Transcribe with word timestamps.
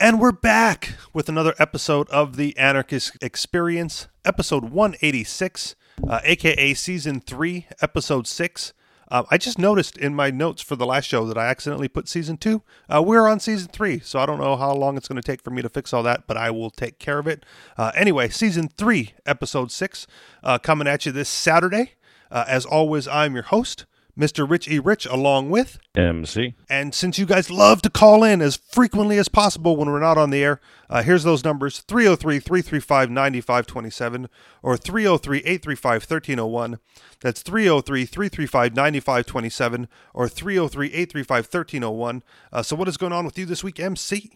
And 0.00 0.20
we're 0.20 0.30
back 0.30 0.94
with 1.12 1.28
another 1.28 1.56
episode 1.58 2.08
of 2.10 2.36
the 2.36 2.56
Anarchist 2.56 3.16
Experience, 3.20 4.06
episode 4.24 4.66
186, 4.66 5.74
uh, 6.08 6.20
aka 6.22 6.72
season 6.74 7.20
3, 7.20 7.66
episode 7.82 8.28
6. 8.28 8.72
Uh, 9.10 9.24
I 9.28 9.38
just 9.38 9.58
noticed 9.58 9.98
in 9.98 10.14
my 10.14 10.30
notes 10.30 10.62
for 10.62 10.76
the 10.76 10.86
last 10.86 11.06
show 11.06 11.26
that 11.26 11.36
I 11.36 11.46
accidentally 11.48 11.88
put 11.88 12.08
season 12.08 12.36
2. 12.36 12.62
Uh, 12.88 13.02
we're 13.04 13.26
on 13.26 13.40
season 13.40 13.70
3, 13.72 13.98
so 13.98 14.20
I 14.20 14.26
don't 14.26 14.38
know 14.38 14.54
how 14.54 14.72
long 14.72 14.96
it's 14.96 15.08
going 15.08 15.20
to 15.20 15.26
take 15.26 15.42
for 15.42 15.50
me 15.50 15.62
to 15.62 15.68
fix 15.68 15.92
all 15.92 16.04
that, 16.04 16.28
but 16.28 16.36
I 16.36 16.52
will 16.52 16.70
take 16.70 17.00
care 17.00 17.18
of 17.18 17.26
it. 17.26 17.44
Uh, 17.76 17.90
anyway, 17.96 18.28
season 18.28 18.68
3, 18.68 19.14
episode 19.26 19.72
6, 19.72 20.06
uh, 20.44 20.58
coming 20.58 20.86
at 20.86 21.06
you 21.06 21.12
this 21.12 21.28
Saturday. 21.28 21.94
Uh, 22.30 22.44
as 22.46 22.64
always, 22.64 23.08
I'm 23.08 23.34
your 23.34 23.44
host, 23.44 23.84
Mr. 24.18 24.48
Rich 24.48 24.68
E. 24.68 24.78
Rich, 24.78 25.06
along 25.06 25.50
with 25.50 25.78
MC. 25.94 26.54
And 26.68 26.92
since 26.94 27.18
you 27.18 27.26
guys 27.26 27.50
love 27.50 27.82
to 27.82 27.90
call 27.90 28.24
in 28.24 28.42
as 28.42 28.56
frequently 28.56 29.16
as 29.18 29.28
possible 29.28 29.76
when 29.76 29.88
we're 29.88 30.00
not 30.00 30.18
on 30.18 30.30
the 30.30 30.42
air, 30.42 30.60
uh, 30.90 31.02
here's 31.02 31.22
those 31.22 31.44
numbers 31.44 31.80
303 31.80 32.40
335 32.40 33.10
9527 33.10 34.28
or 34.62 34.76
303 34.76 35.38
835 35.38 36.02
1301. 36.02 36.78
That's 37.20 37.42
303 37.42 38.04
335 38.04 38.74
9527 38.74 39.88
or 40.14 40.28
303 40.28 40.86
835 40.88 41.44
1301. 41.44 42.22
Uh, 42.52 42.62
so, 42.62 42.74
what 42.74 42.88
is 42.88 42.96
going 42.96 43.12
on 43.12 43.24
with 43.24 43.38
you 43.38 43.46
this 43.46 43.62
week, 43.62 43.78
MC? 43.78 44.32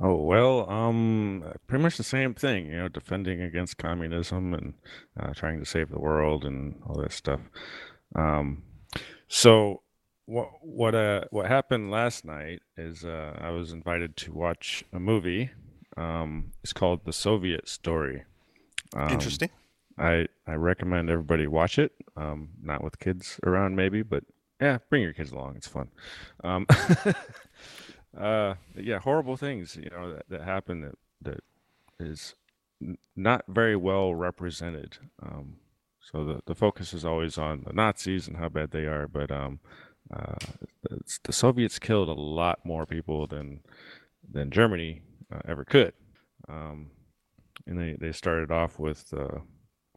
Oh 0.00 0.14
well, 0.14 0.70
um, 0.70 1.44
pretty 1.66 1.82
much 1.82 1.98
the 1.98 2.02
same 2.02 2.32
thing. 2.32 2.66
You 2.66 2.76
know, 2.78 2.88
defending 2.88 3.42
against 3.42 3.76
communism 3.76 4.54
and 4.54 4.74
uh, 5.20 5.34
trying 5.34 5.58
to 5.58 5.66
save 5.66 5.90
the 5.90 5.98
world 5.98 6.44
and 6.46 6.80
all 6.86 6.98
that 7.02 7.12
stuff. 7.12 7.40
Um, 8.14 8.62
so 9.28 9.82
what 10.26 10.48
what 10.62 10.94
uh 10.94 11.22
what 11.30 11.46
happened 11.46 11.90
last 11.90 12.24
night 12.24 12.60
is 12.76 13.04
uh, 13.04 13.36
I 13.40 13.50
was 13.50 13.72
invited 13.72 14.16
to 14.18 14.32
watch 14.32 14.84
a 14.92 15.00
movie. 15.00 15.50
Um, 15.96 16.52
it's 16.62 16.72
called 16.72 17.04
The 17.04 17.12
Soviet 17.12 17.68
Story. 17.68 18.24
Um, 18.94 19.08
Interesting. 19.10 19.50
I 19.98 20.26
I 20.46 20.54
recommend 20.54 21.10
everybody 21.10 21.46
watch 21.46 21.78
it. 21.78 21.92
Um, 22.16 22.50
not 22.62 22.84
with 22.84 22.98
kids 22.98 23.40
around, 23.44 23.76
maybe, 23.76 24.02
but 24.02 24.24
yeah, 24.60 24.78
bring 24.88 25.02
your 25.02 25.12
kids 25.12 25.32
along. 25.32 25.56
It's 25.56 25.66
fun. 25.68 25.88
Um, 26.44 26.66
uh, 28.18 28.54
yeah, 28.76 28.98
horrible 28.98 29.36
things 29.36 29.76
you 29.76 29.90
know 29.90 30.14
that, 30.14 30.28
that 30.28 30.42
happen 30.42 30.82
that 30.82 30.94
that 31.22 31.40
is 31.98 32.34
n- 32.80 32.98
not 33.16 33.44
very 33.48 33.76
well 33.76 34.14
represented. 34.14 34.98
Um, 35.22 35.56
so 36.02 36.24
the, 36.24 36.42
the 36.46 36.54
focus 36.54 36.92
is 36.92 37.04
always 37.04 37.38
on 37.38 37.62
the 37.66 37.72
Nazis 37.72 38.26
and 38.26 38.36
how 38.36 38.48
bad 38.48 38.72
they 38.72 38.86
are, 38.86 39.06
but 39.06 39.30
um, 39.30 39.60
uh, 40.12 40.34
the, 40.82 40.98
the 41.22 41.32
Soviets 41.32 41.78
killed 41.78 42.08
a 42.08 42.12
lot 42.12 42.58
more 42.64 42.86
people 42.86 43.26
than 43.26 43.60
than 44.30 44.50
Germany 44.50 45.02
uh, 45.32 45.40
ever 45.46 45.64
could. 45.64 45.92
Um, 46.48 46.90
and 47.66 47.78
they, 47.78 47.96
they 47.98 48.12
started 48.12 48.50
off 48.50 48.78
with 48.78 49.12
uh, 49.16 49.38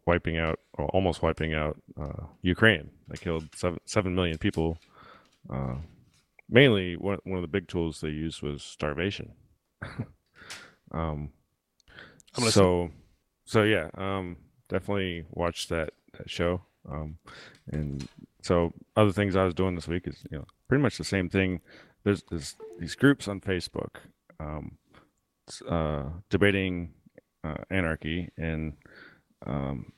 wiping 0.05 0.37
out, 0.37 0.59
or 0.73 0.85
almost 0.89 1.21
wiping 1.21 1.53
out 1.53 1.77
uh, 1.99 2.25
Ukraine. 2.41 2.91
They 3.07 3.17
killed 3.17 3.47
seven, 3.55 3.79
seven 3.85 4.15
million 4.15 4.37
people. 4.37 4.77
Uh, 5.49 5.75
mainly, 6.49 6.95
one, 6.95 7.19
one 7.23 7.37
of 7.37 7.41
the 7.41 7.47
big 7.47 7.67
tools 7.67 8.01
they 8.01 8.09
used 8.09 8.41
was 8.41 8.63
starvation. 8.63 9.33
um, 10.91 11.31
so, 12.49 12.91
so 13.45 13.63
yeah, 13.63 13.89
um, 13.95 14.37
definitely 14.69 15.25
watch 15.31 15.67
that, 15.69 15.91
that 16.17 16.29
show. 16.29 16.61
Um, 16.89 17.17
and 17.71 18.07
so 18.41 18.73
other 18.95 19.11
things 19.11 19.35
I 19.35 19.43
was 19.43 19.53
doing 19.53 19.75
this 19.75 19.87
week 19.87 20.07
is, 20.07 20.23
you 20.29 20.37
know, 20.37 20.45
pretty 20.67 20.81
much 20.81 20.97
the 20.97 21.03
same 21.03 21.29
thing. 21.29 21.61
There's, 22.03 22.23
there's 22.29 22.55
these 22.79 22.95
groups 22.95 23.27
on 23.27 23.41
Facebook, 23.41 23.95
um, 24.39 24.77
uh, 25.67 26.03
debating 26.29 26.93
uh, 27.43 27.63
anarchy, 27.69 28.29
and 28.37 28.73
um, 29.45 29.91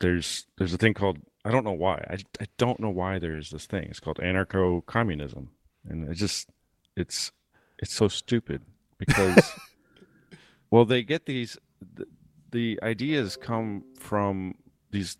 there's 0.00 0.46
there's 0.56 0.74
a 0.74 0.78
thing 0.78 0.94
called 0.94 1.18
I 1.44 1.50
don't 1.50 1.64
know 1.64 1.72
why 1.72 2.04
I, 2.10 2.18
I 2.40 2.46
don't 2.56 2.80
know 2.80 2.90
why 2.90 3.18
there's 3.18 3.50
this 3.50 3.66
thing. 3.66 3.84
It's 3.84 4.00
called 4.00 4.18
anarcho 4.18 4.84
communism, 4.86 5.50
and 5.88 6.08
it's 6.08 6.20
just 6.20 6.48
it's 6.96 7.32
it's 7.78 7.92
so 7.92 8.08
stupid 8.08 8.62
because 8.98 9.52
well 10.70 10.84
they 10.84 11.02
get 11.02 11.26
these 11.26 11.56
the, 12.50 12.78
ideas 12.82 13.36
come 13.36 13.84
from 13.98 14.54
these 14.90 15.16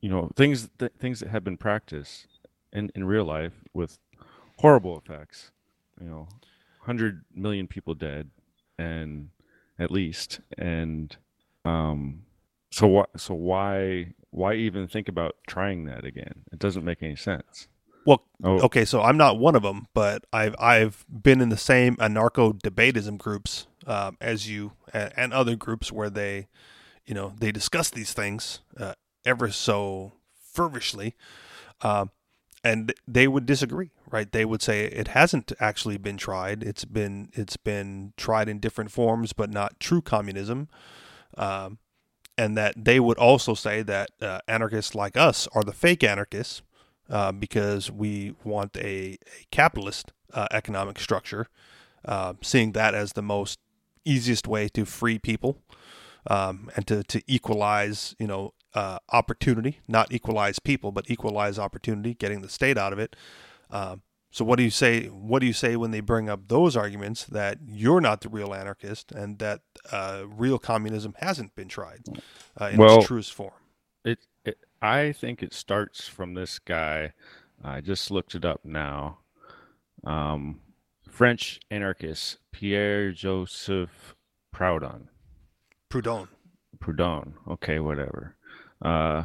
you 0.00 0.08
know 0.08 0.30
things 0.36 0.70
that 0.78 0.98
things 0.98 1.20
that 1.20 1.28
have 1.28 1.44
been 1.44 1.58
practiced 1.58 2.26
in 2.72 2.90
in 2.94 3.04
real 3.04 3.24
life 3.24 3.52
with 3.74 3.98
horrible 4.56 4.96
effects 4.96 5.50
you 6.00 6.08
know 6.08 6.26
100 6.78 7.22
million 7.34 7.66
people 7.66 7.94
dead 7.94 8.30
and 8.78 9.28
at 9.78 9.90
least 9.90 10.40
and 10.56 11.18
um 11.66 12.22
so 12.70 12.86
what 12.86 13.20
so 13.20 13.34
why 13.34 14.14
why 14.36 14.54
even 14.54 14.86
think 14.86 15.08
about 15.08 15.36
trying 15.46 15.86
that 15.86 16.04
again? 16.04 16.44
It 16.52 16.58
doesn't 16.58 16.84
make 16.84 17.02
any 17.02 17.16
sense 17.16 17.68
well 18.06 18.22
oh. 18.44 18.60
okay 18.60 18.84
so 18.84 19.02
i'm 19.02 19.16
not 19.16 19.38
one 19.38 19.54
of 19.54 19.62
them 19.62 19.86
but 19.92 20.24
i've 20.32 20.54
i've 20.58 21.04
been 21.10 21.40
in 21.40 21.50
the 21.50 21.56
same 21.56 21.96
anarcho 21.96 22.58
debatism 22.58 23.16
groups 23.18 23.66
um, 23.86 24.16
as 24.20 24.48
you 24.48 24.72
and, 24.92 25.12
and, 25.16 25.32
other 25.32 25.54
groups 25.54 25.92
where 25.92 26.10
they 26.10 26.48
you 27.04 27.14
know 27.14 27.34
they 27.38 27.52
discuss 27.52 27.90
these 27.90 28.12
things 28.12 28.60
uh, 28.78 28.94
ever 29.24 29.50
so 29.50 30.12
fervishly 30.52 31.14
uh, 31.82 32.06
and 32.64 32.94
they 33.06 33.28
would 33.28 33.46
disagree 33.46 33.90
right 34.10 34.32
they 34.32 34.44
would 34.44 34.62
say 34.62 34.84
it 34.84 35.08
hasn't 35.08 35.52
actually 35.60 35.98
been 35.98 36.16
tried 36.16 36.62
it's 36.62 36.84
been 36.84 37.28
it's 37.32 37.56
been 37.56 38.12
tried 38.16 38.48
in 38.48 38.58
different 38.58 38.90
forms 38.90 39.32
but 39.32 39.50
not 39.50 39.78
true 39.78 40.00
communism 40.00 40.68
um, 41.36 41.78
and 42.38 42.56
that 42.56 42.74
they 42.76 43.00
would 43.00 43.18
also 43.18 43.54
say 43.54 43.82
that 43.82 44.10
uh, 44.20 44.40
anarchists 44.48 44.94
like 44.94 45.16
us 45.16 45.48
are 45.54 45.62
the 45.62 45.72
fake 45.72 46.02
anarchists 46.02 46.62
uh, 47.10 47.32
because 47.32 47.90
we 47.90 48.34
want 48.44 48.76
a, 48.76 48.80
a 48.80 49.18
capitalist 49.50 50.12
uh, 50.32 50.46
economic 50.50 50.98
structure, 50.98 51.46
uh, 52.04 52.34
seeing 52.42 52.72
that 52.72 52.94
as 52.94 53.12
the 53.12 53.22
most 53.22 53.58
easiest 54.04 54.46
way 54.46 54.68
to 54.68 54.84
free 54.84 55.18
people 55.18 55.58
um, 56.28 56.70
and 56.76 56.86
to, 56.86 57.02
to 57.04 57.22
equalize, 57.26 58.14
you 58.18 58.26
know, 58.26 58.52
uh, 58.74 58.98
opportunity, 59.10 59.80
not 59.88 60.12
equalize 60.12 60.58
people, 60.58 60.92
but 60.92 61.10
equalize 61.10 61.58
opportunity, 61.58 62.14
getting 62.14 62.42
the 62.42 62.48
state 62.48 62.76
out 62.76 62.92
of 62.92 62.98
it. 62.98 63.16
Um, 63.70 64.02
so 64.30 64.44
what 64.44 64.56
do 64.56 64.64
you 64.64 64.70
say? 64.70 65.06
What 65.06 65.38
do 65.38 65.46
you 65.46 65.54
say 65.54 65.76
when 65.76 65.92
they 65.92 66.00
bring 66.00 66.28
up 66.28 66.48
those 66.48 66.76
arguments 66.76 67.24
that 67.24 67.58
you're 67.66 68.02
not 68.02 68.20
the 68.20 68.28
real 68.28 68.52
anarchist 68.52 69.10
and 69.10 69.38
that 69.38 69.62
uh, 69.90 70.24
real 70.26 70.58
communism 70.58 71.14
hasn't 71.20 71.54
been 71.54 71.68
tried 71.68 72.02
uh, 72.60 72.66
in 72.66 72.76
well, 72.76 72.98
its 72.98 73.06
truest 73.06 73.32
form? 73.32 73.54
It, 74.04 74.10
it, 74.10 74.18
I 74.80 75.12
think 75.12 75.42
it 75.42 75.54
starts 75.54 76.06
from 76.08 76.34
this 76.34 76.58
guy. 76.58 77.12
I 77.62 77.80
just 77.80 78.10
looked 78.10 78.34
it 78.34 78.44
up 78.44 78.64
now. 78.64 79.18
Um, 80.04 80.60
French 81.08 81.60
anarchist 81.70 82.38
Pierre 82.52 83.12
Joseph 83.12 84.14
Proudhon. 84.54 85.08
Proudhon. 85.90 86.28
Proudhon. 86.78 87.32
Okay, 87.48 87.78
whatever. 87.78 88.36
Uh, 88.82 89.24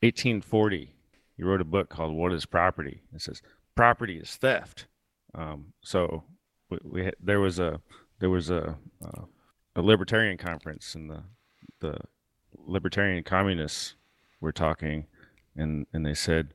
1840. 0.00 0.94
He 1.36 1.42
wrote 1.42 1.60
a 1.60 1.64
book 1.64 1.88
called 1.88 2.14
"What 2.14 2.32
Is 2.32 2.46
Property." 2.46 3.02
It 3.14 3.20
says 3.20 3.42
property 3.74 4.18
is 4.18 4.34
theft. 4.36 4.86
Um, 5.34 5.72
so 5.82 6.24
we, 6.70 6.78
we 6.82 7.04
had, 7.04 7.16
there 7.20 7.40
was 7.40 7.58
a 7.58 7.80
there 8.20 8.30
was 8.30 8.48
a, 8.48 8.78
a, 9.02 9.22
a 9.76 9.82
libertarian 9.82 10.38
conference 10.38 10.94
and 10.94 11.10
the 11.10 11.24
the 11.80 11.98
libertarian 12.54 13.22
communists 13.22 13.95
were 14.40 14.52
talking 14.52 15.06
and 15.56 15.86
and 15.92 16.04
they 16.04 16.14
said 16.14 16.54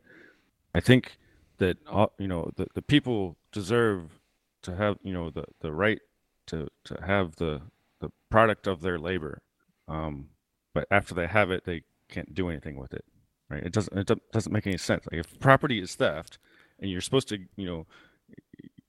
I 0.74 0.80
think 0.80 1.18
that 1.58 1.78
you 2.18 2.28
know 2.28 2.52
the, 2.56 2.68
the 2.74 2.82
people 2.82 3.38
deserve 3.52 4.20
to 4.64 4.76
have 4.76 4.98
you 5.04 5.14
know 5.14 5.30
the, 5.30 5.46
the 5.62 5.72
right 5.72 6.00
to, 6.48 6.68
to 6.86 6.98
have 7.06 7.36
the 7.38 7.62
the 8.00 8.12
product 8.30 8.68
of 8.68 8.82
their 8.82 8.98
labor 8.98 9.42
um, 9.88 10.30
but 10.74 10.88
after 10.90 11.14
they 11.14 11.28
have 11.28 11.52
it 11.52 11.66
they 11.66 11.84
can't 12.10 12.34
do 12.34 12.50
anything 12.50 12.78
with 12.78 12.94
it 12.94 13.06
right 13.50 13.64
it 13.64 13.72
doesn't 13.72 13.98
it 13.98 14.32
doesn't 14.32 14.52
make 14.52 14.68
any 14.68 14.78
sense 14.78 15.06
like 15.12 15.20
if 15.20 15.40
property 15.40 15.80
is 15.80 15.96
theft 15.96 16.38
and 16.80 16.90
you're 16.90 17.02
supposed 17.02 17.28
to 17.28 17.38
you 17.56 17.66
know 17.66 17.86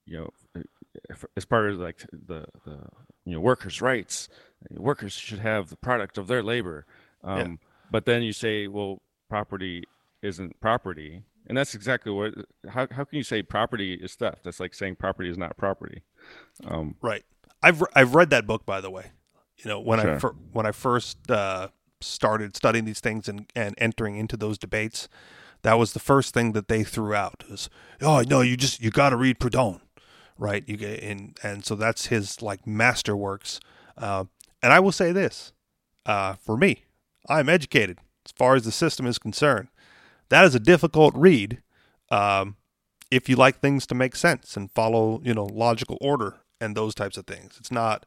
you 0.05 0.17
know 0.17 0.29
as 1.35 1.45
part 1.45 1.69
of 1.69 1.79
like 1.79 2.05
the, 2.11 2.45
the 2.65 2.79
you 3.25 3.33
know 3.33 3.39
workers 3.39 3.81
rights 3.81 4.29
workers 4.71 5.13
should 5.13 5.39
have 5.39 5.69
the 5.69 5.75
product 5.75 6.17
of 6.17 6.27
their 6.27 6.43
labor 6.43 6.85
um, 7.23 7.37
yeah. 7.37 7.69
But 7.93 8.05
then 8.05 8.23
you 8.23 8.33
say 8.33 8.67
well 8.67 9.01
property 9.29 9.83
isn't 10.21 10.59
property 10.59 11.23
and 11.47 11.57
that's 11.57 11.75
exactly 11.75 12.11
what 12.11 12.33
how, 12.69 12.87
how 12.91 13.03
can 13.03 13.17
you 13.17 13.23
say 13.23 13.41
property 13.41 13.93
is 13.93 14.15
theft 14.15 14.43
that's 14.43 14.59
like 14.59 14.73
saying 14.73 14.95
property 14.95 15.29
is 15.29 15.37
not 15.37 15.55
property 15.55 16.03
um, 16.65 16.95
right 17.01 17.23
i've 17.61 17.81
i've 17.95 18.15
read 18.15 18.29
that 18.29 18.45
book 18.45 18.65
by 18.65 18.81
the 18.81 18.89
way 18.89 19.11
you 19.57 19.69
know 19.69 19.79
when 19.79 19.99
sure. 19.99 20.15
i 20.15 20.19
fir- 20.19 20.35
when 20.51 20.65
i 20.65 20.71
first 20.71 21.17
uh, 21.31 21.67
started 22.01 22.55
studying 22.55 22.85
these 22.85 22.99
things 22.99 23.29
and 23.29 23.49
and 23.55 23.75
entering 23.77 24.17
into 24.17 24.35
those 24.35 24.57
debates 24.57 25.07
that 25.63 25.79
was 25.79 25.93
the 25.93 25.99
first 25.99 26.33
thing 26.33 26.51
that 26.51 26.67
they 26.67 26.83
threw 26.83 27.13
out 27.13 27.43
is, 27.49 27.69
oh 28.01 28.21
no, 28.21 28.41
you 28.41 28.55
just 28.55 28.81
you 28.81 28.91
got 28.91 29.09
to 29.09 29.17
read 29.17 29.39
Proudhon, 29.39 29.79
right? 30.37 30.63
You 30.67 30.77
get 30.77 30.99
in, 30.99 31.33
and 31.41 31.65
so 31.65 31.75
that's 31.75 32.07
his 32.07 32.41
like 32.41 32.65
masterworks. 32.65 33.59
Uh, 33.97 34.25
and 34.61 34.71
I 34.71 34.79
will 34.79 34.91
say 34.91 35.11
this, 35.11 35.53
uh, 36.05 36.33
for 36.33 36.57
me, 36.57 36.83
I'm 37.29 37.49
educated 37.49 37.99
as 38.25 38.31
far 38.31 38.55
as 38.55 38.63
the 38.65 38.71
system 38.71 39.05
is 39.05 39.17
concerned. 39.17 39.67
That 40.29 40.45
is 40.45 40.55
a 40.55 40.59
difficult 40.59 41.13
read. 41.15 41.61
Um, 42.09 42.55
if 43.11 43.29
you 43.29 43.35
like 43.35 43.59
things 43.59 43.85
to 43.87 43.95
make 43.95 44.15
sense 44.15 44.57
and 44.57 44.71
follow, 44.71 45.21
you 45.23 45.33
know, 45.33 45.45
logical 45.45 45.97
order 46.01 46.37
and 46.59 46.75
those 46.75 46.95
types 46.95 47.17
of 47.17 47.25
things, 47.27 47.55
it's 47.59 47.71
not, 47.71 48.05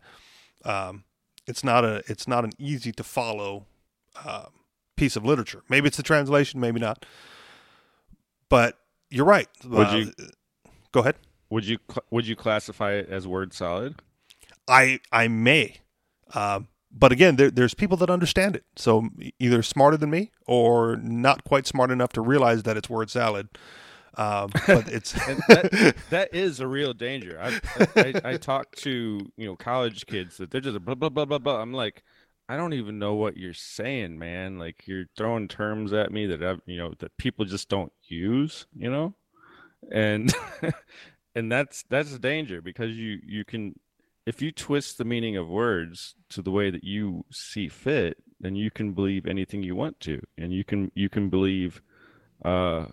um, 0.65 1.05
it's 1.47 1.63
not 1.63 1.85
a, 1.85 2.03
it's 2.07 2.27
not 2.27 2.45
an 2.45 2.53
easy 2.59 2.93
to 2.93 3.05
follow 3.05 3.67
uh, 4.25 4.47
piece 4.97 5.15
of 5.17 5.25
literature. 5.25 5.63
Maybe 5.69 5.87
it's 5.89 5.97
the 5.97 6.03
translation, 6.03 6.59
maybe 6.61 6.81
not. 6.81 7.05
But 8.49 8.79
you're 9.11 9.25
right. 9.27 9.49
Would 9.65 9.93
you 9.93 10.13
Uh, 10.19 10.27
go 10.93 11.01
ahead? 11.01 11.17
would 11.51 11.65
you 11.65 11.79
would 12.11 12.27
you 12.27 12.35
classify 12.35 12.93
it 12.95 13.09
as 13.09 13.27
word 13.27 13.53
solid? 13.53 14.01
I 14.67 14.99
I 15.13 15.29
may, 15.29 15.77
um, 16.35 16.67
but 16.91 17.13
again, 17.13 17.37
there, 17.37 17.51
there's 17.51 17.75
people 17.75 17.97
that 17.99 18.11
understand 18.11 18.57
it. 18.57 18.65
So 18.77 19.09
either 19.39 19.63
smarter 19.63 19.97
than 19.97 20.11
me 20.11 20.33
or 20.47 20.97
not 20.97 21.45
quite 21.45 21.67
smart 21.67 21.91
enough 21.91 22.13
to 22.15 22.21
realize 22.21 22.63
that 22.65 22.77
it's 22.77 22.89
word 22.89 23.11
salad. 23.11 23.49
Um, 24.17 24.51
but 24.67 24.89
it's 24.93 25.13
that, 25.13 25.97
that 26.11 26.35
is 26.35 26.61
a 26.61 26.67
real 26.67 26.95
danger. 26.95 27.39
I, 27.41 27.61
I, 27.97 28.33
I 28.33 28.37
talk 28.37 28.75
to 28.77 29.31
you 29.37 29.47
know 29.47 29.57
college 29.57 30.07
kids 30.07 30.39
that 30.39 30.51
they're 30.51 30.61
just 30.61 30.83
blah 30.85 30.95
blah 30.95 31.11
blah 31.11 31.27
blah 31.27 31.39
blah. 31.39 31.61
I'm 31.61 31.73
like, 31.73 32.03
I 32.49 32.57
don't 32.57 32.73
even 32.73 32.99
know 32.99 33.15
what 33.15 33.37
you're 33.37 33.55
saying, 33.55 34.19
man. 34.19 34.59
Like 34.59 34.87
you're 34.87 35.07
throwing 35.17 35.49
terms 35.49 35.93
at 35.93 36.13
me 36.13 36.27
that 36.27 36.43
I've, 36.43 36.61
you 36.67 36.79
know 36.79 36.95
that 36.99 37.17
people 37.19 37.45
just 37.45 37.69
don't 37.69 37.93
use, 38.05 38.67
you 38.75 38.91
know, 38.91 39.15
and 39.93 40.33
and 41.35 41.53
that's 41.53 41.85
that's 41.91 42.15
a 42.15 42.19
danger 42.19 42.63
because 42.63 42.97
you 42.97 43.19
you 43.25 43.45
can 43.45 43.79
if 44.27 44.43
you 44.43 44.51
twist 44.53 44.99
the 44.99 45.05
meaning 45.05 45.37
of 45.37 45.49
words 45.49 46.15
to 46.31 46.43
the 46.43 46.51
way 46.51 46.71
that 46.71 46.85
you 46.85 47.25
see 47.31 47.69
fit, 47.69 48.19
then 48.41 48.57
you 48.57 48.71
can 48.71 48.93
believe 48.93 49.27
anything 49.27 49.63
you 49.63 49.75
want 49.77 50.01
to, 50.01 50.21
and 50.37 50.53
you 50.53 50.65
can 50.65 50.91
you 50.95 51.09
can 51.09 51.29
believe. 51.31 51.81
Uh, 52.45 52.87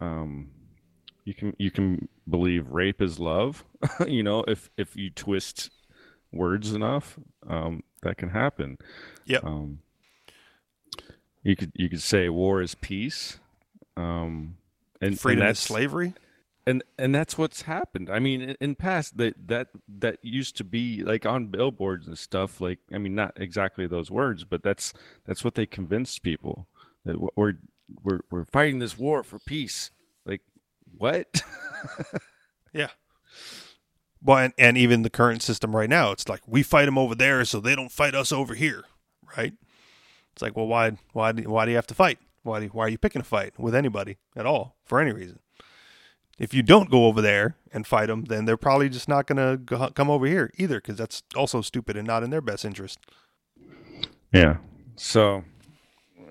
um 0.00 0.50
you 1.24 1.34
can 1.34 1.54
you 1.58 1.70
can 1.70 2.08
believe 2.28 2.68
rape 2.68 3.02
is 3.02 3.18
love 3.18 3.64
you 4.06 4.22
know 4.22 4.44
if 4.48 4.70
if 4.78 4.96
you 4.96 5.10
twist 5.10 5.70
words 6.32 6.72
enough 6.72 7.18
um 7.46 7.82
that 8.02 8.16
can 8.16 8.30
happen 8.30 8.78
Yep. 9.26 9.44
um 9.44 9.80
you 11.42 11.56
could 11.56 11.72
you 11.74 11.88
could 11.88 12.00
say 12.00 12.28
war 12.28 12.62
is 12.62 12.74
peace 12.76 13.38
um 13.96 14.56
and, 15.00 15.18
freedom 15.18 15.42
and 15.42 15.52
is 15.52 15.58
slavery. 15.58 16.14
And 16.68 16.84
and 16.98 17.14
that's 17.14 17.38
what's 17.38 17.62
happened 17.62 18.10
i 18.10 18.18
mean 18.18 18.40
in, 18.40 18.56
in 18.60 18.74
past 18.74 19.16
that 19.16 19.34
that 19.48 19.68
that 19.88 20.18
used 20.22 20.56
to 20.56 20.64
be 20.64 21.02
like 21.02 21.24
on 21.26 21.46
billboards 21.46 22.06
and 22.06 22.18
stuff 22.18 22.60
like 22.60 22.78
i 22.92 22.98
mean 22.98 23.14
not 23.14 23.32
exactly 23.36 23.86
those 23.86 24.10
words 24.10 24.44
but 24.44 24.62
that's 24.62 24.92
that's 25.26 25.44
what 25.44 25.54
they 25.54 25.66
convinced 25.66 26.22
people 26.22 26.68
that 27.04 27.16
we're 27.36 27.54
we're 28.02 28.20
we're 28.30 28.44
fighting 28.44 28.78
this 28.78 28.98
war 28.98 29.22
for 29.22 29.38
peace 29.38 29.90
like 30.26 30.42
what 30.96 31.42
Yeah. 32.72 32.88
Well, 34.22 34.38
and, 34.38 34.52
and 34.58 34.76
even 34.76 35.02
the 35.02 35.10
current 35.10 35.42
system 35.42 35.74
right 35.74 35.88
now, 35.88 36.10
it's 36.12 36.28
like 36.28 36.40
we 36.46 36.62
fight 36.62 36.86
them 36.86 36.98
over 36.98 37.14
there, 37.14 37.44
so 37.44 37.60
they 37.60 37.76
don't 37.76 37.92
fight 37.92 38.14
us 38.14 38.32
over 38.32 38.54
here, 38.54 38.84
right? 39.36 39.52
It's 40.32 40.42
like, 40.42 40.56
well, 40.56 40.66
why, 40.66 40.92
why, 41.12 41.32
do, 41.32 41.48
why 41.48 41.64
do 41.64 41.70
you 41.70 41.76
have 41.76 41.86
to 41.88 41.94
fight? 41.94 42.18
Why, 42.42 42.60
do, 42.60 42.66
why 42.68 42.86
are 42.86 42.88
you 42.88 42.98
picking 42.98 43.20
a 43.20 43.24
fight 43.24 43.58
with 43.58 43.74
anybody 43.74 44.18
at 44.36 44.46
all 44.46 44.76
for 44.84 45.00
any 45.00 45.12
reason? 45.12 45.38
If 46.38 46.54
you 46.54 46.62
don't 46.62 46.88
go 46.90 47.06
over 47.06 47.20
there 47.20 47.56
and 47.72 47.86
fight 47.86 48.06
them, 48.06 48.24
then 48.26 48.44
they're 48.44 48.56
probably 48.56 48.88
just 48.88 49.08
not 49.08 49.26
going 49.26 49.66
to 49.66 49.90
come 49.94 50.08
over 50.08 50.26
here 50.26 50.52
either, 50.56 50.76
because 50.80 50.96
that's 50.96 51.22
also 51.34 51.60
stupid 51.62 51.96
and 51.96 52.06
not 52.06 52.22
in 52.22 52.30
their 52.30 52.40
best 52.40 52.64
interest. 52.64 52.98
yeah 54.32 54.56
so 54.96 55.44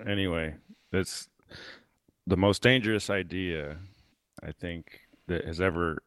anyway 0.06 0.54
that's 0.92 1.28
the 2.26 2.36
most 2.36 2.62
dangerous 2.62 3.08
idea 3.10 3.78
i 4.42 4.52
think 4.52 5.00
that 5.26 5.44
has 5.46 5.58
ever 5.60 5.98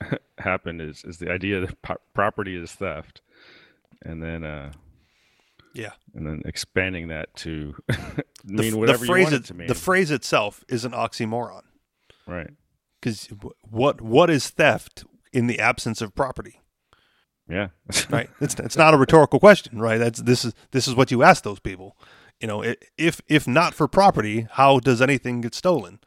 happened 0.38 0.80
is 0.82 1.02
is 1.04 1.16
the 1.18 1.30
idea 1.30 1.60
that 1.60 1.80
po- 1.82 1.96
property 2.14 2.54
is 2.56 2.70
theft 2.72 3.22
and 4.02 4.22
then 4.22 4.44
uh 4.44 4.70
Yeah. 5.74 5.92
and 6.14 6.26
then 6.26 6.42
expanding 6.44 7.08
that 7.08 7.34
to 7.36 7.74
mean 8.44 8.72
f- 8.72 8.74
whatever 8.74 9.06
the 9.06 9.12
you 9.12 9.22
want 9.22 9.34
it 9.34 9.40
it- 9.40 9.44
to 9.46 9.54
mean. 9.54 9.68
the 9.68 9.74
phrase 9.74 10.10
itself 10.10 10.62
is 10.68 10.84
an 10.84 10.92
oxymoron. 10.92 11.62
right. 12.26 12.50
Because 13.00 13.28
what 13.70 14.00
what 14.00 14.30
is 14.30 14.50
theft 14.50 15.04
in 15.32 15.46
the 15.46 15.58
absence 15.58 16.00
of 16.02 16.14
property? 16.14 16.60
Yeah. 17.48 17.68
right? 18.10 18.30
It's 18.40 18.54
it's 18.54 18.76
not 18.76 18.94
a 18.94 18.98
rhetorical 18.98 19.40
question, 19.40 19.78
right? 19.78 19.98
That's 19.98 20.20
this 20.22 20.44
is 20.44 20.54
this 20.70 20.86
is 20.86 20.94
what 20.94 21.10
you 21.10 21.22
ask 21.22 21.42
those 21.42 21.60
people. 21.60 21.96
You 22.40 22.48
know, 22.48 22.74
if 22.96 23.20
if 23.28 23.46
not 23.46 23.74
for 23.74 23.88
property, 23.88 24.46
how 24.52 24.78
does 24.78 25.02
anything 25.02 25.40
get 25.40 25.54
stolen? 25.54 25.98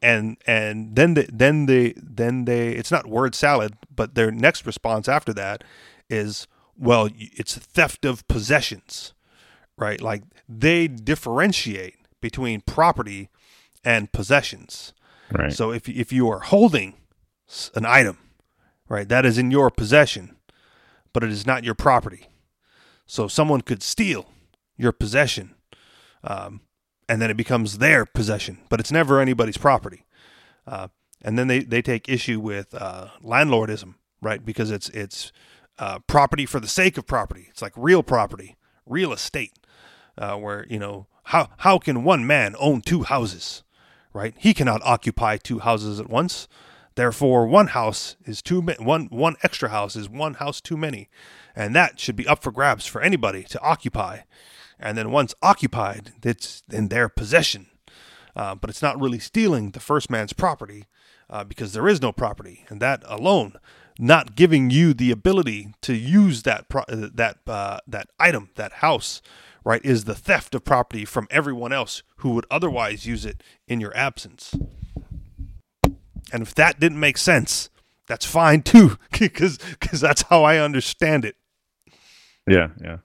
And 0.00 0.36
and 0.46 0.96
then 0.96 1.14
the, 1.14 1.28
then 1.32 1.66
they 1.66 1.94
then 1.96 2.46
they 2.46 2.70
it's 2.72 2.90
not 2.90 3.06
word 3.06 3.34
salad, 3.34 3.76
but 3.94 4.14
their 4.14 4.30
next 4.30 4.66
response 4.66 5.08
after 5.08 5.32
that 5.34 5.62
is 6.08 6.48
well, 6.76 7.08
it's 7.16 7.56
theft 7.56 8.04
of 8.04 8.26
possessions, 8.26 9.12
right? 9.78 10.00
Like 10.00 10.22
they 10.48 10.88
differentiate 10.88 11.96
between 12.20 12.62
property 12.62 13.28
and 13.84 14.10
possessions. 14.10 14.94
Right. 15.34 15.52
So 15.52 15.72
if 15.72 15.88
if 15.88 16.12
you 16.12 16.28
are 16.30 16.40
holding 16.40 16.94
an 17.74 17.84
item, 17.84 18.18
right, 18.88 19.08
that 19.08 19.26
is 19.26 19.38
in 19.38 19.50
your 19.50 19.70
possession, 19.70 20.36
but 21.12 21.22
it 21.22 21.30
is 21.30 21.46
not 21.46 21.64
your 21.64 21.74
property. 21.74 22.28
So 23.06 23.28
someone 23.28 23.60
could 23.60 23.82
steal 23.82 24.26
your 24.76 24.92
possession, 24.92 25.54
um, 26.24 26.60
and 27.08 27.20
then 27.20 27.30
it 27.30 27.36
becomes 27.36 27.78
their 27.78 28.06
possession, 28.06 28.58
but 28.68 28.80
it's 28.80 28.92
never 28.92 29.20
anybody's 29.20 29.58
property. 29.58 30.06
Uh, 30.66 30.88
and 31.22 31.38
then 31.38 31.46
they, 31.48 31.60
they 31.60 31.82
take 31.82 32.08
issue 32.08 32.40
with 32.40 32.74
uh, 32.74 33.08
landlordism, 33.22 33.94
right? 34.20 34.44
Because 34.44 34.70
it's 34.70 34.88
it's 34.90 35.32
uh, 35.78 35.98
property 36.06 36.46
for 36.46 36.60
the 36.60 36.68
sake 36.68 36.98
of 36.98 37.06
property. 37.06 37.48
It's 37.50 37.62
like 37.62 37.72
real 37.76 38.02
property, 38.02 38.56
real 38.86 39.12
estate, 39.12 39.52
uh, 40.18 40.36
where 40.36 40.66
you 40.68 40.78
know 40.78 41.06
how 41.24 41.50
how 41.58 41.78
can 41.78 42.04
one 42.04 42.26
man 42.26 42.54
own 42.58 42.80
two 42.80 43.04
houses? 43.04 43.62
Right? 44.12 44.34
He 44.38 44.54
cannot 44.54 44.82
occupy 44.84 45.36
two 45.36 45.60
houses 45.60 46.00
at 46.00 46.10
once. 46.10 46.48
Therefore, 46.94 47.46
one 47.46 47.68
house 47.68 48.16
is 48.24 48.42
too 48.42 48.60
ma- 48.60 48.74
one 48.78 49.06
one 49.06 49.36
extra 49.42 49.70
house 49.70 49.96
is 49.96 50.08
one 50.08 50.34
house 50.34 50.60
too 50.60 50.76
many, 50.76 51.08
and 51.56 51.74
that 51.74 51.98
should 51.98 52.16
be 52.16 52.26
up 52.26 52.42
for 52.42 52.52
grabs 52.52 52.86
for 52.86 53.00
anybody 53.00 53.44
to 53.44 53.60
occupy. 53.60 54.20
And 54.78 54.98
then 54.98 55.10
once 55.10 55.34
occupied, 55.42 56.12
it's 56.22 56.62
in 56.70 56.88
their 56.88 57.08
possession. 57.08 57.68
Uh, 58.34 58.54
but 58.54 58.70
it's 58.70 58.82
not 58.82 59.00
really 59.00 59.18
stealing 59.18 59.70
the 59.70 59.80
first 59.80 60.10
man's 60.10 60.32
property 60.32 60.86
uh, 61.30 61.44
because 61.44 61.72
there 61.72 61.88
is 61.88 62.00
no 62.00 62.12
property, 62.12 62.64
and 62.68 62.80
that 62.80 63.02
alone, 63.06 63.54
not 63.98 64.34
giving 64.34 64.70
you 64.70 64.94
the 64.94 65.10
ability 65.10 65.74
to 65.82 65.94
use 65.94 66.42
that 66.42 66.68
pro- 66.68 66.82
uh, 66.82 67.08
that 67.14 67.38
uh, 67.46 67.78
that 67.86 68.08
item, 68.18 68.50
that 68.56 68.74
house, 68.74 69.22
right, 69.64 69.84
is 69.84 70.04
the 70.04 70.14
theft 70.14 70.54
of 70.54 70.64
property 70.64 71.04
from 71.04 71.28
everyone 71.30 71.72
else 71.72 72.02
who 72.16 72.30
would 72.30 72.46
otherwise 72.50 73.06
use 73.06 73.24
it 73.24 73.42
in 73.66 73.80
your 73.80 73.96
absence. 73.96 74.54
And 76.32 76.42
if 76.42 76.54
that 76.54 76.80
didn't 76.80 77.00
make 77.00 77.18
sense, 77.18 77.68
that's 78.06 78.26
fine 78.26 78.62
too, 78.62 78.98
because 79.18 79.58
that's 80.00 80.22
how 80.22 80.44
I 80.44 80.58
understand 80.58 81.24
it. 81.24 81.36
Yeah, 82.48 82.68
yeah. 82.82 82.98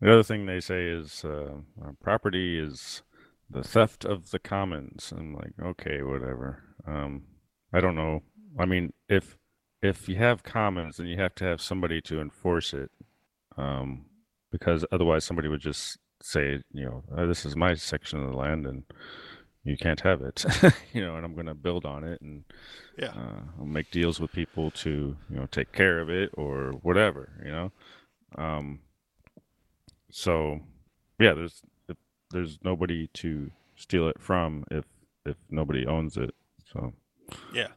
The 0.00 0.12
other 0.12 0.22
thing 0.22 0.46
they 0.46 0.60
say 0.60 0.86
is 0.86 1.24
uh, 1.24 1.54
property 2.00 2.58
is 2.58 3.02
the 3.48 3.62
theft 3.62 4.04
of 4.04 4.30
the 4.30 4.38
commons. 4.38 5.12
I'm 5.16 5.34
like, 5.34 5.52
okay, 5.62 6.02
whatever. 6.02 6.62
Um, 6.86 7.22
I 7.72 7.80
don't 7.80 7.94
know. 7.94 8.22
I 8.58 8.66
mean, 8.66 8.92
if 9.08 9.36
if 9.82 10.08
you 10.08 10.16
have 10.16 10.42
commons, 10.42 10.96
then 10.96 11.06
you 11.06 11.16
have 11.18 11.34
to 11.36 11.44
have 11.44 11.60
somebody 11.60 12.00
to 12.02 12.20
enforce 12.20 12.72
it, 12.72 12.90
um, 13.56 14.06
because 14.52 14.84
otherwise 14.92 15.24
somebody 15.24 15.48
would 15.48 15.60
just 15.60 15.98
say, 16.22 16.62
you 16.72 16.84
know, 16.84 17.02
"Oh, 17.16 17.26
this 17.26 17.44
is 17.44 17.56
my 17.56 17.74
section 17.74 18.22
of 18.22 18.30
the 18.30 18.36
land 18.36 18.66
and 18.66 18.84
you 19.64 19.76
can't 19.76 20.00
have 20.00 20.22
it, 20.22 20.44
you 20.92 21.00
know, 21.04 21.16
and 21.16 21.24
I'm 21.24 21.34
going 21.34 21.46
to 21.46 21.54
build 21.54 21.84
on 21.84 22.04
it 22.04 22.20
and 22.20 22.44
Yeah. 22.98 23.12
uh, 23.16 23.40
I'll 23.58 23.66
make 23.66 23.90
deals 23.90 24.20
with 24.20 24.32
people 24.32 24.70
to 24.72 25.16
you 25.30 25.36
know 25.36 25.46
take 25.50 25.72
care 25.72 25.98
of 26.00 26.10
it 26.10 26.30
or 26.34 26.72
whatever 26.82 27.32
you 27.44 27.50
know? 27.50 27.72
Um 28.36 28.80
so 30.10 30.60
yeah 31.18 31.32
there's 31.34 31.62
there's 32.30 32.58
nobody 32.64 33.08
to 33.14 33.50
steal 33.76 34.08
it 34.08 34.20
from 34.20 34.64
if 34.70 34.84
if 35.26 35.36
nobody 35.50 35.86
owns 35.86 36.16
it 36.16 36.34
so. 36.72 36.92
Yeah, 37.54 37.68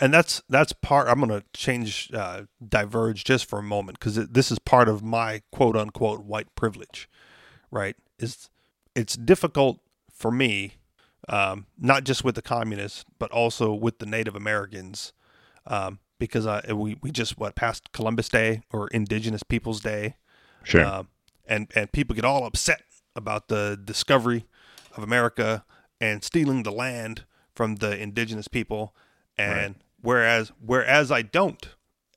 and 0.00 0.12
that's 0.14 0.42
that's 0.48 0.72
part. 0.72 1.08
I'm 1.08 1.18
going 1.20 1.40
to 1.40 1.44
change, 1.52 2.10
uh, 2.12 2.42
diverge 2.66 3.24
just 3.24 3.46
for 3.46 3.58
a 3.58 3.62
moment 3.62 3.98
because 3.98 4.14
this 4.28 4.50
is 4.50 4.58
part 4.58 4.88
of 4.88 5.02
my 5.02 5.42
quote 5.52 5.76
unquote 5.76 6.20
white 6.24 6.54
privilege, 6.54 7.08
right? 7.70 7.96
Is 8.18 8.48
it's 8.94 9.14
difficult 9.16 9.80
for 10.12 10.30
me, 10.30 10.74
um, 11.28 11.66
not 11.78 12.04
just 12.04 12.24
with 12.24 12.34
the 12.34 12.42
communists, 12.42 13.04
but 13.18 13.30
also 13.30 13.72
with 13.72 13.98
the 13.98 14.06
Native 14.06 14.34
Americans, 14.34 15.12
um, 15.66 15.98
because 16.18 16.46
uh, 16.46 16.62
we 16.74 16.96
we 17.02 17.10
just 17.10 17.38
what 17.38 17.54
passed 17.54 17.92
Columbus 17.92 18.28
Day 18.28 18.62
or 18.72 18.88
Indigenous 18.88 19.42
Peoples 19.42 19.80
Day, 19.80 20.16
Sure. 20.64 20.84
uh, 20.84 21.02
and 21.46 21.70
and 21.74 21.92
people 21.92 22.14
get 22.16 22.24
all 22.24 22.44
upset 22.46 22.82
about 23.14 23.48
the 23.48 23.78
discovery 23.82 24.44
of 24.96 25.02
America 25.02 25.64
and 26.00 26.24
stealing 26.24 26.62
the 26.62 26.72
land 26.72 27.24
from 27.54 27.76
the 27.76 28.00
indigenous 28.00 28.48
people. 28.48 28.94
And 29.36 29.76
whereas 30.02 30.52
whereas 30.64 31.10
I 31.10 31.22
don't 31.22 31.68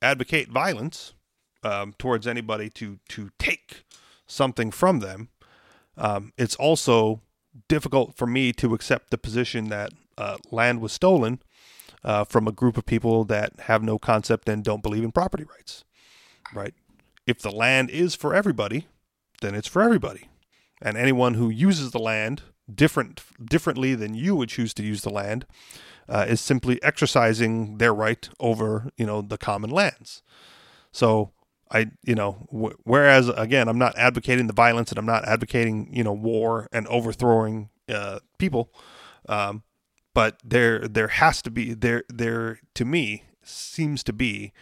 advocate 0.02 0.48
violence 0.48 1.14
um, 1.62 1.94
towards 1.98 2.26
anybody 2.26 2.70
to 2.70 2.98
to 3.10 3.30
take 3.38 3.84
something 4.26 4.70
from 4.70 5.00
them, 5.00 5.28
um, 5.96 6.32
it's 6.36 6.56
also 6.56 7.22
difficult 7.68 8.16
for 8.16 8.26
me 8.26 8.52
to 8.52 8.74
accept 8.74 9.10
the 9.10 9.18
position 9.18 9.68
that 9.68 9.92
uh, 10.18 10.36
land 10.50 10.80
was 10.80 10.92
stolen 10.92 11.40
uh, 12.02 12.24
from 12.24 12.46
a 12.46 12.52
group 12.52 12.76
of 12.76 12.86
people 12.86 13.24
that 13.24 13.52
have 13.60 13.82
no 13.82 13.98
concept 13.98 14.48
and 14.48 14.64
don't 14.64 14.82
believe 14.82 15.04
in 15.04 15.12
property 15.12 15.44
rights. 15.44 15.84
Right? 16.52 16.74
If 17.26 17.38
the 17.40 17.50
land 17.50 17.90
is 17.90 18.14
for 18.14 18.34
everybody, 18.34 18.86
then 19.40 19.54
it's 19.54 19.68
for 19.68 19.82
everybody. 19.82 20.28
And 20.82 20.96
anyone 20.96 21.34
who 21.34 21.48
uses 21.48 21.92
the 21.92 21.98
land 21.98 22.42
different 22.72 23.22
differently 23.44 23.94
than 23.94 24.14
you 24.14 24.34
would 24.36 24.48
choose 24.48 24.72
to 24.74 24.82
use 24.82 25.02
the 25.02 25.10
land 25.10 25.46
uh, 26.08 26.26
is 26.28 26.40
simply 26.40 26.82
exercising 26.82 27.78
their 27.78 27.94
right 27.94 28.28
over 28.40 28.90
you 28.96 29.06
know 29.06 29.22
the 29.22 29.38
common 29.38 29.70
lands. 29.70 30.22
So 30.92 31.32
I 31.70 31.90
you 32.04 32.14
know 32.14 32.46
whereas 32.84 33.28
again 33.28 33.68
I'm 33.68 33.78
not 33.78 33.96
advocating 33.96 34.46
the 34.46 34.52
violence 34.52 34.90
and 34.90 34.98
I'm 34.98 35.06
not 35.06 35.26
advocating 35.26 35.88
you 35.92 36.04
know 36.04 36.12
war 36.12 36.68
and 36.72 36.86
overthrowing 36.88 37.70
uh, 37.88 38.20
people, 38.38 38.72
um, 39.28 39.62
but 40.14 40.38
there 40.44 40.86
there 40.88 41.08
has 41.08 41.42
to 41.42 41.50
be 41.50 41.74
there 41.74 42.04
there 42.08 42.60
to 42.74 42.84
me 42.84 43.24
seems 43.42 44.02
to 44.04 44.12
be 44.12 44.52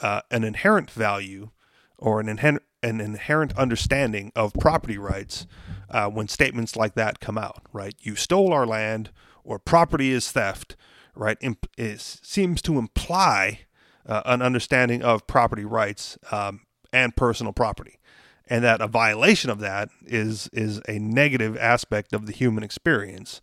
uh, 0.00 0.20
an 0.30 0.44
inherent 0.44 0.90
value 0.90 1.50
or 1.98 2.20
an 2.20 2.28
inherent 2.28 2.62
an 2.82 3.00
inherent 3.00 3.56
understanding 3.56 4.30
of 4.36 4.52
property 4.54 4.98
rights 4.98 5.46
uh, 5.90 6.08
when 6.08 6.28
statements 6.28 6.76
like 6.76 6.94
that 6.94 7.20
come 7.20 7.38
out. 7.38 7.62
Right, 7.72 7.94
you 8.00 8.16
stole 8.16 8.52
our 8.52 8.66
land, 8.66 9.10
or 9.44 9.58
property 9.58 10.12
is 10.12 10.30
theft. 10.30 10.76
Right, 11.14 11.38
Imp- 11.40 11.70
it 11.76 12.00
seems 12.00 12.62
to 12.62 12.78
imply 12.78 13.60
uh, 14.06 14.22
an 14.24 14.40
understanding 14.40 15.02
of 15.02 15.26
property 15.26 15.64
rights 15.64 16.16
um, 16.30 16.60
and 16.92 17.14
personal 17.16 17.52
property, 17.52 17.98
and 18.46 18.64
that 18.64 18.80
a 18.80 18.86
violation 18.86 19.50
of 19.50 19.58
that 19.60 19.88
is 20.06 20.48
is 20.52 20.80
a 20.88 20.98
negative 20.98 21.56
aspect 21.56 22.12
of 22.12 22.26
the 22.26 22.32
human 22.32 22.62
experience. 22.62 23.40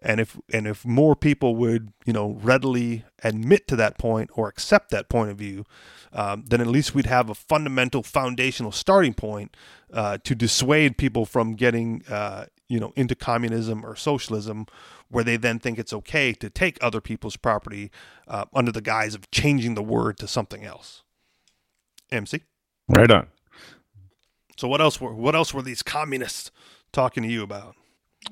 And 0.00 0.20
if 0.20 0.38
and 0.52 0.66
if 0.66 0.84
more 0.84 1.16
people 1.16 1.56
would 1.56 1.92
you 2.06 2.12
know 2.12 2.38
readily 2.42 3.04
admit 3.24 3.66
to 3.68 3.76
that 3.76 3.98
point 3.98 4.30
or 4.34 4.48
accept 4.48 4.90
that 4.90 5.08
point 5.08 5.30
of 5.30 5.38
view, 5.38 5.64
um, 6.12 6.44
then 6.46 6.60
at 6.60 6.68
least 6.68 6.94
we'd 6.94 7.06
have 7.06 7.28
a 7.28 7.34
fundamental 7.34 8.02
foundational 8.02 8.70
starting 8.70 9.14
point 9.14 9.56
uh, 9.92 10.18
to 10.24 10.34
dissuade 10.34 10.98
people 10.98 11.24
from 11.26 11.54
getting 11.54 12.04
uh, 12.08 12.46
you 12.68 12.78
know 12.78 12.92
into 12.94 13.16
communism 13.16 13.84
or 13.84 13.96
socialism, 13.96 14.66
where 15.08 15.24
they 15.24 15.36
then 15.36 15.58
think 15.58 15.78
it's 15.78 15.92
okay 15.92 16.32
to 16.32 16.48
take 16.48 16.78
other 16.80 17.00
people's 17.00 17.36
property 17.36 17.90
uh, 18.28 18.44
under 18.54 18.70
the 18.70 18.80
guise 18.80 19.14
of 19.14 19.30
changing 19.32 19.74
the 19.74 19.82
word 19.82 20.16
to 20.18 20.28
something 20.28 20.64
else. 20.64 21.02
MC. 22.10 22.42
right 22.88 23.10
on. 23.10 23.26
So 24.56 24.66
what 24.68 24.80
else 24.80 25.00
were 25.00 25.14
what 25.14 25.34
else 25.34 25.54
were 25.54 25.62
these 25.62 25.82
communists 25.82 26.50
talking 26.92 27.22
to 27.22 27.28
you 27.28 27.42
about? 27.42 27.74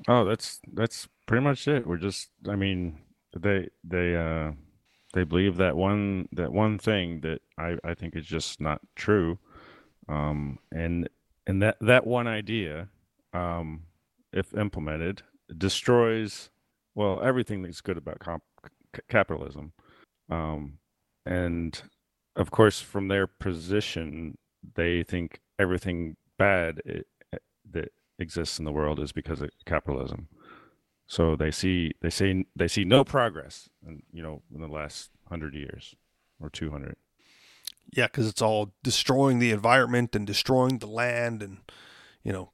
Oh, 0.07 0.25
that's 0.25 0.59
that's 0.71 1.07
pretty 1.27 1.43
much 1.43 1.67
it. 1.67 1.85
We're 1.85 1.97
just, 1.97 2.29
I 2.49 2.55
mean, 2.55 2.97
they 3.37 3.69
they 3.83 4.15
uh 4.15 4.53
they 5.13 5.23
believe 5.23 5.57
that 5.57 5.77
one 5.77 6.27
that 6.31 6.51
one 6.51 6.79
thing 6.79 7.21
that 7.21 7.41
I 7.57 7.77
I 7.83 7.93
think 7.93 8.15
is 8.15 8.25
just 8.25 8.59
not 8.59 8.81
true, 8.95 9.37
um, 10.09 10.59
and 10.71 11.07
and 11.45 11.61
that 11.61 11.77
that 11.81 12.07
one 12.07 12.27
idea, 12.27 12.89
um, 13.33 13.83
if 14.33 14.53
implemented, 14.55 15.21
destroys 15.55 16.49
well 16.95 17.21
everything 17.23 17.61
that's 17.61 17.81
good 17.81 17.97
about 17.97 18.19
comp- 18.19 18.43
capitalism, 19.09 19.73
um, 20.29 20.79
and 21.25 21.81
of 22.35 22.51
course 22.51 22.79
from 22.81 23.07
their 23.07 23.27
position 23.27 24.37
they 24.75 25.03
think 25.03 25.39
everything 25.59 26.15
bad 26.37 26.81
i 26.85 27.37
that 27.71 27.91
exists 28.19 28.59
in 28.59 28.65
the 28.65 28.71
world 28.71 28.99
is 28.99 29.11
because 29.11 29.41
of 29.41 29.49
capitalism. 29.65 30.27
So 31.07 31.35
they 31.35 31.51
see 31.51 31.93
they 32.01 32.09
say 32.09 32.45
they 32.55 32.67
see 32.67 32.83
no 32.83 33.03
progress, 33.03 33.69
in, 33.85 34.03
you 34.11 34.21
know, 34.21 34.41
in 34.53 34.61
the 34.61 34.67
last 34.67 35.09
hundred 35.29 35.53
years 35.55 35.95
or 36.39 36.49
two 36.49 36.69
hundred. 36.69 36.97
Yeah, 37.95 38.07
because 38.07 38.27
it's 38.27 38.41
all 38.41 38.73
destroying 38.83 39.39
the 39.39 39.51
environment 39.51 40.15
and 40.15 40.27
destroying 40.27 40.79
the 40.79 40.87
land, 40.87 41.41
and 41.41 41.59
you 42.23 42.33
know, 42.33 42.51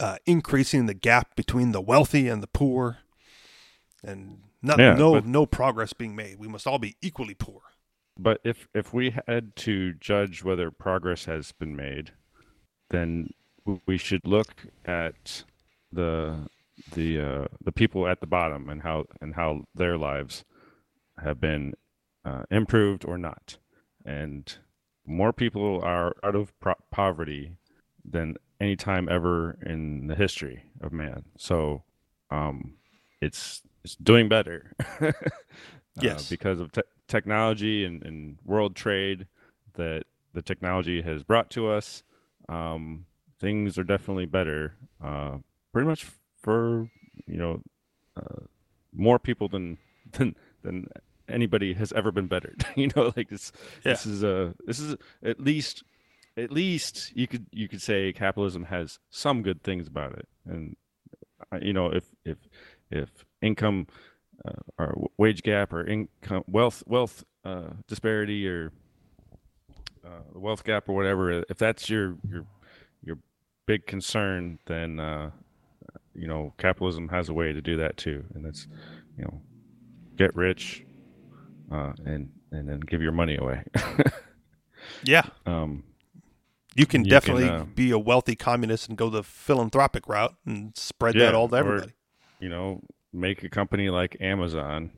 uh, 0.00 0.16
increasing 0.24 0.86
the 0.86 0.94
gap 0.94 1.36
between 1.36 1.72
the 1.72 1.80
wealthy 1.82 2.28
and 2.28 2.42
the 2.42 2.46
poor, 2.46 2.98
and 4.02 4.38
not, 4.62 4.78
Yeah, 4.78 4.94
no 4.94 5.12
but- 5.14 5.26
no 5.26 5.44
progress 5.44 5.92
being 5.92 6.16
made. 6.16 6.38
We 6.38 6.48
must 6.48 6.66
all 6.66 6.78
be 6.78 6.96
equally 7.02 7.34
poor. 7.34 7.60
But 8.18 8.40
if 8.44 8.68
if 8.74 8.94
we 8.94 9.14
had 9.26 9.54
to 9.56 9.92
judge 9.94 10.42
whether 10.42 10.70
progress 10.70 11.26
has 11.26 11.52
been 11.52 11.76
made, 11.76 12.12
then 12.88 13.28
we 13.86 13.98
should 13.98 14.26
look 14.26 14.66
at 14.86 15.44
the 15.92 16.48
the 16.92 17.20
uh, 17.20 17.46
the 17.64 17.72
people 17.72 18.06
at 18.06 18.20
the 18.20 18.26
bottom 18.26 18.68
and 18.68 18.82
how 18.82 19.04
and 19.20 19.34
how 19.34 19.64
their 19.74 19.96
lives 19.96 20.44
have 21.22 21.40
been 21.40 21.74
uh, 22.24 22.42
improved 22.50 23.04
or 23.04 23.16
not. 23.18 23.58
And 24.04 24.52
more 25.06 25.32
people 25.32 25.80
are 25.82 26.14
out 26.24 26.34
of 26.34 26.58
pro- 26.60 26.74
poverty 26.90 27.56
than 28.04 28.36
any 28.60 28.76
time 28.76 29.08
ever 29.08 29.58
in 29.64 30.06
the 30.08 30.14
history 30.14 30.64
of 30.80 30.92
man. 30.92 31.24
So 31.38 31.82
um, 32.30 32.74
it's 33.20 33.62
it's 33.84 33.96
doing 33.96 34.28
better. 34.28 34.72
uh, 35.00 35.12
Yes. 36.00 36.30
because 36.30 36.58
of 36.58 36.72
te- 36.72 36.80
technology 37.06 37.84
and, 37.84 38.02
and 38.02 38.38
world 38.46 38.74
trade 38.74 39.26
that 39.74 40.04
the 40.32 40.40
technology 40.40 41.02
has 41.02 41.22
brought 41.22 41.50
to 41.50 41.68
us. 41.70 42.02
Um, 42.48 43.04
things 43.38 43.76
are 43.76 43.84
definitely 43.84 44.24
better, 44.24 44.74
uh, 45.04 45.36
pretty 45.72 45.86
much 45.86 46.06
for 46.42 46.90
you 47.26 47.36
know 47.36 47.62
uh, 48.16 48.44
more 48.92 49.18
people 49.18 49.48
than 49.48 49.78
than 50.12 50.36
than 50.62 50.88
anybody 51.28 51.74
has 51.74 51.92
ever 51.92 52.12
been 52.12 52.26
bettered. 52.26 52.64
you 52.76 52.90
know, 52.94 53.12
like 53.16 53.30
this 53.30 53.52
this 53.82 54.06
is 54.06 54.22
a 54.22 54.54
this 54.66 54.78
is 54.78 54.96
at 55.22 55.40
least 55.40 55.84
at 56.36 56.50
least 56.50 57.12
you 57.14 57.26
could 57.26 57.46
you 57.52 57.68
could 57.68 57.82
say 57.82 58.12
capitalism 58.12 58.64
has 58.64 58.98
some 59.10 59.42
good 59.42 59.62
things 59.62 59.86
about 59.86 60.12
it, 60.12 60.28
and 60.46 60.76
uh, 61.52 61.58
you 61.60 61.72
know 61.72 61.88
if 61.88 62.04
if 62.24 62.38
if 62.90 63.24
income 63.40 63.86
uh, 64.44 64.52
or 64.78 65.08
wage 65.18 65.42
gap 65.42 65.72
or 65.72 65.86
income 65.86 66.44
wealth 66.46 66.82
wealth 66.86 67.24
uh, 67.44 67.70
disparity 67.86 68.46
or 68.48 68.72
uh, 70.04 70.22
wealth 70.34 70.64
gap 70.64 70.88
or 70.88 70.94
whatever 70.94 71.44
if 71.48 71.58
that's 71.58 71.88
your 71.88 72.16
your 72.28 72.44
your 73.04 73.18
big 73.66 73.86
concern 73.86 74.58
then 74.66 74.98
uh, 75.00 75.30
you 76.14 76.26
know 76.26 76.52
capitalism 76.58 77.08
has 77.08 77.28
a 77.28 77.32
way 77.34 77.52
to 77.52 77.60
do 77.62 77.76
that 77.76 77.96
too 77.96 78.24
and 78.34 78.44
that's 78.44 78.66
you 79.16 79.24
know 79.24 79.40
get 80.18 80.34
rich 80.36 80.84
uh, 81.70 81.92
and 82.04 82.30
and 82.50 82.68
then 82.68 82.80
give 82.80 83.00
your 83.02 83.12
money 83.12 83.36
away. 83.36 83.62
Yeah, 85.04 85.22
um, 85.46 85.84
you 86.74 86.86
can 86.86 87.04
You 87.04 87.10
definitely 87.10 87.44
can, 87.46 87.54
uh, 87.54 87.64
be 87.66 87.90
a 87.92 87.98
wealthy 87.98 88.34
communist 88.34 88.88
and 88.88 88.98
go 88.98 89.08
the 89.08 89.22
philanthropic 89.22 90.08
route 90.08 90.34
and 90.44 90.76
spread 90.76 91.14
Yeah, 91.14 91.26
that 91.26 91.34
all 91.34 91.48
to 91.48 91.54
or- 91.54 91.58
everybody. 91.60 91.92
you 92.40 92.48
know 92.48 92.82
make 93.12 93.42
a 93.44 93.48
company 93.48 93.90
like 93.90 94.16
Amazon 94.20 94.90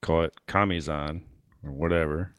call 0.00 0.22
it 0.24 0.32
Commizon 0.48 1.24
or 1.62 1.72
whatever 1.72 2.34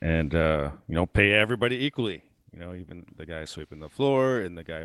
and 0.00 0.34
uh, 0.34 0.70
you 0.88 0.94
know 0.94 1.06
pay 1.06 1.32
everybody 1.32 1.84
equally. 1.84 2.22
You 2.52 2.58
know 2.60 2.74
even 2.74 3.04
the 3.16 3.26
guy 3.26 3.44
sweeping 3.44 3.78
the 3.80 3.88
floor 3.88 4.40
and 4.40 4.56
the 4.58 4.64
guy 4.64 4.84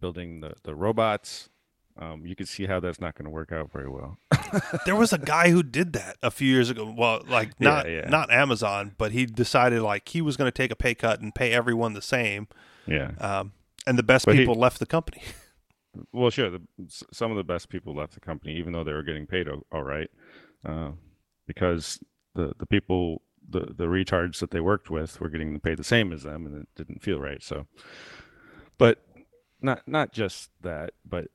building 0.00 0.40
the, 0.40 0.54
the 0.62 0.74
robots 0.74 1.48
um, 1.96 2.26
you 2.26 2.34
can 2.34 2.46
see 2.46 2.66
how 2.66 2.80
that's 2.80 3.00
not 3.00 3.14
going 3.14 3.24
to 3.24 3.30
work 3.30 3.52
out 3.52 3.70
very 3.72 3.88
well 3.88 4.18
there 4.86 4.96
was 4.96 5.12
a 5.12 5.18
guy 5.18 5.50
who 5.50 5.62
did 5.62 5.92
that 5.92 6.16
a 6.22 6.30
few 6.30 6.48
years 6.48 6.70
ago. 6.70 6.92
Well, 6.96 7.22
like 7.28 7.58
not 7.60 7.88
yeah. 7.90 8.08
not 8.08 8.32
Amazon, 8.32 8.94
but 8.98 9.12
he 9.12 9.26
decided 9.26 9.80
like 9.82 10.08
he 10.08 10.20
was 10.20 10.36
going 10.36 10.46
to 10.48 10.52
take 10.52 10.70
a 10.70 10.76
pay 10.76 10.94
cut 10.94 11.20
and 11.20 11.34
pay 11.34 11.52
everyone 11.52 11.94
the 11.94 12.02
same. 12.02 12.46
yeah 12.86 13.12
Um, 13.18 13.52
and 13.86 13.98
the 13.98 14.02
best 14.02 14.26
But 14.26 14.34
he- 14.34 14.40
people 14.42 14.54
left 14.54 14.78
the 14.78 14.86
company. 14.86 15.22
well 16.12 16.30
sure 16.30 16.50
the, 16.50 16.60
some 17.12 17.30
of 17.30 17.36
the 17.36 17.44
best 17.44 17.68
people 17.68 17.94
left 17.94 18.14
the 18.14 18.20
company 18.20 18.54
even 18.56 18.72
though 18.72 18.82
they 18.84 18.92
were 18.92 19.02
getting 19.04 19.26
paid 19.26 19.46
all 19.70 19.82
right 19.84 20.10
uh, 20.64 20.90
because 21.46 22.00
the, 22.34 22.52
the 22.58 22.66
people 22.66 23.22
the, 23.48 23.60
the 23.76 23.84
retards 23.86 24.40
that 24.40 24.50
they 24.50 24.60
worked 24.60 24.90
with 24.90 25.20
were 25.20 25.28
getting 25.28 25.58
paid 25.60 25.76
the 25.76 25.84
same 25.84 26.12
as 26.12 26.24
them 26.24 26.46
and 26.46 26.62
it 26.62 26.68
didn't 26.74 27.00
feel 27.02 27.20
right 27.20 27.42
so 27.44 27.66
but 28.76 29.04
not 29.60 29.86
not 29.88 30.12
just 30.12 30.50
that 30.62 30.92
but 31.04 31.28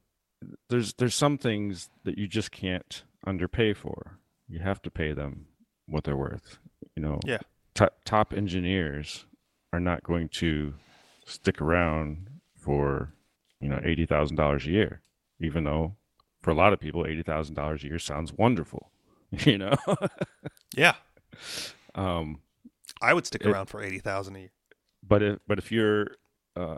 there's 0.70 0.94
there's 0.94 1.16
some 1.16 1.38
things 1.38 1.90
that 2.04 2.18
you 2.18 2.28
just 2.28 2.52
can't 2.52 3.04
underpay 3.26 3.74
for 3.74 4.18
you 4.48 4.60
have 4.60 4.82
to 4.82 4.90
pay 4.92 5.12
them 5.14 5.46
what 5.88 6.04
they're 6.04 6.18
worth. 6.18 6.58
You 6.96 7.04
know, 7.04 7.20
Yeah. 7.26 7.40
top 7.76 7.96
top 8.06 8.34
engineers 8.34 9.26
are 9.74 9.80
not 9.80 10.04
going 10.04 10.30
to 10.30 10.74
stick 11.26 11.62
around 11.62 12.28
for 12.56 13.14
you 13.60 13.70
know 13.70 13.80
eighty 13.84 14.06
thousand 14.06 14.38
dollars 14.38 14.66
a 14.66 14.72
year, 14.72 15.02
even 15.40 15.64
though 15.66 15.96
for 16.42 16.52
a 16.52 16.56
lot 16.56 16.74
of 16.74 16.80
people 16.80 17.06
eighty 17.06 17.22
thousand 17.24 17.56
dollars 17.56 17.84
a 17.84 17.88
year 17.88 18.00
sounds 18.00 18.34
wonderful. 18.34 18.92
You 19.46 19.60
know, 19.60 19.76
Yeah. 20.76 20.96
um, 21.96 22.40
I 23.02 23.14
would 23.14 23.26
stick 23.28 23.42
It- 23.46 23.48
around 23.52 23.68
for 23.68 23.82
80,000 23.84 24.36
a 24.36 24.40
year. 24.40 24.52
but 25.08 25.22
if 25.22 25.40
but 25.48 25.58
if 25.60 25.72
you're 25.72 26.08
uh, 26.56 26.78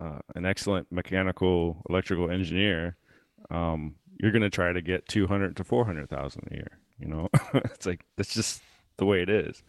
uh, 0.00 0.18
an 0.34 0.44
excellent 0.46 0.90
mechanical 0.92 1.82
electrical 1.88 2.30
engineer, 2.30 2.96
um, 3.50 3.94
you're 4.20 4.32
going 4.32 4.42
to 4.42 4.50
try 4.50 4.72
to 4.72 4.82
get 4.82 5.06
two 5.08 5.26
hundred 5.26 5.56
to 5.56 5.64
four 5.64 5.84
hundred 5.84 6.08
thousand 6.10 6.48
a 6.50 6.54
year. 6.54 6.78
You 6.98 7.08
know, 7.08 7.28
it's 7.54 7.86
like 7.86 8.04
that's 8.16 8.34
just 8.34 8.62
the 8.96 9.04
way 9.06 9.22
it 9.22 9.28
is. 9.28 9.62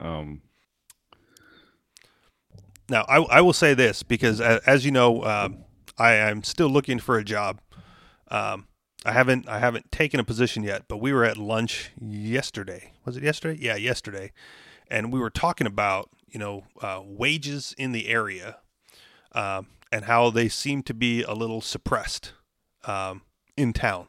Um, 0.00 0.42
Now, 2.88 3.04
I, 3.08 3.18
I 3.18 3.40
will 3.40 3.52
say 3.52 3.74
this 3.74 4.02
because, 4.02 4.40
a- 4.40 4.60
as 4.66 4.84
you 4.84 4.90
know, 4.90 5.22
um, 5.24 5.64
I 5.98 6.14
am 6.14 6.42
still 6.42 6.68
looking 6.68 6.98
for 6.98 7.18
a 7.18 7.24
job. 7.24 7.60
Um, 8.28 8.66
I 9.04 9.12
haven't 9.12 9.48
I 9.48 9.58
haven't 9.60 9.90
taken 9.92 10.20
a 10.20 10.24
position 10.24 10.62
yet, 10.62 10.84
but 10.88 10.98
we 10.98 11.12
were 11.12 11.24
at 11.24 11.36
lunch 11.38 11.90
yesterday. 12.00 12.92
Was 13.04 13.16
it 13.16 13.22
yesterday? 13.22 13.58
Yeah, 13.60 13.76
yesterday, 13.76 14.32
and 14.90 15.12
we 15.12 15.20
were 15.20 15.30
talking 15.30 15.66
about 15.66 16.10
you 16.28 16.38
know 16.38 16.64
uh, 16.82 17.00
wages 17.04 17.74
in 17.78 17.92
the 17.92 18.08
area 18.08 18.58
um, 19.32 19.68
and 19.92 20.04
how 20.04 20.30
they 20.30 20.48
seem 20.48 20.82
to 20.84 20.94
be 20.94 21.22
a 21.22 21.32
little 21.32 21.60
suppressed 21.60 22.32
um, 22.84 23.22
in 23.56 23.72
town. 23.72 24.06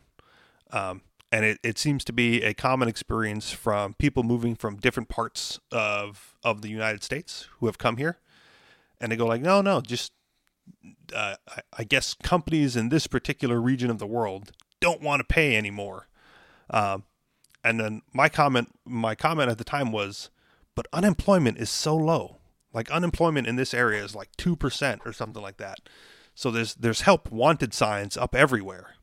Um, 0.72 1.02
and 1.32 1.46
it, 1.46 1.60
it 1.64 1.78
seems 1.78 2.04
to 2.06 2.14
be 2.14 2.44
a 2.44 2.54
common 2.54 2.88
experience 2.88 3.52
from 3.52 3.94
people 3.94 4.24
moving 4.24 4.56
from 4.56 4.76
different 4.78 5.10
parts 5.10 5.60
of 5.72 6.36
of 6.44 6.62
the 6.62 6.70
United 6.70 7.04
States 7.04 7.48
who 7.60 7.68
have 7.68 7.78
come 7.78 7.98
here 7.98 8.18
and 9.02 9.12
they 9.12 9.16
go 9.16 9.26
like, 9.26 9.42
no, 9.42 9.62
no, 9.62 9.82
just 9.82 10.14
uh, 11.14 11.36
I, 11.50 11.62
I 11.80 11.84
guess 11.84 12.14
companies 12.14 12.76
in 12.76 12.90
this 12.90 13.08
particular 13.08 13.60
region 13.60 13.90
of 13.90 13.98
the 13.98 14.08
world 14.08 14.52
don't 14.80 15.02
want 15.02 15.20
to 15.20 15.24
pay 15.24 15.58
anymore. 15.58 16.08
Um, 16.70 17.04
and 17.64 17.80
then 17.80 18.02
my 18.14 18.30
comment, 18.30 18.70
my 18.86 19.16
comment 19.16 19.50
at 19.50 19.58
the 19.58 19.64
time 19.64 19.92
was, 19.92 20.30
but 20.76 20.88
unemployment 20.94 21.58
is 21.58 21.70
so 21.70 21.96
low. 21.96 22.38
Like 22.74 22.90
unemployment 22.92 23.48
in 23.48 23.56
this 23.58 23.74
area 23.74 24.04
is 24.04 24.16
like 24.16 24.30
two 24.38 24.56
percent 24.56 25.02
or 25.06 25.14
something 25.14 25.42
like 25.42 25.58
that. 25.58 25.80
So 26.36 26.52
there's 26.52 26.74
there's 26.76 27.02
help 27.02 27.32
wanted 27.32 27.74
signs 27.74 28.16
up 28.18 28.34
everywhere. 28.36 28.96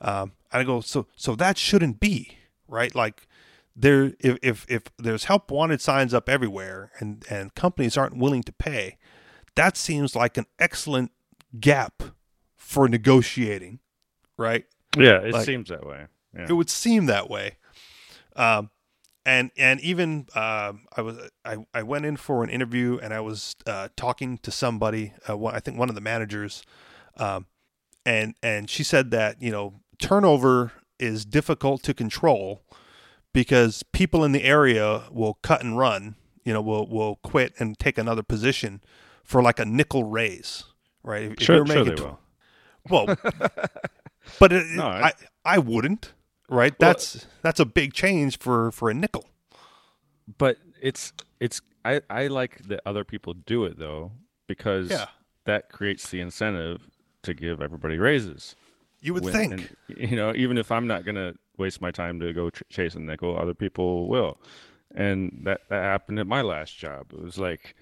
Um, 0.00 0.32
and 0.52 0.60
I 0.60 0.64
go, 0.64 0.80
so 0.80 1.06
so 1.16 1.34
that 1.36 1.58
shouldn't 1.58 2.00
be 2.00 2.38
right. 2.68 2.94
Like 2.94 3.26
there, 3.74 4.12
if 4.20 4.38
if 4.42 4.66
if 4.68 4.82
there's 4.98 5.24
help 5.24 5.50
wanted 5.50 5.80
signs 5.80 6.12
up 6.14 6.28
everywhere, 6.28 6.92
and 6.98 7.24
and 7.30 7.54
companies 7.54 7.96
aren't 7.96 8.16
willing 8.16 8.42
to 8.44 8.52
pay, 8.52 8.98
that 9.56 9.76
seems 9.76 10.14
like 10.14 10.36
an 10.36 10.46
excellent 10.58 11.10
gap 11.58 12.02
for 12.56 12.88
negotiating, 12.88 13.80
right? 14.36 14.64
yeah, 14.96 15.18
it 15.22 15.32
Like- 15.32 15.44
seems 15.46 15.68
that 15.70 15.86
way. 15.86 16.06
Yeah. 16.34 16.46
It 16.48 16.52
would 16.52 16.70
seem 16.70 17.06
that 17.06 17.28
way. 17.28 17.56
Um, 18.36 18.70
and 19.24 19.50
and 19.56 19.80
even 19.80 20.26
um 20.34 20.86
I 20.96 21.00
was 21.02 21.16
I, 21.44 21.58
I 21.72 21.82
went 21.82 22.04
in 22.06 22.16
for 22.16 22.42
an 22.44 22.50
interview 22.50 22.98
and 23.02 23.12
I 23.14 23.20
was 23.20 23.54
uh, 23.66 23.88
talking 23.96 24.38
to 24.38 24.50
somebody. 24.50 25.12
Uh, 25.28 25.36
one, 25.36 25.54
I 25.54 25.60
think 25.60 25.78
one 25.78 25.88
of 25.88 25.94
the 25.94 26.00
managers, 26.00 26.62
um, 27.16 27.46
and 28.04 28.34
and 28.42 28.68
she 28.68 28.82
said 28.82 29.10
that 29.12 29.40
you 29.40 29.50
know 29.52 29.80
turnover 29.98 30.72
is 30.98 31.24
difficult 31.24 31.82
to 31.84 31.94
control 31.94 32.62
because 33.32 33.82
people 33.92 34.24
in 34.24 34.32
the 34.32 34.44
area 34.44 35.04
will 35.10 35.34
cut 35.42 35.62
and 35.62 35.78
run. 35.78 36.16
You 36.44 36.52
know, 36.52 36.60
will 36.60 36.88
will 36.88 37.16
quit 37.22 37.54
and 37.58 37.78
take 37.78 37.98
another 37.98 38.22
position 38.24 38.82
for 39.22 39.40
like 39.42 39.60
a 39.60 39.64
nickel 39.64 40.02
raise, 40.04 40.64
right? 41.04 41.22
If, 41.24 41.32
if 41.34 41.40
Sure- 41.42 41.56
you're 41.56 41.66
sure 41.66 41.84
they 41.84 41.94
tw- 41.94 42.00
will. 42.00 42.18
well, 42.90 43.06
but 44.40 44.52
it, 44.52 44.66
No, 44.74 44.86
I 44.86 45.12
I 45.44 45.58
wouldn't, 45.58 46.12
right? 46.52 46.74
Well- 46.78 46.90
that's 46.90 47.26
that's 47.42 47.60
a 47.60 47.64
big 47.66 47.92
change 47.94 48.38
for 48.38 48.70
for 48.72 48.90
a 48.90 48.94
nickel. 48.94 49.28
but 50.38 50.58
it's 50.80 51.12
it's 51.40 51.60
I 51.84 52.00
I 52.08 52.26
like 52.28 52.62
that 52.68 52.80
other 52.86 53.04
people 53.04 53.34
do 53.34 53.64
it 53.64 53.78
though 53.78 54.12
because 54.46 54.90
Yeah. 54.90 55.06
that 55.44 55.70
creates 55.70 56.10
the 56.10 56.20
incentive 56.20 56.88
to 57.22 57.34
give 57.34 57.60
everybody 57.60 57.98
raises. 57.98 58.54
You 59.00 59.14
would 59.14 59.24
When- 59.24 59.32
think, 59.32 59.74
and, 59.88 60.10
you 60.10 60.16
know, 60.16 60.32
even 60.34 60.58
if 60.58 60.70
I'm 60.70 60.86
not 60.86 61.04
gonna 61.04 61.34
waste 61.58 61.80
my 61.80 61.90
time 61.90 62.20
to 62.20 62.32
go 62.32 62.50
ch- 62.50 62.62
chase 62.68 62.94
a 62.94 63.00
nickel, 63.00 63.36
other 63.36 63.54
people 63.54 64.06
will, 64.08 64.40
and 64.94 65.40
that 65.44 65.62
that 65.68 65.82
happened 65.82 66.18
at 66.20 66.26
my 66.26 66.42
last 66.42 66.76
job. 66.78 67.12
It 67.12 67.20
was 67.20 67.38
like, 67.38 67.74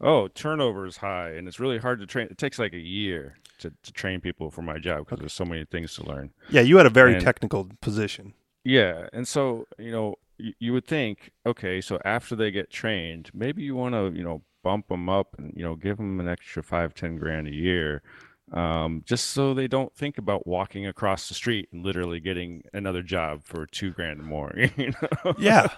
oh, 0.00 0.26
turnover 0.28 0.86
is 0.86 0.96
high, 0.98 1.30
and 1.30 1.46
it's 1.46 1.60
really 1.60 1.78
hard 1.78 2.00
to 2.00 2.06
train. 2.06 2.26
It 2.30 2.38
takes 2.38 2.58
like 2.58 2.72
a 2.74 2.78
year 2.80 3.36
to, 3.58 3.72
to 3.82 3.92
train 3.92 4.20
people 4.20 4.50
for 4.50 4.62
my 4.62 4.78
job 4.78 5.04
because 5.06 5.18
there's 5.20 5.32
so 5.32 5.44
many 5.44 5.64
things 5.64 5.94
to 5.94 6.04
learn. 6.04 6.30
yeah, 6.50 6.60
you 6.62 6.76
had 6.76 6.86
a 6.86 6.90
very 6.90 7.14
and- 7.14 7.22
technical 7.24 7.68
position. 7.80 8.34
Yeah, 8.64 9.08
and 9.12 9.28
so 9.28 9.66
you 9.78 9.92
know, 9.92 10.16
you, 10.38 10.52
you 10.58 10.72
would 10.72 10.86
think, 10.86 11.30
okay, 11.46 11.80
so 11.80 12.00
after 12.04 12.34
they 12.34 12.50
get 12.50 12.68
trained, 12.70 13.30
maybe 13.32 13.62
you 13.62 13.76
want 13.76 13.94
to, 13.94 14.10
you 14.18 14.24
know, 14.24 14.42
bump 14.64 14.88
them 14.88 15.08
up 15.08 15.36
and 15.38 15.52
you 15.56 15.62
know, 15.62 15.76
give 15.76 15.98
them 15.98 16.18
an 16.18 16.26
extra 16.28 16.62
five, 16.64 16.92
ten 16.92 17.16
grand 17.16 17.46
a 17.46 17.54
year, 17.54 18.02
um, 18.52 19.04
just 19.06 19.26
so 19.30 19.54
they 19.54 19.68
don't 19.68 19.94
think 19.94 20.18
about 20.18 20.46
walking 20.48 20.84
across 20.84 21.28
the 21.28 21.34
street 21.34 21.68
and 21.72 21.84
literally 21.84 22.18
getting 22.18 22.64
another 22.72 23.02
job 23.02 23.42
for 23.44 23.66
two 23.66 23.90
grand 23.92 24.24
more. 24.24 24.52
You 24.76 24.92
know? 25.00 25.34
Yeah. 25.38 25.68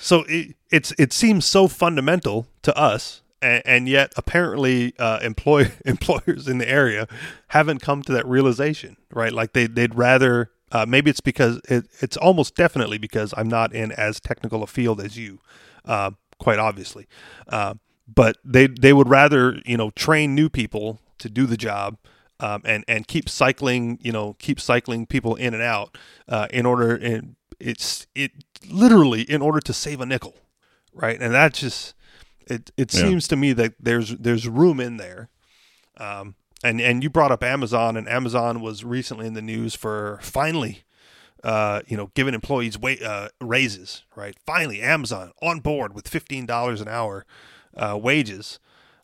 so 0.00 0.24
it 0.28 0.56
it's 0.70 0.92
it 0.98 1.12
seems 1.12 1.46
so 1.46 1.68
fundamental 1.68 2.48
to 2.62 2.76
us, 2.76 3.22
and, 3.42 3.62
and 3.64 3.88
yet 3.88 4.12
apparently 4.16 4.94
uh, 4.98 5.18
employ 5.22 5.72
employers 5.84 6.48
in 6.48 6.58
the 6.58 6.68
area 6.68 7.08
haven't 7.48 7.80
come 7.80 8.02
to 8.02 8.12
that 8.12 8.26
realization, 8.26 8.96
right? 9.12 9.32
Like 9.32 9.52
they 9.52 9.66
they'd 9.66 9.94
rather. 9.94 10.50
Uh, 10.72 10.84
maybe 10.84 11.08
it's 11.08 11.20
because 11.20 11.60
it, 11.68 11.86
it's 12.00 12.16
almost 12.16 12.56
definitely 12.56 12.98
because 12.98 13.32
I'm 13.36 13.46
not 13.46 13.72
in 13.72 13.92
as 13.92 14.18
technical 14.18 14.64
a 14.64 14.66
field 14.66 15.00
as 15.00 15.16
you, 15.16 15.38
uh, 15.84 16.10
quite 16.40 16.58
obviously. 16.58 17.06
Uh, 17.48 17.74
but 18.12 18.36
they 18.44 18.66
they 18.66 18.92
would 18.92 19.08
rather 19.08 19.60
you 19.64 19.76
know 19.76 19.90
train 19.90 20.34
new 20.34 20.48
people 20.48 21.00
to 21.18 21.28
do 21.28 21.46
the 21.46 21.56
job 21.56 21.98
um, 22.40 22.62
and 22.64 22.84
and 22.86 23.06
keep 23.08 23.28
cycling 23.28 23.98
you 24.02 24.12
know 24.12 24.34
keep 24.38 24.60
cycling 24.60 25.06
people 25.06 25.34
in 25.36 25.54
and 25.54 25.62
out 25.62 25.96
uh, 26.28 26.46
in 26.50 26.66
order 26.66 26.94
and 26.94 27.36
it's 27.58 28.06
it 28.14 28.32
literally 28.68 29.22
in 29.22 29.40
order 29.42 29.60
to 29.60 29.72
save 29.72 30.00
a 30.00 30.06
nickel 30.06 30.34
right 30.92 31.20
and 31.20 31.34
that 31.34 31.54
just 31.54 31.94
it 32.46 32.70
it 32.76 32.92
Yeah. 32.94 33.00
seems 33.00 33.28
to 33.28 33.36
me 33.36 33.52
that 33.54 33.74
there's 33.80 34.10
there's 34.16 34.48
room 34.48 34.80
in 34.80 34.96
there 34.96 35.28
um, 35.98 36.34
and 36.64 36.80
and 36.80 37.02
you 37.02 37.10
brought 37.10 37.32
up 37.32 37.42
Amazon 37.42 37.96
and 37.96 38.08
Amazon 38.08 38.60
was 38.60 38.84
recently 38.84 39.26
in 39.26 39.34
the 39.34 39.42
news 39.42 39.74
for 39.74 40.18
finally 40.22 40.82
uh, 41.44 41.82
you 41.86 41.96
know, 41.96 42.10
giving 42.14 42.34
employees 42.34 42.76
wa- 42.76 42.96
uh, 43.04 43.28
raises, 43.40 44.02
right? 44.16 44.34
Finally, 44.44 44.80
Amazon 44.82 45.30
on 45.40 45.60
board 45.60 45.94
with 45.94 46.08
fifteen 46.08 46.44
dollars 46.46 46.80
an 46.80 46.88
hour 46.88 47.24
uh, 47.76 47.96
wages, 47.96 48.58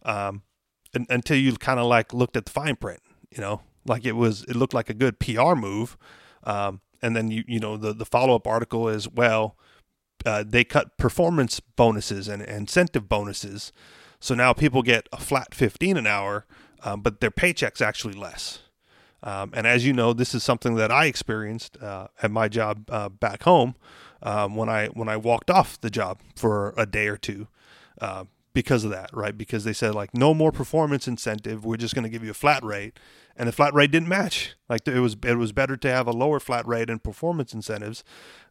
um, 0.04 0.42
un- 0.94 1.06
until 1.08 1.36
you 1.36 1.52
kind 1.54 1.78
of 1.78 1.86
like 1.86 2.12
looked 2.12 2.36
at 2.36 2.46
the 2.46 2.50
fine 2.50 2.74
print, 2.74 3.00
you 3.30 3.40
know, 3.40 3.60
like 3.86 4.04
it 4.04 4.12
was, 4.16 4.42
it 4.44 4.56
looked 4.56 4.74
like 4.74 4.90
a 4.90 4.94
good 4.94 5.20
PR 5.20 5.54
move, 5.54 5.96
um, 6.42 6.80
and 7.00 7.14
then 7.14 7.30
you, 7.30 7.44
you 7.46 7.60
know, 7.60 7.76
the 7.76 7.92
the 7.92 8.06
follow 8.06 8.34
up 8.34 8.46
article 8.46 8.88
is 8.88 9.08
well, 9.08 9.56
uh, 10.24 10.44
they 10.46 10.64
cut 10.64 10.96
performance 10.96 11.60
bonuses 11.60 12.28
and 12.28 12.42
incentive 12.42 13.08
bonuses, 13.08 13.72
so 14.20 14.34
now 14.34 14.52
people 14.52 14.82
get 14.82 15.08
a 15.12 15.18
flat 15.18 15.54
fifteen 15.54 15.96
an 15.96 16.06
hour, 16.06 16.46
um, 16.84 17.00
but 17.00 17.20
their 17.20 17.30
paycheck's 17.30 17.80
actually 17.80 18.14
less. 18.14 18.60
Um, 19.24 19.52
and 19.54 19.66
as 19.66 19.86
you 19.86 19.92
know, 19.92 20.12
this 20.12 20.34
is 20.34 20.42
something 20.42 20.74
that 20.74 20.90
I 20.90 21.06
experienced 21.06 21.80
uh, 21.80 22.08
at 22.22 22.30
my 22.30 22.48
job 22.48 22.90
uh, 22.90 23.08
back 23.08 23.44
home 23.44 23.76
um, 24.22 24.56
when 24.56 24.68
I 24.68 24.88
when 24.88 25.08
I 25.08 25.16
walked 25.16 25.50
off 25.50 25.80
the 25.80 25.90
job 25.90 26.20
for 26.34 26.74
a 26.76 26.86
day 26.86 27.06
or 27.06 27.16
two 27.16 27.46
uh, 28.00 28.24
because 28.52 28.84
of 28.84 28.90
that, 28.90 29.10
right? 29.12 29.36
Because 29.36 29.64
they 29.64 29.72
said 29.72 29.94
like 29.94 30.12
no 30.12 30.34
more 30.34 30.50
performance 30.50 31.06
incentive. 31.06 31.64
We're 31.64 31.76
just 31.76 31.94
going 31.94 32.04
to 32.04 32.10
give 32.10 32.24
you 32.24 32.32
a 32.32 32.34
flat 32.34 32.64
rate, 32.64 32.98
and 33.42 33.48
the 33.48 33.52
flat 33.52 33.74
rate 33.74 33.90
didn't 33.90 34.08
match. 34.08 34.54
Like 34.68 34.86
it 34.86 35.00
was 35.00 35.16
it 35.24 35.36
was 35.36 35.50
better 35.50 35.76
to 35.76 35.90
have 35.90 36.06
a 36.06 36.12
lower 36.12 36.38
flat 36.38 36.66
rate 36.66 36.88
and 36.88 37.02
performance 37.02 37.52
incentives 37.52 38.04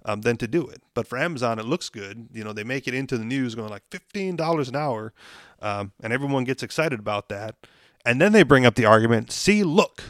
um, 0.04 0.22
than 0.22 0.36
to 0.38 0.48
do 0.48 0.68
it. 0.68 0.84
But 0.94 1.08
for 1.08 1.18
Amazon, 1.18 1.60
it 1.60 1.66
looks 1.66 1.88
good. 1.88 2.28
You 2.34 2.44
know, 2.44 2.52
they 2.52 2.66
make 2.66 2.88
it 2.88 2.94
into 2.94 3.18
the 3.18 3.24
news 3.24 3.56
going 3.56 3.70
like 3.70 3.84
fifteen 3.90 4.36
dollars 4.36 4.68
an 4.68 4.76
hour, 4.76 5.14
um, 5.62 5.94
and 6.04 6.12
everyone 6.12 6.44
gets 6.44 6.62
excited 6.62 7.00
about 7.00 7.30
that. 7.30 7.56
And 8.04 8.20
then 8.20 8.34
they 8.34 8.44
bring 8.44 8.66
up 8.66 8.76
the 8.76 8.86
argument: 8.86 9.32
see, 9.32 9.64
look 9.64 10.04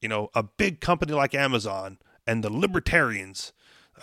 you 0.00 0.08
know, 0.08 0.30
a 0.34 0.42
big 0.42 0.80
company 0.80 1.12
like 1.12 1.34
Amazon 1.34 1.98
and 2.26 2.44
the 2.44 2.52
libertarians 2.52 3.52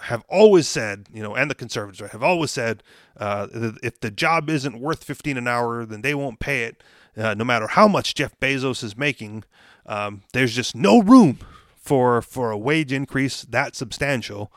have 0.02 0.23
always 0.28 0.67
said, 0.67 1.08
you 1.13 1.21
know, 1.21 1.36
and 1.36 1.52
the 1.52 1.56
conservatives 1.56 2.12
have 2.12 2.23
always 2.23 2.52
said, 2.52 2.82
uh, 3.17 3.47
if 3.84 3.99
the 3.99 4.10
job 4.10 4.49
isn't 4.49 4.80
worth 4.80 5.04
15 5.04 5.38
an 5.38 5.47
hour, 5.47 5.86
then 5.86 6.02
they 6.02 6.15
won't 6.15 6.39
pay 6.39 6.63
it, 6.63 6.84
uh, 7.15 7.36
no 7.36 7.43
matter 7.43 7.67
how 7.67 7.88
much 7.88 8.15
Jeff 8.15 8.38
Bezos 8.39 8.84
is 8.84 8.97
making. 8.97 9.43
Um, 9.85 10.23
there's 10.33 10.55
just 10.55 10.75
no 10.75 11.01
room 11.01 11.39
for 11.75 12.21
for 12.21 12.51
a 12.51 12.57
wage 12.57 12.91
increase 12.91 13.43
that 13.43 13.75
substantial. 13.75 14.51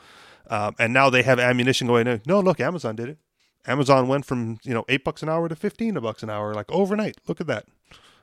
Um, 0.49 0.75
and 0.79 0.93
now 0.93 1.09
they 1.09 1.23
have 1.23 1.39
ammunition 1.39 1.87
going. 1.87 2.21
No, 2.25 2.39
look, 2.39 2.59
Amazon 2.59 2.95
did 2.95 3.09
it. 3.09 3.17
Amazon 3.65 4.07
went 4.07 4.25
from 4.25 4.59
you 4.63 4.73
know 4.73 4.85
eight 4.87 5.03
bucks 5.03 5.21
an 5.21 5.29
hour 5.29 5.49
to 5.49 5.55
fifteen 5.55 5.93
bucks 5.95 6.23
an 6.23 6.29
hour, 6.29 6.53
like 6.53 6.71
overnight. 6.71 7.17
Look 7.27 7.41
at 7.41 7.47
that. 7.47 7.65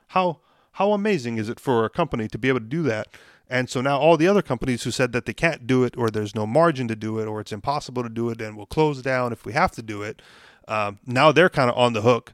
How 0.07 0.39
how 0.73 0.91
amazing 0.91 1.37
is 1.37 1.49
it 1.49 1.59
for 1.59 1.85
a 1.85 1.89
company 1.89 2.27
to 2.27 2.37
be 2.37 2.49
able 2.49 2.59
to 2.59 2.65
do 2.65 2.83
that? 2.83 3.07
And 3.47 3.69
so 3.69 3.79
now 3.79 3.99
all 3.99 4.17
the 4.17 4.27
other 4.27 4.41
companies 4.41 4.83
who 4.83 4.91
said 4.91 5.11
that 5.11 5.27
they 5.27 5.33
can't 5.33 5.67
do 5.67 5.83
it, 5.83 5.95
or 5.95 6.09
there's 6.09 6.33
no 6.33 6.47
margin 6.47 6.87
to 6.87 6.95
do 6.95 7.19
it, 7.19 7.27
or 7.27 7.39
it's 7.39 7.51
impossible 7.51 8.01
to 8.01 8.09
do 8.09 8.29
it, 8.31 8.41
and 8.41 8.57
we'll 8.57 8.65
close 8.65 9.03
down 9.03 9.31
if 9.31 9.45
we 9.45 9.53
have 9.53 9.71
to 9.73 9.83
do 9.83 10.01
it. 10.01 10.21
Um, 10.67 10.97
now 11.05 11.31
they're 11.31 11.49
kind 11.49 11.69
of 11.69 11.77
on 11.77 11.93
the 11.93 12.01
hook 12.01 12.33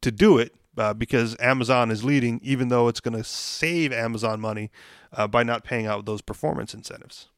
to 0.00 0.12
do 0.12 0.38
it 0.38 0.54
uh, 0.76 0.94
because 0.94 1.36
Amazon 1.40 1.90
is 1.90 2.04
leading, 2.04 2.40
even 2.42 2.68
though 2.68 2.88
it's 2.88 3.00
going 3.00 3.16
to 3.16 3.24
save 3.24 3.92
Amazon 3.92 4.40
money 4.40 4.70
uh, 5.12 5.26
by 5.26 5.42
not 5.42 5.64
paying 5.64 5.86
out 5.86 6.06
those 6.06 6.22
performance 6.22 6.74
incentives. 6.74 7.28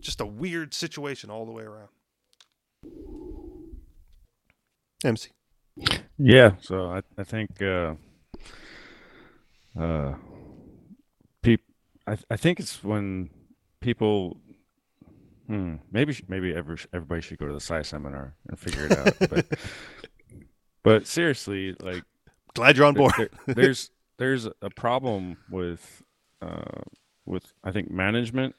Just 0.00 0.20
a 0.20 0.26
weird 0.26 0.72
situation 0.74 1.30
all 1.30 1.44
the 1.44 1.52
way 1.52 1.64
around. 1.64 1.88
MC. 5.04 5.30
Yeah, 6.18 6.52
so 6.60 6.90
I, 6.90 7.02
I 7.18 7.24
think 7.24 7.60
uh, 7.60 7.94
uh, 9.78 10.14
peop, 11.42 11.60
I, 12.06 12.16
I 12.30 12.36
think 12.36 12.60
it's 12.60 12.82
when 12.82 13.28
people, 13.80 14.38
hmm, 15.46 15.76
maybe 15.92 16.16
maybe 16.28 16.54
every, 16.54 16.78
everybody 16.94 17.20
should 17.20 17.38
go 17.38 17.46
to 17.46 17.52
the 17.52 17.60
Psi 17.60 17.82
seminar 17.82 18.34
and 18.48 18.58
figure 18.58 18.86
it 18.86 18.98
out. 18.98 19.14
but 19.28 19.46
but 20.86 21.04
seriously, 21.08 21.74
like, 21.80 22.04
glad 22.54 22.76
you're 22.76 22.86
on 22.86 22.94
board. 22.94 23.12
there, 23.16 23.28
there's 23.56 23.90
there's 24.18 24.46
a 24.62 24.70
problem 24.70 25.36
with 25.50 26.04
uh, 26.40 26.82
with 27.24 27.52
I 27.64 27.72
think 27.72 27.90
management, 27.90 28.54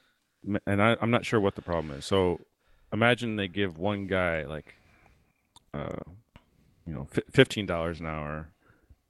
and 0.66 0.82
I, 0.82 0.94
I'm 1.00 1.10
not 1.10 1.24
sure 1.24 1.40
what 1.40 1.54
the 1.54 1.62
problem 1.62 1.96
is. 1.96 2.04
So 2.04 2.38
imagine 2.92 3.36
they 3.36 3.48
give 3.48 3.78
one 3.78 4.06
guy 4.06 4.44
like 4.44 4.74
uh, 5.72 5.96
you 6.86 6.92
know 6.92 7.08
fifteen 7.30 7.64
dollars 7.64 7.98
an 7.98 8.04
hour, 8.04 8.50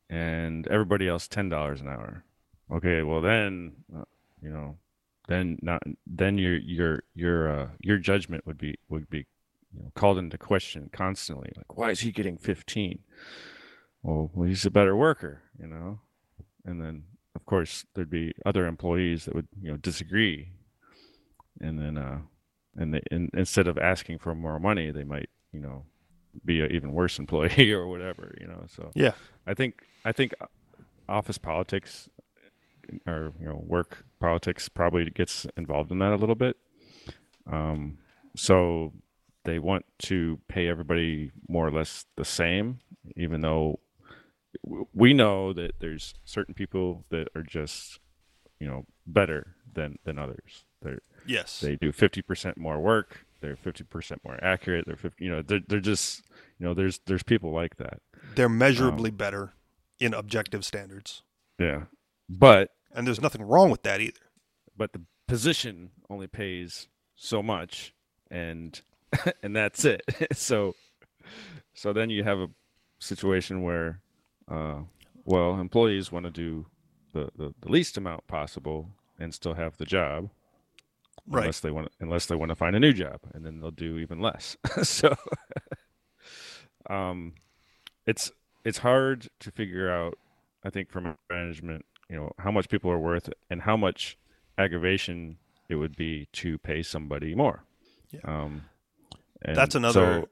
and 0.08 0.68
everybody 0.68 1.08
else 1.08 1.26
ten 1.26 1.48
dollars 1.48 1.80
an 1.80 1.88
hour. 1.88 2.22
Okay, 2.70 3.02
well 3.02 3.20
then 3.20 3.72
uh, 3.96 4.04
you 4.40 4.50
know 4.50 4.76
then 5.26 5.58
not 5.60 5.82
then 6.06 6.38
your 6.38 6.56
your 6.56 7.02
your 7.16 7.50
uh, 7.50 7.68
your 7.80 7.98
judgment 7.98 8.46
would 8.46 8.58
be 8.58 8.76
would 8.88 9.10
be 9.10 9.26
you 9.74 9.82
know, 9.82 9.92
called 9.94 10.18
into 10.18 10.38
question 10.38 10.90
constantly. 10.92 11.50
Like, 11.56 11.76
why 11.76 11.90
is 11.90 12.00
he 12.00 12.12
getting 12.12 12.38
fifteen? 12.38 13.00
Well, 14.02 14.30
well, 14.34 14.48
he's 14.48 14.66
a 14.66 14.70
better 14.70 14.96
worker, 14.96 15.42
you 15.60 15.66
know. 15.66 16.00
And 16.64 16.80
then, 16.80 17.04
of 17.34 17.44
course, 17.46 17.84
there'd 17.94 18.10
be 18.10 18.32
other 18.46 18.66
employees 18.66 19.24
that 19.24 19.34
would 19.34 19.48
you 19.60 19.70
know 19.70 19.76
disagree, 19.76 20.52
and 21.60 21.78
then 21.78 21.98
uh, 21.98 22.18
and 22.76 22.94
they 22.94 23.02
and 23.10 23.30
instead 23.34 23.68
of 23.68 23.78
asking 23.78 24.18
for 24.18 24.34
more 24.34 24.58
money, 24.58 24.90
they 24.90 25.04
might 25.04 25.28
you 25.52 25.60
know 25.60 25.84
be 26.44 26.60
an 26.60 26.72
even 26.72 26.92
worse 26.92 27.18
employee 27.18 27.72
or 27.72 27.86
whatever, 27.86 28.34
you 28.40 28.46
know. 28.46 28.64
So 28.68 28.90
yeah, 28.94 29.12
I 29.46 29.54
think 29.54 29.82
I 30.04 30.12
think 30.12 30.34
office 31.08 31.38
politics 31.38 32.08
or 33.06 33.32
you 33.40 33.46
know 33.46 33.62
work 33.66 34.04
politics 34.20 34.68
probably 34.68 35.08
gets 35.10 35.46
involved 35.56 35.90
in 35.90 35.98
that 35.98 36.12
a 36.12 36.16
little 36.16 36.34
bit. 36.34 36.56
Um, 37.50 37.98
so 38.36 38.92
they 39.48 39.58
want 39.58 39.84
to 40.00 40.40
pay 40.48 40.68
everybody 40.68 41.30
more 41.48 41.66
or 41.66 41.70
less 41.70 42.04
the 42.16 42.24
same, 42.24 42.80
even 43.16 43.40
though 43.40 43.80
we 44.92 45.14
know 45.14 45.52
that 45.52 45.72
there's 45.80 46.14
certain 46.24 46.54
people 46.54 47.04
that 47.10 47.28
are 47.34 47.42
just 47.42 48.00
you 48.60 48.66
know 48.66 48.84
better 49.06 49.54
than 49.72 49.98
than 50.04 50.18
others. 50.18 50.64
They're 50.82 51.00
yes, 51.26 51.60
they 51.60 51.76
do 51.76 51.92
fifty 51.92 52.22
percent 52.22 52.56
more 52.56 52.80
work 52.80 53.24
they're 53.40 53.56
50% 53.56 54.18
more 54.24 54.38
accurate 54.42 54.84
they're 54.86 54.96
50 54.96 55.24
you 55.24 55.30
know 55.30 55.42
they're, 55.42 55.60
they're 55.68 55.80
just 55.80 56.22
you 56.58 56.66
know 56.66 56.74
there's 56.74 57.00
there's 57.06 57.22
people 57.22 57.52
like 57.52 57.76
that. 57.76 58.00
They're 58.34 58.48
measurably 58.48 59.10
um, 59.10 59.16
better 59.16 59.52
in 60.00 60.12
objective 60.14 60.64
standards. 60.64 61.22
Yeah. 61.58 61.84
But 62.28 62.70
and 62.92 63.06
there's 63.06 63.20
nothing 63.20 63.42
wrong 63.42 63.70
with 63.70 63.82
that 63.82 64.00
either. 64.00 64.20
but 64.76 64.92
the 64.92 65.02
position 65.26 65.90
only 66.08 66.26
pays 66.26 66.88
so 67.14 67.42
much 67.42 67.92
and 68.30 68.80
and 69.42 69.54
that's 69.54 69.84
it 69.84 70.02
so 70.32 70.74
so 71.74 71.92
then 71.92 72.10
you 72.10 72.24
have 72.24 72.38
a 72.38 72.48
situation 72.98 73.62
where 73.62 74.00
uh 74.50 74.80
well 75.24 75.58
employees 75.60 76.10
want 76.10 76.24
to 76.24 76.30
do 76.30 76.66
the, 77.12 77.30
the, 77.36 77.54
the 77.60 77.70
least 77.70 77.96
amount 77.96 78.26
possible 78.26 78.90
and 79.18 79.32
still 79.32 79.54
have 79.54 79.76
the 79.76 79.86
job 79.86 80.30
right. 81.28 81.42
unless 81.42 81.60
they 81.60 81.70
want 81.70 81.90
unless 82.00 82.26
they 82.26 82.34
want 82.34 82.50
to 82.50 82.54
find 82.54 82.74
a 82.76 82.80
new 82.80 82.92
job, 82.92 83.20
and 83.34 83.44
then 83.44 83.60
they'll 83.60 83.70
do 83.70 83.98
even 83.98 84.20
less. 84.20 84.56
so, 84.82 85.14
um, 86.88 87.34
it's 88.06 88.32
it's 88.64 88.78
hard 88.78 89.28
to 89.40 89.50
figure 89.50 89.90
out. 89.90 90.18
I 90.64 90.70
think 90.70 90.90
from 90.90 91.16
management, 91.30 91.84
you 92.10 92.16
know, 92.16 92.32
how 92.38 92.50
much 92.50 92.68
people 92.68 92.90
are 92.90 92.98
worth 92.98 93.30
and 93.48 93.62
how 93.62 93.76
much 93.76 94.18
aggravation 94.58 95.38
it 95.68 95.76
would 95.76 95.96
be 95.96 96.26
to 96.32 96.58
pay 96.58 96.82
somebody 96.82 97.34
more. 97.34 97.62
Yeah. 98.10 98.20
Um, 98.24 98.64
that's 99.44 99.74
another. 99.74 100.22
So, 100.22 100.28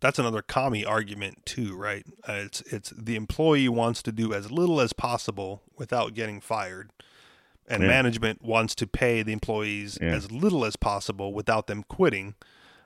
that's 0.00 0.18
another 0.18 0.42
commie 0.42 0.84
argument 0.84 1.46
too, 1.46 1.74
right? 1.74 2.04
Uh, 2.28 2.42
it's 2.44 2.60
it's 2.62 2.90
the 2.90 3.16
employee 3.16 3.70
wants 3.70 4.02
to 4.02 4.12
do 4.12 4.34
as 4.34 4.50
little 4.52 4.78
as 4.80 4.92
possible 4.92 5.62
without 5.78 6.12
getting 6.12 6.42
fired, 6.42 6.90
and 7.66 7.82
yeah. 7.82 7.88
management 7.88 8.42
wants 8.42 8.74
to 8.74 8.86
pay 8.86 9.22
the 9.22 9.32
employees 9.32 9.96
yeah. 10.00 10.08
as 10.08 10.30
little 10.30 10.66
as 10.66 10.76
possible 10.76 11.32
without 11.32 11.68
them 11.68 11.82
quitting. 11.88 12.34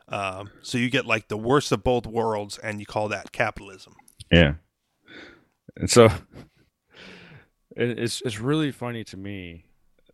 Um, 0.07 0.51
so 0.63 0.79
you 0.79 0.91
get 0.91 1.07
like 1.07 1.27
the 1.27 1.37
worst 1.37 1.73
of 1.73 1.83
both 1.83 2.07
worlds, 2.07 2.57
and 2.59 2.79
you 2.79 2.87
call 2.87 3.09
that 3.09 3.33
capitalism. 3.33 3.97
Yeah, 4.31 4.55
and 5.77 5.91
so 5.91 6.09
it's 7.75 8.23
it's 8.25 8.39
really 8.39 8.71
funny 8.71 9.03
to 9.03 9.17
me. 9.17 9.65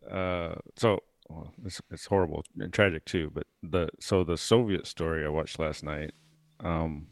Uh, 0.09 0.55
so 0.75 1.03
well, 1.27 1.53
it's 1.65 1.81
it's 1.91 2.05
horrible 2.05 2.43
and 2.59 2.71
tragic 2.73 3.05
too. 3.05 3.31
But 3.33 3.47
the 3.63 3.89
so 3.99 4.23
the 4.23 4.37
Soviet 4.37 4.87
story 4.87 5.25
I 5.25 5.29
watched 5.29 5.59
last 5.59 5.83
night, 5.83 6.13
um, 6.59 7.07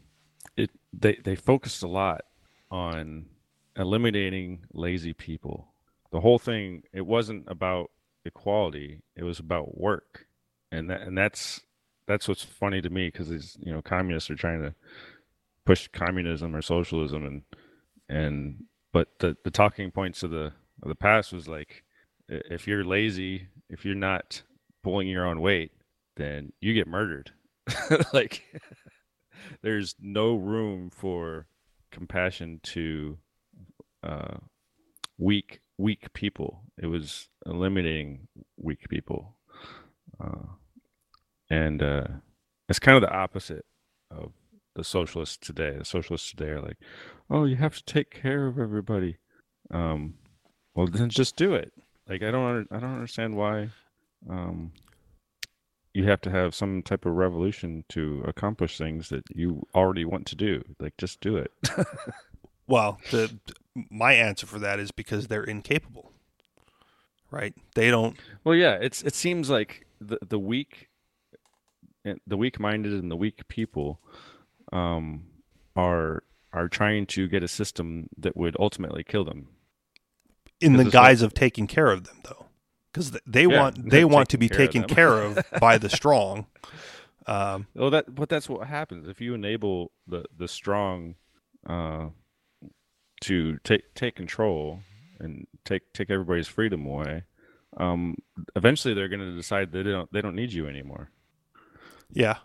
it 0.56 0.70
they 0.92 1.16
they 1.24 1.34
focused 1.34 1.82
a 1.82 1.88
lot 1.88 2.22
on 2.70 3.26
eliminating 3.76 4.64
lazy 4.72 5.12
people 5.12 5.74
the 6.14 6.20
whole 6.20 6.38
thing 6.38 6.82
it 6.92 7.04
wasn't 7.04 7.44
about 7.48 7.90
equality 8.24 9.02
it 9.16 9.24
was 9.24 9.40
about 9.40 9.76
work 9.76 10.26
and 10.70 10.88
that 10.88 11.02
and 11.02 11.18
that's 11.18 11.60
that's 12.06 12.28
what's 12.28 12.44
funny 12.44 12.80
to 12.80 12.88
me 12.88 13.08
because 13.08 13.28
these 13.28 13.56
you 13.60 13.72
know 13.72 13.82
communists 13.82 14.30
are 14.30 14.36
trying 14.36 14.62
to 14.62 14.72
push 15.66 15.88
communism 15.88 16.54
or 16.54 16.62
socialism 16.62 17.24
and 17.24 17.42
and 18.08 18.64
but 18.92 19.08
the 19.18 19.36
the 19.42 19.50
talking 19.50 19.90
points 19.90 20.22
of 20.22 20.30
the 20.30 20.52
of 20.82 20.88
the 20.88 20.94
past 20.94 21.32
was 21.32 21.48
like 21.48 21.82
if 22.28 22.68
you're 22.68 22.84
lazy 22.84 23.48
if 23.68 23.84
you're 23.84 23.94
not 23.94 24.42
pulling 24.82 25.08
your 25.08 25.26
own 25.26 25.40
weight 25.40 25.72
then 26.16 26.52
you 26.60 26.74
get 26.74 26.86
murdered 26.86 27.32
like 28.12 28.42
there's 29.62 29.94
no 30.00 30.34
room 30.34 30.90
for 30.90 31.46
compassion 31.90 32.60
to 32.62 33.18
uh, 34.02 34.36
weak 35.18 35.60
weak 35.78 36.12
people. 36.12 36.62
It 36.80 36.86
was 36.86 37.28
eliminating 37.46 38.28
weak 38.56 38.88
people, 38.88 39.36
uh, 40.20 40.46
and 41.50 41.82
uh, 41.82 42.06
it's 42.68 42.78
kind 42.78 42.96
of 42.96 43.02
the 43.02 43.14
opposite 43.14 43.64
of 44.10 44.32
the 44.74 44.84
socialists 44.84 45.36
today. 45.36 45.76
The 45.78 45.84
socialists 45.84 46.30
today 46.30 46.50
are 46.50 46.60
like, 46.60 46.78
"Oh, 47.30 47.44
you 47.44 47.56
have 47.56 47.76
to 47.76 47.84
take 47.84 48.10
care 48.10 48.46
of 48.46 48.58
everybody." 48.58 49.18
Um, 49.70 50.14
well, 50.74 50.86
then 50.86 51.08
just 51.08 51.36
do 51.36 51.54
it. 51.54 51.72
Like 52.08 52.22
I 52.22 52.30
don't, 52.30 52.66
I 52.70 52.78
don't 52.78 52.94
understand 52.94 53.36
why 53.36 53.70
um, 54.28 54.72
you 55.94 56.04
have 56.08 56.20
to 56.22 56.30
have 56.30 56.54
some 56.54 56.82
type 56.82 57.06
of 57.06 57.14
revolution 57.14 57.84
to 57.90 58.22
accomplish 58.26 58.76
things 58.76 59.08
that 59.08 59.22
you 59.30 59.66
already 59.74 60.04
want 60.04 60.26
to 60.26 60.36
do. 60.36 60.62
Like 60.80 60.96
just 60.98 61.20
do 61.20 61.36
it. 61.36 61.52
well, 62.66 62.98
the 63.10 63.32
my 63.90 64.12
answer 64.12 64.46
for 64.46 64.58
that 64.58 64.78
is 64.78 64.90
because 64.90 65.28
they're 65.28 65.44
incapable. 65.44 66.12
Right? 67.30 67.54
They 67.74 67.90
don't. 67.90 68.16
Well, 68.44 68.54
yeah. 68.54 68.78
It's 68.80 69.02
it 69.02 69.14
seems 69.14 69.48
like 69.50 69.86
the 70.00 70.18
the 70.28 70.38
weak, 70.38 70.88
eh, 72.04 72.14
the 72.26 72.36
weak 72.36 72.60
minded 72.60 72.92
and 72.92 73.10
the 73.10 73.16
weak 73.16 73.46
people, 73.48 74.00
um, 74.72 75.24
are 75.74 76.22
are 76.52 76.68
trying 76.68 77.06
to 77.06 77.28
get 77.28 77.42
a 77.42 77.48
system 77.48 78.08
that 78.16 78.36
would 78.36 78.56
ultimately 78.60 79.02
kill 79.02 79.24
them. 79.24 79.48
In 80.64 80.76
the 80.76 80.84
guise 80.84 81.22
of 81.22 81.34
taking 81.34 81.66
care 81.66 81.90
of 81.90 82.04
them, 82.04 82.20
though, 82.24 82.46
because 82.92 83.12
they 83.26 83.46
yeah, 83.46 83.60
want 83.60 83.90
they 83.90 84.04
want 84.04 84.28
to 84.30 84.38
be 84.38 84.48
care 84.48 84.58
taken 84.58 84.84
of 84.84 84.90
care 84.90 85.22
of 85.22 85.38
by 85.60 85.78
the 85.78 85.88
strong. 85.88 86.46
Um, 87.26 87.66
well, 87.74 87.90
that 87.90 88.14
but 88.14 88.28
that's 88.28 88.48
what 88.48 88.66
happens 88.66 89.08
if 89.08 89.20
you 89.20 89.34
enable 89.34 89.92
the 90.06 90.24
the 90.36 90.48
strong. 90.48 91.16
Uh, 91.66 92.08
to 93.24 93.56
take 93.64 93.94
take 93.94 94.14
control 94.14 94.80
and 95.18 95.46
take 95.64 95.92
take 95.94 96.10
everybody's 96.10 96.48
freedom 96.48 96.84
away, 96.84 97.24
um, 97.78 98.16
eventually 98.54 98.92
they're 98.92 99.08
going 99.08 99.20
to 99.20 99.34
decide 99.34 99.72
they 99.72 99.82
don't 99.82 100.12
they 100.12 100.20
don't 100.20 100.34
need 100.34 100.52
you 100.52 100.66
anymore. 100.66 101.10
Yeah. 102.12 102.38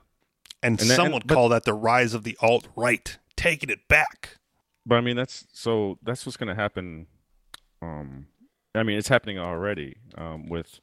And, 0.62 0.80
And 0.80 0.90
some 0.90 1.12
would 1.12 1.28
call 1.28 1.50
that 1.50 1.64
the 1.64 1.74
rise 1.74 2.14
of 2.14 2.24
the 2.24 2.38
alt 2.42 2.68
right, 2.76 3.18
taking 3.38 3.70
it 3.70 3.88
back. 3.88 4.38
But 4.86 4.96
I 4.96 5.02
mean, 5.02 5.16
that's 5.16 5.46
so 5.54 5.98
that's 6.02 6.26
what's 6.26 6.38
going 6.38 6.50
to 6.50 6.56
happen. 6.56 7.08
Um, 7.82 8.28
I 8.76 8.84
mean, 8.84 8.98
it's 8.98 9.08
happening 9.08 9.40
already. 9.40 9.98
Um, 10.18 10.48
with 10.48 10.80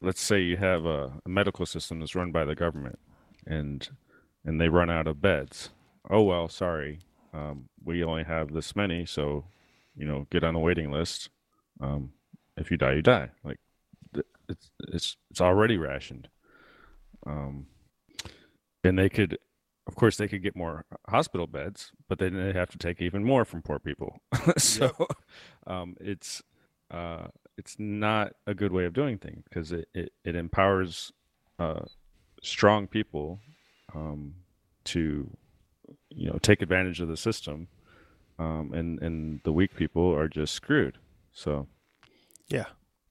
let's 0.00 0.20
say 0.20 0.40
you 0.40 0.56
have 0.56 0.84
a, 0.84 1.20
a 1.24 1.28
medical 1.28 1.66
system 1.66 2.00
that's 2.00 2.14
run 2.14 2.32
by 2.32 2.44
the 2.44 2.54
government, 2.54 2.98
and 3.46 3.88
and 4.44 4.60
they 4.60 4.68
run 4.68 4.90
out 4.90 5.06
of 5.06 5.20
beds. 5.20 5.70
Oh 6.08 6.22
well, 6.22 6.48
sorry, 6.48 7.00
um, 7.32 7.68
we 7.84 8.02
only 8.02 8.24
have 8.24 8.52
this 8.52 8.74
many, 8.74 9.06
so 9.06 9.44
you 9.96 10.06
know, 10.06 10.26
get 10.30 10.44
on 10.44 10.54
the 10.54 10.60
waiting 10.60 10.90
list. 10.90 11.30
Um, 11.80 12.12
if 12.56 12.70
you 12.70 12.76
die, 12.76 12.94
you 12.94 13.02
die. 13.02 13.30
Like 13.44 13.58
it's 14.48 14.70
it's 14.88 15.16
it's 15.30 15.40
already 15.40 15.76
rationed. 15.76 16.28
Um, 17.26 17.66
and 18.82 18.98
they 18.98 19.08
could 19.08 19.38
of 19.90 19.96
course 19.96 20.16
they 20.16 20.28
could 20.28 20.42
get 20.42 20.54
more 20.54 20.84
hospital 21.08 21.48
beds 21.48 21.90
but 22.08 22.20
then 22.20 22.34
they 22.34 22.52
have 22.52 22.70
to 22.70 22.78
take 22.78 23.02
even 23.02 23.24
more 23.24 23.44
from 23.44 23.60
poor 23.60 23.78
people. 23.78 24.20
So 24.58 24.92
um, 25.66 25.96
it's 26.00 26.42
uh, 26.90 27.26
it's 27.58 27.76
not 27.78 28.34
a 28.46 28.54
good 28.54 28.72
way 28.72 28.84
of 28.84 28.92
doing 28.92 29.18
things 29.18 29.42
because 29.44 29.72
it, 29.72 29.88
it, 29.94 30.12
it 30.24 30.34
empowers 30.36 31.12
uh, 31.58 31.82
strong 32.42 32.86
people 32.86 33.40
um, 33.94 34.34
to 34.84 35.28
you 36.10 36.30
know 36.30 36.38
take 36.40 36.62
advantage 36.62 37.00
of 37.00 37.08
the 37.08 37.16
system 37.16 37.68
um, 38.38 38.72
and 38.72 39.00
and 39.02 39.40
the 39.44 39.52
weak 39.52 39.74
people 39.76 40.14
are 40.14 40.28
just 40.28 40.54
screwed. 40.54 40.98
So 41.32 41.66
Yeah. 42.48 42.66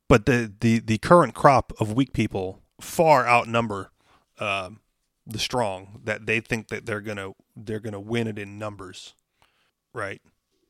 But 0.07 0.25
the, 0.25 0.51
the, 0.59 0.79
the 0.79 0.97
current 0.97 1.35
crop 1.35 1.71
of 1.79 1.93
weak 1.93 2.13
people 2.13 2.63
far 2.81 3.27
outnumber 3.27 3.91
um, 4.39 4.79
the 5.29 5.39
strong 5.39 6.01
that 6.05 6.25
they 6.25 6.39
think 6.39 6.69
that 6.69 6.85
they're 6.85 7.01
gonna 7.01 7.31
they're 7.55 7.79
gonna 7.79 7.99
win 7.99 8.27
it 8.27 8.37
in 8.37 8.57
numbers, 8.59 9.13
right? 9.93 10.21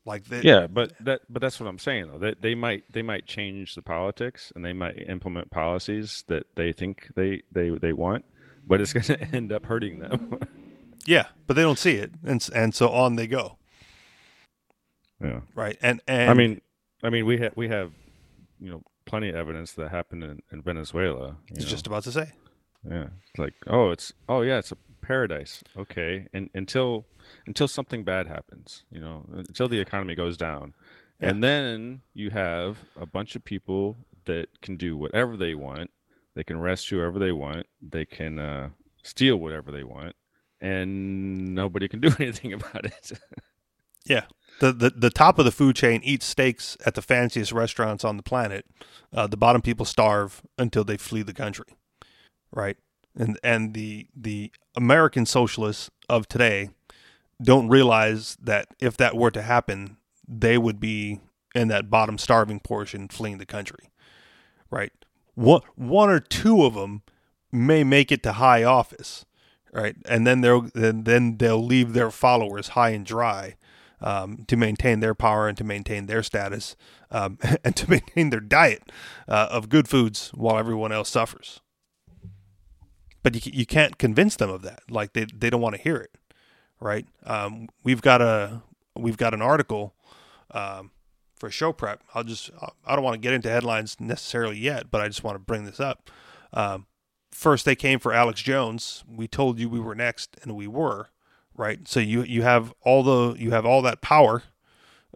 Like 0.05 0.25
they, 0.25 0.41
yeah 0.41 0.65
but 0.65 0.93
that 1.01 1.21
but 1.29 1.39
that's 1.39 1.59
what 1.59 1.67
i'm 1.67 1.77
saying 1.77 2.09
though 2.09 2.17
that 2.17 2.41
they 2.41 2.55
might 2.55 2.83
they 2.91 3.03
might 3.03 3.27
change 3.27 3.75
the 3.75 3.81
politics 3.83 4.51
and 4.55 4.65
they 4.65 4.73
might 4.73 4.97
implement 5.07 5.51
policies 5.51 6.23
that 6.27 6.47
they 6.55 6.71
think 6.71 7.09
they 7.15 7.43
they 7.51 7.69
they 7.69 7.93
want 7.93 8.25
but 8.65 8.81
it's 8.81 8.91
going 8.99 9.03
to 9.03 9.21
end 9.35 9.51
up 9.51 9.65
hurting 9.65 9.99
them 9.99 10.39
yeah, 11.05 11.25
but 11.47 11.55
they 11.55 11.61
don't 11.61 11.79
see 11.79 11.95
it, 11.95 12.11
and 12.23 12.47
and 12.53 12.75
so 12.75 12.89
on 12.89 13.15
they 13.15 13.27
go, 13.27 13.57
yeah 15.21 15.41
right? 15.55 15.77
And 15.81 16.01
and 16.07 16.29
i 16.29 16.33
mean 16.33 16.61
i 17.03 17.09
mean 17.09 17.25
we 17.25 17.37
have 17.39 17.53
we 17.55 17.67
have 17.69 17.91
you 18.59 18.71
know 18.71 18.83
plenty 19.05 19.29
of 19.29 19.35
evidence 19.35 19.71
that 19.73 19.89
happened 19.89 20.23
in, 20.23 20.39
in 20.51 20.61
venezuela 20.61 21.37
I 21.49 21.53
was 21.55 21.65
know? 21.65 21.69
just 21.69 21.87
about 21.87 22.03
to 22.03 22.11
say, 22.11 22.31
yeah. 22.87 23.07
It's 23.29 23.39
like 23.39 23.53
oh 23.67 23.91
it's 23.91 24.13
oh 24.27 24.41
yeah 24.41 24.57
it's 24.57 24.71
a 24.71 24.77
paradise. 25.01 25.63
Okay. 25.77 26.27
And 26.33 26.49
until 26.53 27.05
until 27.47 27.67
something 27.67 28.03
bad 28.03 28.27
happens 28.27 28.83
you 28.91 28.99
know 28.99 29.25
until 29.33 29.67
the 29.67 29.79
economy 29.79 30.15
goes 30.15 30.37
down. 30.37 30.73
And 31.21 31.43
then 31.43 32.01
you 32.13 32.29
have 32.29 32.77
a 32.97 33.05
bunch 33.05 33.35
of 33.35 33.43
people 33.43 33.97
that 34.25 34.47
can 34.61 34.77
do 34.77 34.95
whatever 34.95 35.35
they 35.35 35.53
want. 35.53 35.91
They 36.33 36.45
can 36.45 36.55
arrest 36.55 36.89
whoever 36.89 37.19
they 37.19 37.33
want. 37.33 37.65
They 37.81 38.05
can 38.05 38.39
uh, 38.39 38.69
steal 39.03 39.35
whatever 39.35 39.69
they 39.69 39.83
want. 39.83 40.15
And 40.61 41.53
nobody 41.53 41.89
can 41.89 41.99
do 42.07 42.11
anything 42.19 42.53
about 42.53 42.85
it. 42.85 43.11
Yeah. 44.05 44.25
The, 44.59 44.73
the 44.73 44.89
the 44.89 45.09
top 45.09 45.39
of 45.39 45.45
the 45.45 45.51
food 45.51 45.75
chain 45.75 46.01
eats 46.03 46.25
steaks 46.25 46.75
at 46.85 46.95
the 46.95 47.01
fanciest 47.01 47.51
restaurants 47.51 48.03
on 48.03 48.17
the 48.17 48.23
planet. 48.23 48.65
Uh, 49.13 49.27
the 49.27 49.37
bottom 49.37 49.61
people 49.61 49.85
starve 49.85 50.41
until 50.57 50.83
they 50.83 50.97
flee 50.97 51.21
the 51.21 51.33
country, 51.33 51.65
right? 52.51 52.77
And 53.15 53.39
and 53.43 53.73
the 53.73 54.07
the 54.15 54.51
American 54.75 55.25
socialists 55.25 55.89
of 56.07 56.27
today 56.27 56.69
don't 57.41 57.69
realize 57.69 58.37
that 58.41 58.67
if 58.79 58.97
that 58.97 59.15
were 59.15 59.31
to 59.31 59.41
happen, 59.41 59.97
they 60.27 60.57
would 60.57 60.79
be 60.79 61.21
in 61.55 61.67
that 61.69 61.89
bottom 61.89 62.17
starving 62.17 62.59
portion 62.59 63.07
fleeing 63.07 63.37
the 63.37 63.45
country, 63.45 63.89
right? 64.69 64.91
One 65.35 65.61
one 65.75 66.09
or 66.09 66.19
two 66.19 66.63
of 66.63 66.75
them 66.75 67.03
may 67.51 67.83
make 67.83 68.11
it 68.11 68.23
to 68.23 68.33
high 68.33 68.63
office, 68.63 69.25
right? 69.73 69.95
And 70.05 70.27
then 70.27 70.41
they'll 70.41 70.69
then, 70.73 71.03
then 71.03 71.37
they'll 71.37 71.63
leave 71.63 71.93
their 71.93 72.11
followers 72.11 72.69
high 72.69 72.89
and 72.91 73.05
dry 73.05 73.55
um, 74.01 74.45
to 74.47 74.55
maintain 74.55 74.99
their 74.99 75.15
power 75.15 75.47
and 75.47 75.57
to 75.57 75.63
maintain 75.63 76.05
their 76.05 76.23
status 76.23 76.75
um, 77.11 77.37
and 77.63 77.75
to 77.75 77.89
maintain 77.89 78.29
their 78.29 78.39
diet 78.39 78.91
uh, 79.27 79.47
of 79.49 79.69
good 79.69 79.87
foods 79.87 80.29
while 80.33 80.57
everyone 80.57 80.91
else 80.91 81.09
suffers. 81.09 81.61
But 83.29 83.45
you, 83.45 83.51
you 83.53 83.65
can't 83.65 83.97
convince 83.97 84.35
them 84.35 84.49
of 84.49 84.63
that. 84.63 84.81
Like 84.89 85.13
they, 85.13 85.25
they 85.25 85.49
don't 85.49 85.61
want 85.61 85.75
to 85.75 85.81
hear 85.81 85.97
it, 85.97 86.15
right? 86.79 87.05
Um, 87.25 87.69
we've 87.83 88.01
got 88.01 88.21
a 88.21 88.61
we've 88.95 89.17
got 89.17 89.33
an 89.33 89.41
article 89.41 89.93
um, 90.51 90.91
for 91.35 91.51
show 91.51 91.71
prep. 91.71 92.01
I'll 92.13 92.23
just 92.23 92.49
I 92.85 92.95
don't 92.95 93.03
want 93.03 93.15
to 93.15 93.19
get 93.19 93.33
into 93.33 93.49
headlines 93.49 93.97
necessarily 93.99 94.57
yet, 94.57 94.89
but 94.89 95.01
I 95.01 95.07
just 95.07 95.23
want 95.23 95.35
to 95.35 95.39
bring 95.39 95.65
this 95.65 95.79
up. 95.79 96.09
Um, 96.53 96.87
first, 97.31 97.65
they 97.65 97.75
came 97.75 97.99
for 97.99 98.13
Alex 98.13 98.41
Jones. 98.41 99.03
We 99.07 99.27
told 99.27 99.59
you 99.59 99.69
we 99.69 99.79
were 99.79 99.95
next, 99.95 100.37
and 100.41 100.55
we 100.55 100.67
were 100.67 101.09
right. 101.55 101.87
So 101.87 101.99
you 101.99 102.23
you 102.23 102.41
have 102.41 102.73
all 102.81 103.03
the 103.03 103.39
you 103.39 103.51
have 103.51 103.65
all 103.65 103.81
that 103.83 104.01
power, 104.01 104.43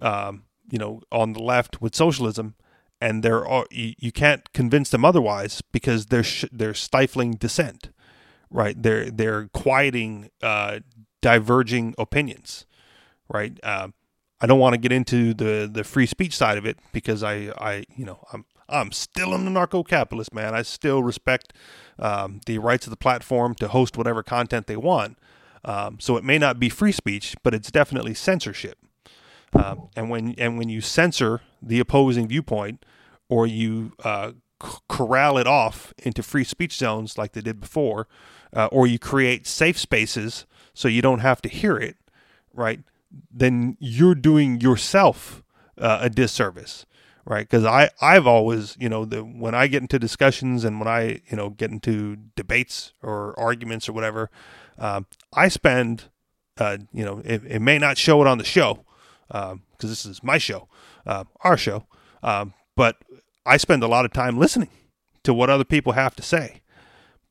um, 0.02 0.44
you 0.70 0.78
know, 0.78 1.02
on 1.12 1.34
the 1.34 1.42
left 1.42 1.82
with 1.82 1.96
socialism, 1.96 2.56
and 3.02 3.24
there 3.24 3.46
are 3.48 3.66
you, 3.72 3.94
you 3.98 4.12
can't 4.12 4.52
convince 4.54 4.90
them 4.90 5.04
otherwise 5.04 5.62
because 5.72 6.08
they're 6.08 6.24
sh- 6.24 6.46
they're 6.52 6.74
stifling 6.74 7.32
dissent, 7.32 7.90
right? 8.54 8.82
They're 8.82 9.12
they're 9.12 9.50
quieting 9.50 10.30
uh, 10.42 10.80
diverging 11.22 11.96
opinions, 11.98 12.66
right? 13.28 13.60
Um, 13.64 13.94
I 14.40 14.46
don't 14.46 14.60
want 14.60 14.74
to 14.74 14.78
get 14.78 14.92
into 14.92 15.34
the 15.34 15.70
the 15.72 15.84
free 15.84 16.06
speech 16.06 16.38
side 16.38 16.58
of 16.58 16.66
it 16.66 16.78
because 16.94 17.24
I 17.24 17.52
I 17.58 17.84
you 17.96 18.06
know 18.06 18.24
I'm 18.32 18.46
I'm 18.70 18.92
still 18.92 19.34
an 19.34 19.46
anarcho-capitalist 19.46 20.34
man. 20.34 20.56
I 20.56 20.62
still 20.62 21.04
respect 21.04 21.54
um, 22.00 22.40
the 22.46 22.60
rights 22.60 22.86
of 22.86 22.92
the 22.92 22.98
platform 22.98 23.56
to 23.56 23.68
host 23.68 23.98
whatever 23.98 24.24
content 24.24 24.68
they 24.68 24.78
want. 24.78 25.18
Um, 25.66 25.98
so 26.00 26.18
it 26.18 26.24
may 26.24 26.38
not 26.38 26.60
be 26.60 26.70
free 26.70 26.92
speech, 26.92 27.36
but 27.44 27.54
it's 27.54 27.72
definitely 27.72 28.14
censorship. 28.14 28.78
Um, 29.54 29.90
and 29.96 30.10
when 30.10 30.36
and 30.38 30.58
when 30.58 30.70
you 30.70 30.82
censor 30.82 31.42
the 31.62 31.80
opposing 31.80 32.28
viewpoint, 32.28 32.86
or 33.30 33.48
you 33.48 33.94
uh, 34.04 34.34
corral 34.90 35.38
it 35.38 35.48
off 35.48 35.94
into 36.00 36.24
free 36.24 36.44
speech 36.44 36.76
zones 36.76 37.18
like 37.18 37.34
they 37.34 37.42
did 37.42 37.60
before, 37.60 38.08
uh, 38.56 38.68
or 38.72 38.88
you 38.88 39.00
create 39.00 39.48
safe 39.48 39.78
spaces 39.78 40.46
so 40.74 40.88
you 40.88 41.02
don't 41.02 41.20
have 41.20 41.42
to 41.42 41.50
hear 41.50 41.78
it, 41.78 41.98
right? 42.54 42.80
Then 43.32 43.78
you're 43.80 44.16
doing 44.16 44.60
yourself 44.62 45.44
uh, 45.78 46.00
a 46.02 46.10
disservice, 46.10 46.86
right? 47.26 47.48
Because 47.48 47.66
I 47.66 47.90
I've 48.02 48.28
always 48.28 48.76
you 48.80 48.90
know 48.90 49.06
the 49.06 49.24
when 49.24 49.54
I 49.54 49.68
get 49.68 49.82
into 49.82 50.00
discussions 50.00 50.64
and 50.64 50.80
when 50.80 50.88
I 50.88 51.22
you 51.30 51.38
know 51.38 51.50
get 51.50 51.72
into 51.72 52.18
debates 52.36 52.94
or 53.02 53.38
arguments 53.40 53.88
or 53.88 53.94
whatever, 53.94 54.30
um, 54.78 55.06
I 55.34 55.48
spend 55.48 56.06
uh, 56.58 56.78
you 56.92 57.06
know 57.06 57.22
it, 57.24 57.44
it 57.46 57.62
may 57.62 57.78
not 57.78 57.98
show 57.98 58.22
it 58.22 58.28
on 58.28 58.38
the 58.38 58.44
show 58.44 58.86
because 59.28 59.60
this 59.80 60.06
is 60.06 60.24
my 60.24 60.38
show, 60.38 60.68
uh, 61.08 61.24
our 61.42 61.58
show, 61.58 61.88
um, 62.22 62.54
but 62.76 62.98
I 63.46 63.58
spend 63.58 63.84
a 63.84 63.88
lot 63.88 64.06
of 64.06 64.14
time 64.14 64.38
listening 64.38 64.70
to 65.24 65.34
what 65.34 65.50
other 65.50 65.64
people 65.64 65.94
have 65.94 66.16
to 66.16 66.24
say 66.24 66.62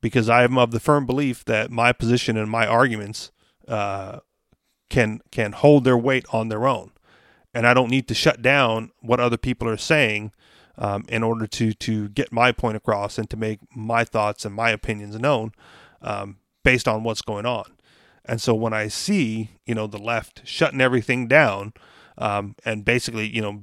because 0.02 0.28
I 0.28 0.42
am 0.42 0.58
of 0.58 0.72
the 0.72 0.80
firm 0.80 1.06
belief 1.06 1.46
that 1.46 1.70
my 1.70 1.92
position 1.92 2.36
and 2.36 2.50
my 2.50 2.66
arguments 2.66 3.30
uh, 3.66 4.18
can 4.90 5.20
can 5.30 5.52
hold 5.52 5.84
their 5.84 5.96
weight 5.96 6.26
on 6.30 6.48
their 6.48 6.66
own, 6.66 6.90
and 7.54 7.66
I 7.66 7.72
don't 7.72 7.88
need 7.88 8.06
to 8.08 8.14
shut 8.14 8.42
down 8.42 8.90
what 9.00 9.20
other 9.20 9.38
people 9.38 9.66
are 9.68 9.78
saying 9.78 10.32
um, 10.76 11.04
in 11.08 11.22
order 11.22 11.46
to 11.46 11.72
to 11.72 12.08
get 12.10 12.32
my 12.32 12.52
point 12.52 12.76
across 12.76 13.16
and 13.16 13.30
to 13.30 13.36
make 13.38 13.60
my 13.74 14.04
thoughts 14.04 14.44
and 14.44 14.54
my 14.54 14.70
opinions 14.70 15.18
known 15.18 15.52
um, 16.02 16.36
based 16.62 16.86
on 16.86 17.04
what's 17.04 17.22
going 17.22 17.46
on. 17.46 17.64
And 18.24 18.40
so 18.40 18.54
when 18.54 18.72
I 18.72 18.88
see 18.88 19.50
you 19.64 19.74
know 19.74 19.86
the 19.86 19.98
left 19.98 20.42
shutting 20.44 20.80
everything 20.80 21.28
down 21.28 21.72
um, 22.18 22.56
and 22.64 22.84
basically 22.84 23.28
you 23.28 23.40
know 23.40 23.62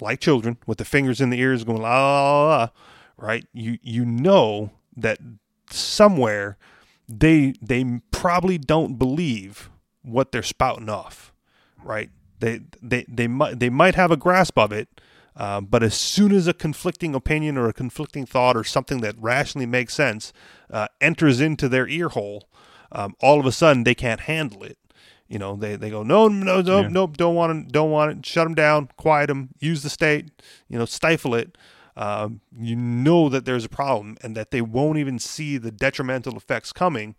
like 0.00 0.20
children 0.20 0.58
with 0.66 0.78
the 0.78 0.84
fingers 0.84 1.20
in 1.20 1.30
the 1.30 1.40
ears 1.40 1.64
going 1.64 1.82
la 1.82 1.88
la 1.88 2.44
la, 2.44 2.56
la 2.56 2.68
right 3.16 3.44
you 3.52 3.78
you 3.82 4.04
know 4.04 4.70
that 4.96 5.18
somewhere 5.70 6.56
they 7.08 7.54
they 7.62 7.84
probably 8.10 8.58
don't 8.58 8.96
believe 8.98 9.70
what 10.02 10.32
they're 10.32 10.42
spouting 10.42 10.88
off 10.88 11.32
right? 11.82 12.10
They 12.40 12.60
they 12.82 13.04
they 13.08 13.26
might 13.28 13.58
they 13.58 13.70
might 13.70 13.94
have 13.94 14.10
a 14.10 14.16
grasp 14.16 14.58
of 14.58 14.72
it 14.72 14.88
um, 15.36 15.66
but 15.66 15.82
as 15.84 15.94
soon 15.94 16.32
as 16.32 16.48
a 16.48 16.52
conflicting 16.52 17.14
opinion 17.14 17.56
or 17.56 17.68
a 17.68 17.72
conflicting 17.72 18.26
thought 18.26 18.56
or 18.56 18.64
something 18.64 19.00
that 19.00 19.14
rationally 19.18 19.66
makes 19.66 19.94
sense 19.94 20.32
uh, 20.70 20.88
enters 21.00 21.40
into 21.40 21.68
their 21.68 21.86
ear 21.88 22.08
hole 22.10 22.48
um, 22.92 23.14
all 23.20 23.38
of 23.40 23.46
a 23.46 23.52
sudden 23.52 23.84
they 23.84 23.94
can't 23.94 24.20
handle 24.22 24.62
it. 24.64 24.78
You 25.28 25.38
know 25.38 25.56
they, 25.56 25.76
they 25.76 25.90
go 25.90 26.02
no 26.02 26.26
no 26.28 26.60
no 26.62 26.80
Yeah. 26.82 26.88
nope 26.88 27.16
don't 27.16 27.34
want 27.34 27.52
it 27.66 27.72
don't 27.72 27.90
want 27.90 28.10
it. 28.18 28.26
Shut 28.26 28.44
them 28.46 28.54
down 28.54 28.88
quiet 28.96 29.26
them 29.26 29.50
use 29.60 29.82
the 29.82 29.90
state 29.90 30.30
you 30.68 30.78
know 30.78 30.86
stifle 30.86 31.34
it 31.34 31.56
um, 31.98 32.40
you 32.56 32.76
know 32.76 33.28
that 33.28 33.44
there's 33.44 33.64
a 33.64 33.68
problem 33.68 34.16
and 34.22 34.36
that 34.36 34.52
they 34.52 34.62
won't 34.62 34.98
even 34.98 35.18
see 35.18 35.58
the 35.58 35.72
detrimental 35.72 36.36
effects 36.36 36.72
coming 36.72 37.16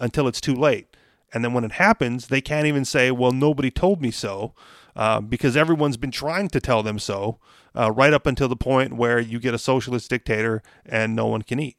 until 0.00 0.26
it's 0.26 0.40
too 0.40 0.54
late. 0.54 0.96
And 1.34 1.44
then 1.44 1.52
when 1.52 1.64
it 1.64 1.72
happens, 1.72 2.28
they 2.28 2.40
can't 2.40 2.66
even 2.66 2.86
say, 2.86 3.10
well, 3.10 3.32
nobody 3.32 3.70
told 3.70 4.00
me 4.00 4.10
so, 4.10 4.54
uh, 4.96 5.20
because 5.20 5.54
everyone's 5.54 5.98
been 5.98 6.10
trying 6.10 6.48
to 6.48 6.60
tell 6.60 6.82
them 6.82 6.98
so, 6.98 7.38
uh, 7.78 7.92
right 7.92 8.14
up 8.14 8.26
until 8.26 8.48
the 8.48 8.56
point 8.56 8.94
where 8.94 9.20
you 9.20 9.38
get 9.38 9.52
a 9.52 9.58
socialist 9.58 10.08
dictator 10.08 10.62
and 10.86 11.14
no 11.14 11.26
one 11.26 11.42
can 11.42 11.60
eat 11.60 11.76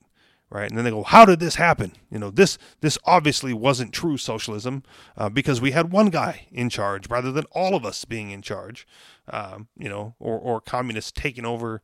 right? 0.54 0.70
And 0.70 0.78
then 0.78 0.86
they 0.86 0.92
go, 0.92 1.02
"How 1.02 1.26
did 1.26 1.40
this 1.40 1.56
happen?" 1.56 1.94
You 2.12 2.20
know, 2.20 2.30
this 2.30 2.60
this 2.82 2.98
obviously 3.06 3.54
wasn't 3.54 3.92
true 3.92 4.18
socialism 4.18 4.84
uh, 5.18 5.30
because 5.30 5.60
we 5.60 5.72
had 5.72 5.92
one 5.92 6.12
guy 6.12 6.46
in 6.52 6.70
charge 6.70 7.10
rather 7.10 7.32
than 7.32 7.46
all 7.52 7.76
of 7.76 7.84
us 7.84 8.06
being 8.06 8.30
in 8.30 8.44
charge, 8.44 8.88
um, 9.28 9.68
you 9.76 9.90
know, 9.90 10.14
or 10.20 10.38
or 10.38 10.62
communists 10.62 11.12
taking 11.12 11.44
over, 11.44 11.82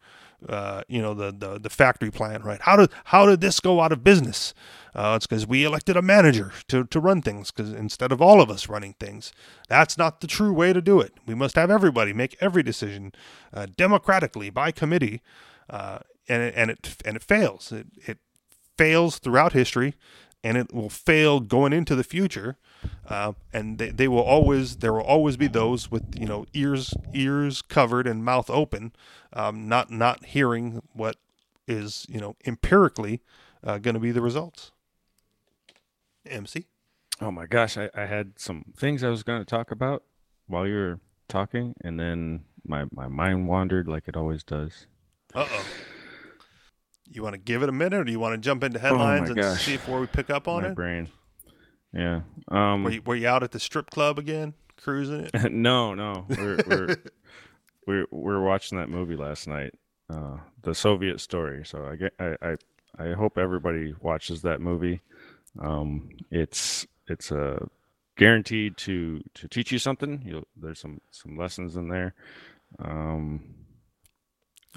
uh, 0.47 0.83
you 0.87 1.01
know, 1.01 1.13
the, 1.13 1.31
the 1.31 1.59
the 1.59 1.69
factory 1.69 2.11
plant, 2.11 2.43
right? 2.45 2.61
How 2.61 2.75
did 2.77 2.91
how 3.05 3.25
did 3.25 3.41
this 3.41 3.59
go 3.59 3.81
out 3.81 3.91
of 3.91 4.03
business? 4.03 4.53
Uh, 4.95 5.13
it's 5.15 5.27
because 5.27 5.45
we 5.45 5.65
elected 5.65 5.97
a 5.97 6.01
manager 6.01 6.51
to 6.67 6.85
to 6.85 6.99
run 6.99 7.21
things 7.21 7.51
because 7.51 7.73
instead 7.73 8.11
of 8.11 8.21
all 8.21 8.41
of 8.41 8.49
us 8.49 8.69
running 8.69 8.93
things, 8.99 9.31
that's 9.67 9.97
not 9.97 10.21
the 10.21 10.27
true 10.27 10.53
way 10.53 10.71
to 10.73 10.81
do 10.81 10.99
it. 11.01 11.13
We 11.25 11.35
must 11.35 11.55
have 11.55 11.69
everybody 11.69 12.13
make 12.13 12.37
every 12.39 12.63
decision 12.63 13.11
uh, 13.53 13.67
democratically 13.77 14.49
by 14.49 14.71
committee. 14.71 15.21
Uh, 15.69 15.99
and 16.27 16.43
it, 16.43 16.53
and 16.55 16.71
it 16.71 16.95
and 17.05 17.15
it 17.15 17.23
fails. 17.23 17.71
It, 17.71 17.87
it 18.07 18.19
fails 18.77 19.19
throughout 19.19 19.53
history 19.53 19.95
and 20.43 20.57
it 20.57 20.73
will 20.73 20.89
fail 20.89 21.39
going 21.39 21.73
into 21.73 21.95
the 21.95 22.03
future. 22.03 22.57
Uh, 23.07 23.33
and 23.51 23.77
they, 23.77 23.89
they 23.89 24.07
will 24.07 24.21
always 24.21 24.77
there 24.77 24.93
will 24.93 25.01
always 25.01 25.35
be 25.35 25.47
those 25.47 25.91
with 25.91 26.03
you 26.17 26.25
know 26.25 26.45
ears 26.53 26.93
ears 27.13 27.61
covered 27.61 28.07
and 28.07 28.23
mouth 28.23 28.49
open, 28.49 28.93
um, 29.33 29.67
not 29.67 29.91
not 29.91 30.25
hearing 30.25 30.81
what 30.93 31.17
is 31.67 32.05
you 32.09 32.19
know 32.19 32.35
empirically 32.45 33.21
uh, 33.63 33.77
going 33.77 33.95
to 33.95 33.99
be 33.99 34.11
the 34.11 34.21
results. 34.21 34.71
MC. 36.25 36.67
Oh 37.21 37.31
my 37.31 37.45
gosh, 37.45 37.77
I, 37.77 37.89
I 37.93 38.05
had 38.05 38.39
some 38.39 38.65
things 38.77 39.03
I 39.03 39.09
was 39.09 39.23
going 39.23 39.39
to 39.39 39.45
talk 39.45 39.71
about 39.71 40.03
while 40.47 40.65
you 40.65 40.75
were 40.75 40.99
talking, 41.27 41.73
and 41.81 41.99
then 41.99 42.45
my 42.65 42.85
my 42.91 43.07
mind 43.07 43.47
wandered 43.47 43.87
like 43.87 44.07
it 44.07 44.15
always 44.15 44.43
does. 44.43 44.87
Uh 45.33 45.47
oh. 45.49 45.65
You 47.11 47.23
want 47.23 47.33
to 47.33 47.39
give 47.39 47.63
it 47.63 47.69
a 47.69 47.71
minute, 47.71 47.99
or 47.99 48.03
do 48.03 48.11
you 48.11 48.19
want 48.19 48.33
to 48.33 48.37
jump 48.37 48.63
into 48.63 48.79
headlines 48.79 49.29
and 49.29 49.37
gosh. 49.37 49.65
see 49.65 49.73
if 49.73 49.87
where 49.87 49.99
we 49.99 50.07
pick 50.07 50.29
up 50.29 50.47
on 50.47 50.63
my 50.63 50.69
it? 50.69 50.75
brain. 50.75 51.09
Yeah. 51.93 52.21
Um, 52.49 52.83
Were 52.83 52.91
you, 52.91 53.01
were 53.03 53.15
you 53.15 53.27
out 53.27 53.41
at 53.41 53.51
the 53.51 53.59
strip 53.59 53.89
club 53.89 54.19
again, 54.19 54.53
cruising 54.77 55.21
it? 55.33 55.51
no, 55.51 55.95
no. 55.95 56.25
We're 56.29 56.59
we're 56.67 56.95
we're 57.87 58.05
we're 58.11 58.41
watching 58.41 58.77
that 58.77 58.89
movie 58.89 59.15
last 59.15 59.47
night, 59.47 59.73
uh, 60.13 60.37
the 60.61 60.75
Soviet 60.75 61.19
story. 61.19 61.65
So 61.65 61.85
I 61.85 61.95
get 61.95 62.13
I, 62.19 62.35
I 62.41 62.55
I 62.99 63.13
hope 63.13 63.37
everybody 63.37 63.95
watches 64.01 64.43
that 64.43 64.61
movie. 64.61 65.01
Um, 65.59 66.09
it's 66.29 66.85
it's 67.07 67.31
a 67.31 67.55
uh, 67.55 67.65
guaranteed 68.17 68.77
to 68.77 69.23
to 69.33 69.47
teach 69.47 69.71
you 69.71 69.79
something. 69.79 70.21
You'll, 70.23 70.47
there's 70.55 70.79
some 70.79 71.01
some 71.09 71.37
lessons 71.37 71.75
in 71.75 71.87
there. 71.89 72.13
Um, 72.77 73.55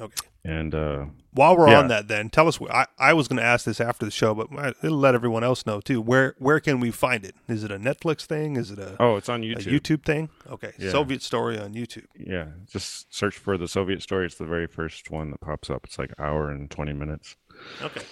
Okay. 0.00 0.26
And 0.44 0.74
uh, 0.74 1.04
while 1.32 1.56
we're 1.56 1.68
yeah. 1.68 1.78
on 1.78 1.88
that, 1.88 2.08
then 2.08 2.28
tell 2.30 2.48
us. 2.48 2.58
I, 2.62 2.86
I 2.98 3.12
was 3.12 3.28
going 3.28 3.36
to 3.36 3.44
ask 3.44 3.64
this 3.64 3.80
after 3.80 4.04
the 4.04 4.10
show, 4.10 4.34
but 4.34 4.48
it'll 4.82 4.96
let 4.98 5.14
everyone 5.14 5.44
else 5.44 5.66
know 5.66 5.80
too. 5.80 6.00
Where 6.00 6.34
where 6.38 6.58
can 6.60 6.80
we 6.80 6.90
find 6.90 7.24
it? 7.24 7.34
Is 7.46 7.62
it 7.62 7.70
a 7.70 7.78
Netflix 7.78 8.22
thing? 8.22 8.56
Is 8.56 8.70
it 8.70 8.78
a 8.78 8.96
oh, 8.98 9.16
it's 9.16 9.28
on 9.28 9.42
YouTube. 9.42 9.66
A 9.66 9.70
YouTube 9.80 10.04
thing? 10.04 10.30
Okay, 10.50 10.72
Yeah. 10.78 10.90
Soviet 10.90 11.22
story 11.22 11.58
on 11.58 11.74
YouTube. 11.74 12.06
yeah, 12.18 12.46
just 12.68 13.14
search 13.14 13.36
for 13.38 13.56
the 13.56 13.68
Soviet 13.68 14.02
story. 14.02 14.26
It's 14.26 14.34
the 14.34 14.46
very 14.46 14.66
first 14.66 15.10
one 15.10 15.30
that 15.30 15.40
pops 15.40 15.70
up. 15.70 15.84
It's 15.84 15.98
like 15.98 16.12
hour 16.18 16.50
and 16.50 16.68
twenty 16.70 16.92
minutes. 16.92 17.36
Okay, 17.80 18.02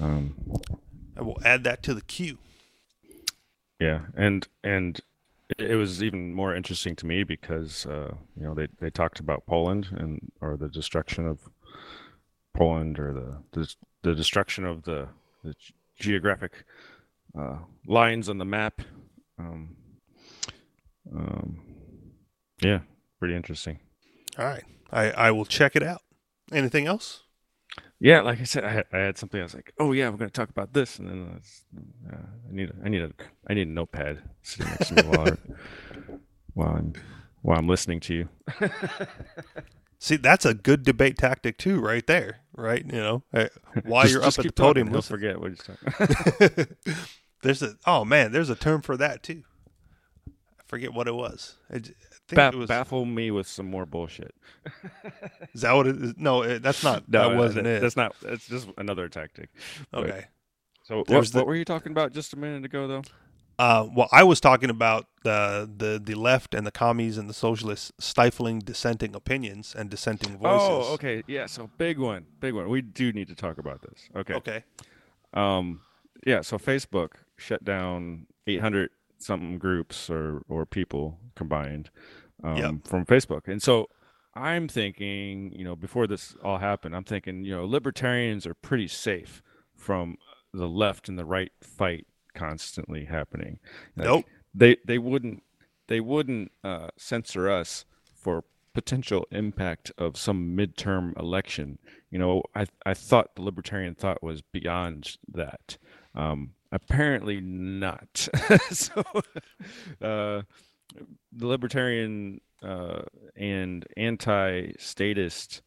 Um, 0.00 0.34
I 1.16 1.22
will 1.22 1.38
add 1.44 1.64
that 1.64 1.82
to 1.82 1.92
the 1.94 2.02
queue. 2.02 2.38
Yeah, 3.78 4.02
and 4.16 4.46
and 4.62 5.00
it 5.58 5.76
was 5.76 6.02
even 6.02 6.34
more 6.34 6.54
interesting 6.54 6.96
to 6.96 7.06
me 7.06 7.22
because 7.22 7.86
uh, 7.86 8.14
you 8.36 8.44
know 8.44 8.54
they, 8.54 8.68
they 8.80 8.90
talked 8.90 9.20
about 9.20 9.46
Poland 9.46 9.88
and 9.92 10.32
or 10.40 10.56
the 10.56 10.68
destruction 10.68 11.26
of 11.26 11.40
Poland 12.54 12.98
or 12.98 13.12
the 13.12 13.60
the, 13.60 13.74
the 14.02 14.14
destruction 14.14 14.64
of 14.64 14.84
the 14.84 15.08
the 15.42 15.54
geographic 15.98 16.64
uh, 17.38 17.58
lines 17.86 18.28
on 18.28 18.38
the 18.38 18.44
map. 18.44 18.80
Um, 19.38 19.76
um, 21.14 21.60
yeah, 22.62 22.80
pretty 23.18 23.34
interesting. 23.34 23.80
All 24.38 24.46
right, 24.46 24.64
I 24.90 25.10
I 25.10 25.30
will 25.30 25.44
check 25.44 25.76
it 25.76 25.82
out. 25.82 26.02
Anything 26.52 26.86
else? 26.86 27.23
Yeah, 28.04 28.20
like 28.20 28.38
I 28.38 28.44
said, 28.44 28.64
I 28.64 28.68
had, 28.70 28.84
I 28.92 28.98
had 28.98 29.16
something. 29.16 29.40
I 29.40 29.44
was 29.44 29.54
like, 29.54 29.72
"Oh 29.78 29.92
yeah, 29.92 30.10
we're 30.10 30.18
going 30.18 30.28
to 30.28 30.32
talk 30.38 30.50
about 30.50 30.74
this," 30.74 30.98
and 30.98 31.08
then 31.08 31.26
I, 31.30 31.34
was, 31.36 31.64
uh, 32.12 32.16
I 32.50 32.52
need 32.52 32.68
a, 32.68 32.74
I 32.84 32.88
need 32.90 33.00
a 33.00 33.10
I 33.48 33.54
need 33.54 33.66
a 33.66 33.70
notepad 33.70 34.22
sitting 34.42 34.70
next 34.72 34.88
to 34.88 34.94
me 34.96 35.02
while 35.08 35.28
I, 35.28 35.32
while 36.52 36.68
I'm 36.68 36.92
while 37.40 37.58
I'm 37.58 37.66
listening 37.66 38.00
to 38.00 38.14
you. 38.14 38.28
See, 39.98 40.16
that's 40.16 40.44
a 40.44 40.52
good 40.52 40.82
debate 40.82 41.16
tactic 41.16 41.56
too, 41.56 41.80
right 41.80 42.06
there. 42.06 42.40
Right? 42.54 42.84
You 42.84 43.00
know, 43.00 43.22
while 43.86 44.02
Just- 44.02 44.12
you're 44.12 44.22
just 44.22 44.38
up 44.38 44.44
at 44.44 44.54
the 44.54 44.62
podium, 44.62 44.92
listen. 44.92 45.08
forget 45.16 45.40
what 45.40 45.52
you're 45.52 46.36
talking. 46.36 46.76
there's 47.42 47.62
a 47.62 47.76
oh 47.86 48.04
man, 48.04 48.32
there's 48.32 48.50
a 48.50 48.54
term 48.54 48.82
for 48.82 48.98
that 48.98 49.22
too. 49.22 49.44
I 50.28 50.62
forget 50.66 50.92
what 50.92 51.08
it 51.08 51.14
was. 51.14 51.56
I, 51.72 51.78
j- 51.78 51.94
I 52.12 52.13
think 52.28 52.36
Ba- 52.36 52.48
it 52.48 52.54
was. 52.56 52.68
baffle 52.68 53.04
me 53.04 53.30
with 53.30 53.46
some 53.46 53.66
more 53.70 53.86
bullshit. 53.86 54.34
Is 55.52 55.60
that 55.62 55.72
what 55.72 55.86
it 55.86 55.96
is? 56.02 56.14
No, 56.16 56.42
it, 56.42 56.62
that's 56.62 56.82
not. 56.82 57.04
No, 57.08 57.30
that 57.30 57.36
wasn't 57.36 57.64
that- 57.64 57.76
it. 57.76 57.80
That's 57.82 57.96
not. 57.96 58.14
That's 58.22 58.46
just 58.46 58.68
another 58.78 59.08
tactic. 59.08 59.50
But- 59.90 60.04
okay. 60.04 60.24
So 60.84 60.98
what, 60.98 61.06
the- 61.08 61.38
what 61.38 61.46
were 61.46 61.54
you 61.56 61.64
talking 61.64 61.92
about 61.92 62.12
just 62.12 62.32
a 62.32 62.36
minute 62.36 62.64
ago, 62.64 62.86
though? 62.86 63.02
Uh, 63.56 63.86
well, 63.94 64.08
I 64.10 64.24
was 64.24 64.40
talking 64.40 64.68
about 64.68 65.06
the 65.22 65.70
the 65.76 66.00
the 66.04 66.16
left 66.16 66.54
and 66.54 66.66
the 66.66 66.72
commies 66.72 67.16
and 67.16 67.30
the 67.30 67.34
socialists 67.34 67.92
stifling 68.00 68.58
dissenting 68.58 69.14
opinions 69.14 69.76
and 69.78 69.88
dissenting 69.88 70.36
voices. 70.38 70.68
Oh, 70.68 70.92
okay. 70.94 71.22
Yeah. 71.28 71.46
So 71.46 71.70
big 71.78 71.98
one, 72.00 72.26
big 72.40 72.52
one. 72.54 72.68
We 72.68 72.82
do 72.82 73.12
need 73.12 73.28
to 73.28 73.36
talk 73.36 73.58
about 73.58 73.80
this. 73.82 74.08
Okay. 74.16 74.34
Okay. 74.34 74.64
Um, 75.32 75.82
yeah. 76.26 76.40
So 76.40 76.58
Facebook 76.58 77.10
shut 77.36 77.62
down 77.64 78.26
800 78.48 78.90
something 79.24 79.58
groups 79.58 80.08
or 80.10 80.42
or 80.48 80.66
people 80.66 81.18
combined 81.34 81.90
um, 82.42 82.56
Yep. 82.56 82.74
from 82.84 83.06
Facebook, 83.06 83.48
and 83.48 83.62
so 83.62 83.88
I'm 84.34 84.68
thinking, 84.68 85.52
you 85.52 85.64
know, 85.64 85.76
before 85.76 86.06
this 86.06 86.34
all 86.42 86.58
happened, 86.58 86.94
I'm 86.96 87.04
thinking, 87.04 87.44
you 87.44 87.54
know, 87.56 87.64
libertarians 87.64 88.46
are 88.46 88.54
pretty 88.54 88.88
safe 88.88 89.42
from 89.76 90.16
the 90.52 90.66
left 90.68 91.08
and 91.08 91.18
the 91.18 91.24
right 91.24 91.52
fight 91.62 92.06
constantly 92.34 93.04
happening. 93.04 93.58
Like, 93.96 94.06
Nope. 94.06 94.24
They 94.54 94.76
they 94.86 94.98
wouldn't 94.98 95.42
they 95.88 96.00
wouldn't 96.00 96.52
uh, 96.62 96.88
censor 96.96 97.50
us 97.50 97.84
for 98.14 98.44
potential 98.72 99.26
impact 99.30 99.92
of 99.98 100.16
some 100.16 100.56
midterm 100.56 101.16
election. 101.18 101.78
You 102.10 102.18
know, 102.18 102.42
I 102.54 102.66
I 102.86 102.94
thought 102.94 103.34
the 103.34 103.42
libertarian 103.42 103.94
thought 103.94 104.22
was 104.22 104.42
beyond 104.42 105.16
that. 105.32 105.76
Um, 106.14 106.50
apparently 106.74 107.40
not. 107.40 108.28
so, 108.70 109.02
uh, 110.02 110.42
the 111.32 111.46
libertarian 111.46 112.40
uh, 112.62 113.02
and 113.36 113.86
anti-statist 113.96 115.62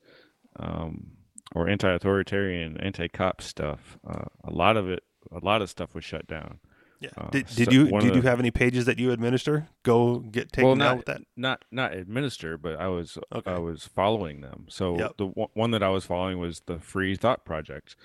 um, 0.57 1.11
or 1.55 1.67
anti-authoritarian, 1.67 2.77
anti-cop 2.81 3.41
stuff, 3.41 3.97
uh, 4.07 4.25
a 4.43 4.51
lot 4.51 4.77
of 4.77 4.89
it, 4.89 5.03
a 5.31 5.43
lot 5.43 5.61
of 5.61 5.69
stuff 5.69 5.95
was 5.95 6.03
shut 6.03 6.27
down. 6.27 6.59
Yeah. 6.99 7.09
Uh, 7.15 7.29
did 7.29 7.45
did 7.47 7.65
so 7.65 7.71
you 7.71 7.85
one 7.87 8.01
of 8.01 8.07
did 8.07 8.15
you 8.15 8.23
have 8.23 8.39
any 8.39 8.49
pages 8.49 8.85
that 8.85 8.97
you 8.97 9.11
administer? 9.11 9.67
Go 9.83 10.19
get 10.19 10.51
taken 10.51 10.79
well, 10.79 10.89
out 10.89 10.97
with 10.97 11.05
that. 11.05 11.21
not 11.35 11.63
not 11.71 11.93
administer, 11.93 12.57
but 12.57 12.79
I 12.79 12.87
was 12.87 13.19
Okay. 13.31 13.51
I 13.51 13.59
was 13.59 13.85
following 13.85 14.41
them. 14.41 14.65
So 14.67 14.97
Yep. 14.97 15.17
the 15.17 15.27
one 15.27 15.49
one 15.53 15.71
that 15.71 15.83
I 15.83 15.89
was 15.89 16.05
following 16.05 16.39
was 16.39 16.61
the 16.61 16.79
Free 16.79 17.15
Thought 17.15 17.45
Project, 17.45 17.95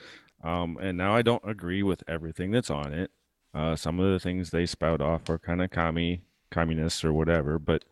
um, 0.42 0.78
and 0.80 0.98
now 0.98 1.14
I 1.14 1.22
don't 1.22 1.42
agree 1.46 1.82
with 1.82 2.02
everything 2.08 2.50
that's 2.50 2.70
on 2.70 2.92
it. 2.92 3.10
Uh, 3.54 3.76
some 3.76 4.00
of 4.00 4.12
the 4.12 4.18
things 4.18 4.50
they 4.50 4.66
spout 4.66 5.00
off 5.00 5.28
are 5.28 5.38
kind 5.38 5.62
of 5.62 5.70
commie 5.70 6.22
communists 6.50 7.04
or 7.04 7.12
whatever, 7.12 7.58
but 7.58 7.84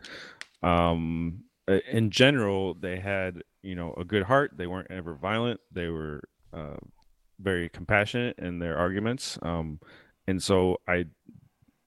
um, 0.62 1.44
in 1.90 2.10
general, 2.10 2.74
they 2.74 2.98
had 2.98 3.42
you 3.62 3.74
know 3.74 3.94
a 3.96 4.04
good 4.04 4.24
heart. 4.24 4.52
They 4.56 4.66
weren't 4.66 4.90
ever 4.90 5.14
violent. 5.14 5.60
They 5.72 5.88
were 5.88 6.22
uh, 6.52 6.76
very 7.40 7.68
compassionate 7.68 8.38
in 8.38 8.58
their 8.58 8.76
arguments. 8.76 9.38
Um, 9.42 9.80
and 10.26 10.42
so 10.42 10.78
I, 10.86 11.06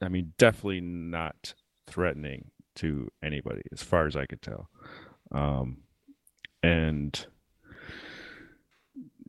I 0.01 0.09
mean, 0.09 0.33
definitely 0.37 0.81
not 0.81 1.53
threatening 1.87 2.51
to 2.75 3.09
anybody 3.23 3.61
as 3.71 3.83
far 3.83 4.07
as 4.07 4.15
I 4.15 4.25
could 4.25 4.41
tell. 4.41 4.69
Um, 5.31 5.77
and 6.61 7.25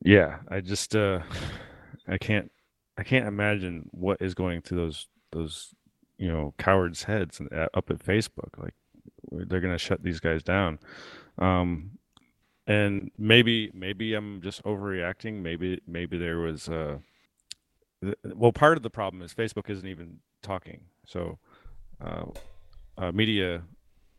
yeah, 0.05 0.39
I 0.49 0.61
just, 0.61 0.95
uh, 0.95 1.21
I 2.09 2.19
can't, 2.19 2.51
I 2.97 3.03
can't 3.03 3.27
imagine 3.27 3.89
what 3.91 4.21
is 4.21 4.35
going 4.35 4.63
through 4.63 4.79
those, 4.79 5.09
those, 5.33 5.75
you 6.19 6.29
know, 6.29 6.55
cowards' 6.59 7.03
heads 7.05 7.41
uh, 7.41 7.67
up 7.75 7.91
at 7.91 7.99
Facebook. 7.99 8.57
Like 8.59 8.75
they're 9.33 9.61
to 9.61 9.79
shut 9.79 10.03
these 10.03 10.21
guys 10.21 10.43
down. 10.43 10.79
Um, 11.39 11.99
and 12.67 13.11
maybe, 13.19 13.71
maybe 13.75 14.15
I'm 14.15 14.41
just 14.43 14.63
overreacting. 14.65 15.43
Maybe, 15.43 15.81
maybe 15.87 16.19
there 16.19 16.39
was, 16.39 16.69
uh, 16.69 16.99
well, 18.35 18.53
part 18.53 18.77
of 18.77 18.83
the 18.83 18.91
problem 18.91 19.23
is 19.23 19.35
Facebook 19.35 19.69
isn't 19.71 19.89
even 19.89 20.19
talking. 20.43 20.83
So, 21.07 21.39
uh, 22.05 22.27
uh, 22.97 23.13
media 23.13 23.63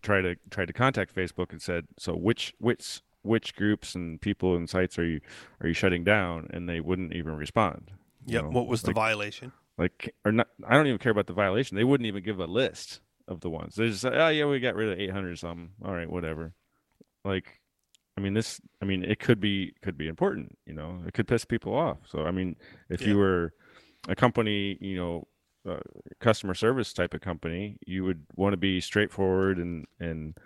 tried 0.02 0.22
to 0.22 0.36
tried 0.50 0.68
to 0.68 0.74
contact 0.74 1.14
Facebook 1.14 1.52
and 1.52 1.62
said, 1.62 1.86
"So 1.98 2.16
which 2.16 2.54
which 2.60 3.02
which 3.26 3.56
groups 3.56 3.96
and 3.96 4.22
people 4.22 4.56
and 4.56 4.70
sites 4.70 4.98
are 5.00 5.06
you 5.06 5.22
are 5.62 5.68
you 5.68 5.74
shutting 5.74 6.04
down?" 6.04 6.48
And 6.52 6.70
they 6.70 6.80
wouldn't 6.80 7.14
even 7.14 7.36
respond. 7.36 7.92
Yep. 8.26 8.44
Know? 8.44 8.50
What 8.50 8.68
was 8.68 8.82
the 8.82 8.94
violation? 8.94 9.52
Like, 9.78 10.16
or 10.24 10.32
not? 10.32 10.48
I 10.68 10.74
don't 10.74 10.88
even 10.88 11.00
care 11.00 11.12
about 11.12 11.28
the 11.28 11.34
violation. 11.34 11.76
They 11.76 11.84
wouldn't 11.84 12.08
even 12.08 12.24
give 12.24 12.40
a 12.40 12.46
list 12.46 13.02
of 13.28 13.42
the 13.42 13.50
ones. 13.50 13.76
They 13.76 13.90
just 13.90 14.02
say, 14.02 14.10
"Oh 14.14 14.30
yeah, 14.30 14.46
we 14.46 14.60
got 14.60 14.76
rid 14.76 14.92
of 14.92 15.00
800 15.00 15.38
something." 15.38 15.72
All 15.84 15.94
right, 15.94 16.10
whatever. 16.10 16.54
Like, 17.24 17.62
I 18.18 18.22
mean, 18.22 18.34
this. 18.34 18.62
I 18.82 18.86
mean, 18.86 19.04
it 19.04 19.20
could 19.20 19.40
be 19.40 19.74
could 19.82 19.98
be 19.98 20.08
important. 20.08 20.58
You 20.66 20.74
know, 20.74 21.02
it 21.06 21.14
could 21.14 21.28
piss 21.28 21.46
people 21.46 21.76
off. 21.76 21.98
So, 22.08 22.26
I 22.26 22.32
mean, 22.32 22.56
if 22.90 23.02
yeah. 23.02 23.10
you 23.10 23.18
were 23.18 23.54
a 24.08 24.16
company, 24.16 24.78
you 24.80 24.96
know, 24.96 25.28
uh, 25.68 25.80
customer 26.20 26.54
service 26.54 26.94
type 26.94 27.14
of 27.14 27.22
company, 27.22 27.78
you 27.86 28.04
would 28.04 28.26
want 28.36 28.54
to 28.54 28.58
be 28.58 28.80
straightforward 28.80 29.58
and 29.58 29.86
and 30.00 30.38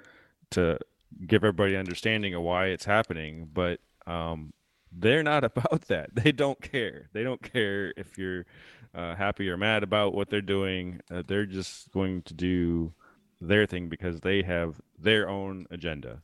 to 0.51 0.79
give 1.25 1.43
everybody 1.43 1.75
understanding 1.75 2.33
of 2.33 2.41
why 2.41 2.67
it's 2.67 2.85
happening. 2.85 3.49
But 3.53 3.79
um, 4.07 4.53
they're 4.91 5.23
not 5.23 5.43
about 5.51 5.83
that. 5.87 6.15
They 6.15 6.31
don't 6.31 6.61
care. 6.61 7.09
They 7.13 7.23
don't 7.23 7.41
care 7.41 7.93
if 7.97 8.17
you're 8.17 8.45
uh, 8.93 9.15
happy 9.15 9.49
or 9.49 9.57
mad 9.57 9.83
about 9.83 10.13
what 10.13 10.29
they're 10.29 10.41
doing. 10.41 11.01
Uh, 11.11 11.23
they're 11.25 11.45
just 11.45 11.91
going 11.91 12.23
to 12.23 12.33
do 12.33 12.93
their 13.41 13.65
thing 13.65 13.87
because 13.89 14.19
they 14.21 14.41
have 14.43 14.81
their 14.97 15.29
own 15.29 15.65
agenda. 15.71 16.21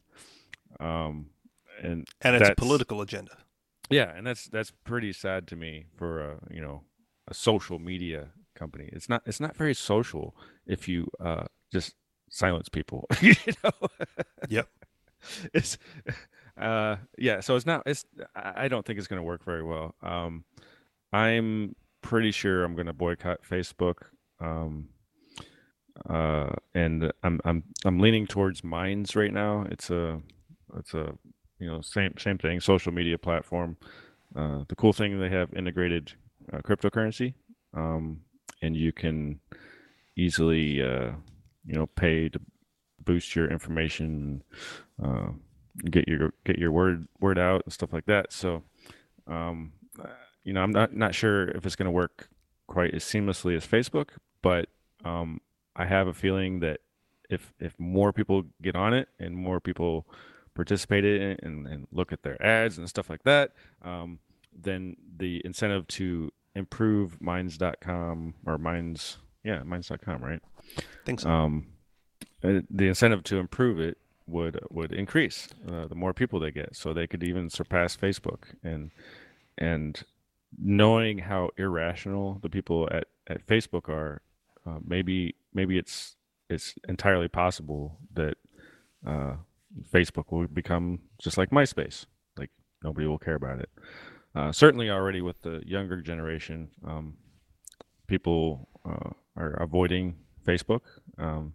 Um, 0.79 1.27
and 1.81 2.07
and 2.21 2.35
it's 2.35 2.49
a 2.49 2.55
political 2.55 3.01
agenda. 3.01 3.37
Yeah, 3.89 4.11
and 4.15 4.25
that's 4.25 4.45
that's 4.45 4.71
pretty 4.71 5.13
sad 5.13 5.47
to 5.47 5.55
me 5.55 5.85
for 5.95 6.21
a 6.21 6.37
you 6.49 6.61
know 6.61 6.83
a 7.27 7.33
social 7.33 7.79
media 7.79 8.29
company. 8.55 8.89
It's 8.91 9.09
not 9.09 9.21
it's 9.25 9.39
not 9.39 9.55
very 9.55 9.73
social 9.73 10.35
if 10.65 10.87
you 10.87 11.07
uh, 11.19 11.45
just 11.71 11.95
silence 12.29 12.69
people. 12.69 13.07
you 13.21 13.35
know. 13.63 13.71
It's 15.55 15.77
uh 16.61 16.97
yeah, 17.17 17.39
so 17.39 17.55
it's 17.55 17.65
not 17.65 17.83
it's 17.85 18.05
I 18.35 18.67
don't 18.67 18.85
think 18.85 18.99
it's 18.99 19.07
going 19.07 19.19
to 19.19 19.23
work 19.23 19.43
very 19.43 19.63
well. 19.63 19.95
Um 20.03 20.45
I'm 21.13 21.75
pretty 22.01 22.31
sure 22.31 22.63
I'm 22.63 22.75
going 22.75 22.87
to 22.87 22.93
boycott 22.93 23.39
Facebook. 23.49 23.95
Um 24.39 24.89
uh 26.09 26.51
and 26.73 27.11
I'm 27.23 27.39
I'm 27.45 27.63
I'm 27.85 27.99
leaning 27.99 28.27
towards 28.27 28.63
Minds 28.63 29.15
right 29.15 29.33
now. 29.33 29.65
It's 29.71 29.89
a 29.89 30.21
it's 30.77 30.93
a 30.93 31.13
you 31.59 31.67
know 31.67 31.81
same 31.81 32.13
same 32.19 32.37
thing, 32.37 32.59
social 32.59 32.91
media 32.91 33.17
platform. 33.17 33.77
Uh 34.35 34.65
the 34.67 34.75
cool 34.75 34.93
thing 34.93 35.19
they 35.19 35.29
have 35.29 35.53
integrated 35.53 36.13
uh, 36.53 36.59
cryptocurrency. 36.59 37.33
Um 37.73 38.21
and 38.61 38.75
you 38.75 38.91
can 38.91 39.39
easily 40.17 40.81
uh, 40.81 41.11
you 41.65 41.73
know 41.75 41.87
pay 41.87 42.29
to 42.29 42.39
boost 43.03 43.35
your 43.35 43.49
information 43.51 44.43
uh, 45.03 45.27
get 45.83 46.07
your 46.07 46.33
get 46.45 46.57
your 46.57 46.71
word 46.71 47.07
word 47.19 47.37
out 47.37 47.63
and 47.65 47.73
stuff 47.73 47.93
like 47.93 48.05
that. 48.05 48.31
So 48.31 48.63
um, 49.27 49.73
you 50.45 50.53
know 50.53 50.61
i'm 50.61 50.71
not 50.71 50.95
not 50.95 51.13
sure 51.13 51.49
if 51.49 51.65
it's 51.65 51.75
going 51.75 51.85
to 51.85 51.91
work 51.91 52.29
quite 52.67 52.93
as 52.93 53.03
seamlessly 53.03 53.57
as 53.57 53.67
facebook 53.67 54.09
but 54.41 54.69
um, 55.03 55.41
i 55.75 55.85
have 55.85 56.07
a 56.07 56.13
feeling 56.13 56.61
that 56.61 56.79
if 57.29 57.51
if 57.59 57.77
more 57.77 58.13
people 58.13 58.43
get 58.61 58.75
on 58.75 58.93
it 58.93 59.09
and 59.19 59.35
more 59.35 59.59
people 59.59 60.07
participate 60.53 61.03
in 61.03 61.21
it 61.21 61.39
and, 61.43 61.67
and 61.67 61.87
look 61.91 62.13
at 62.13 62.23
their 62.23 62.41
ads 62.41 62.77
and 62.77 62.87
stuff 62.87 63.09
like 63.09 63.23
that 63.23 63.51
um, 63.81 64.19
then 64.57 64.95
the 65.17 65.41
incentive 65.43 65.85
to 65.87 66.31
improve 66.55 67.19
minds.com 67.19 68.33
or 68.45 68.57
minds 68.57 69.17
yeah 69.43 69.61
minds.com 69.63 70.23
right? 70.23 70.41
I 70.77 70.81
think 71.05 71.19
so. 71.19 71.29
Um 71.29 71.67
uh, 72.43 72.61
the 72.69 72.87
incentive 72.87 73.23
to 73.23 73.37
improve 73.37 73.79
it 73.79 73.97
would 74.27 74.59
would 74.69 74.91
increase 74.91 75.47
uh, 75.67 75.87
the 75.87 75.95
more 75.95 76.13
people 76.13 76.39
they 76.39 76.51
get. 76.51 76.75
So 76.75 76.93
they 76.93 77.07
could 77.07 77.23
even 77.23 77.49
surpass 77.49 77.95
facebook. 77.95 78.43
And 78.63 78.91
and 79.57 80.01
knowing 80.57 81.19
how 81.19 81.49
irrational 81.57 82.39
the 82.41 82.49
people 82.49 82.87
at 82.91 83.07
at 83.27 83.45
facebook 83.45 83.89
are 83.89 84.21
uh, 84.65 84.79
maybe 84.85 85.35
maybe 85.53 85.77
it's 85.77 86.15
it's 86.49 86.75
entirely 86.87 87.27
possible 87.27 87.97
that 88.13 88.37
uh, 89.05 89.35
facebook 89.91 90.31
will 90.31 90.47
become 90.47 90.99
just 91.19 91.37
like 91.37 91.49
myspace. 91.51 92.05
Like 92.37 92.51
nobody 92.83 93.07
will 93.07 93.19
care 93.19 93.35
about 93.35 93.59
it. 93.59 93.69
Uh, 94.35 94.51
certainly 94.51 94.89
already 94.89 95.21
with 95.21 95.41
the 95.43 95.61
younger 95.65 96.01
generation, 96.01 96.69
um, 96.85 97.15
people 98.07 98.67
uh, 98.85 99.11
are 99.37 99.51
avoiding 99.61 100.15
Facebook. 100.45 100.81
Um, 101.17 101.53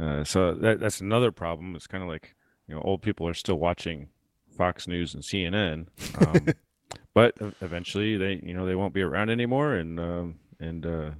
uh, 0.00 0.24
so 0.24 0.54
that, 0.54 0.80
that's 0.80 1.00
another 1.00 1.30
problem. 1.30 1.76
It's 1.76 1.86
kind 1.86 2.02
of 2.02 2.08
like 2.08 2.34
you 2.68 2.74
know 2.74 2.80
old 2.82 3.02
people 3.02 3.28
are 3.28 3.34
still 3.34 3.56
watching 3.56 4.08
Fox 4.56 4.88
News 4.88 5.14
and 5.14 5.22
CNN, 5.22 5.86
um, 6.26 6.54
but 7.14 7.34
eventually 7.60 8.16
they 8.16 8.40
you 8.42 8.54
know 8.54 8.66
they 8.66 8.74
won't 8.74 8.94
be 8.94 9.02
around 9.02 9.30
anymore, 9.30 9.74
and 9.74 10.00
um, 10.00 10.38
and 10.58 10.86
uh, 10.86 11.10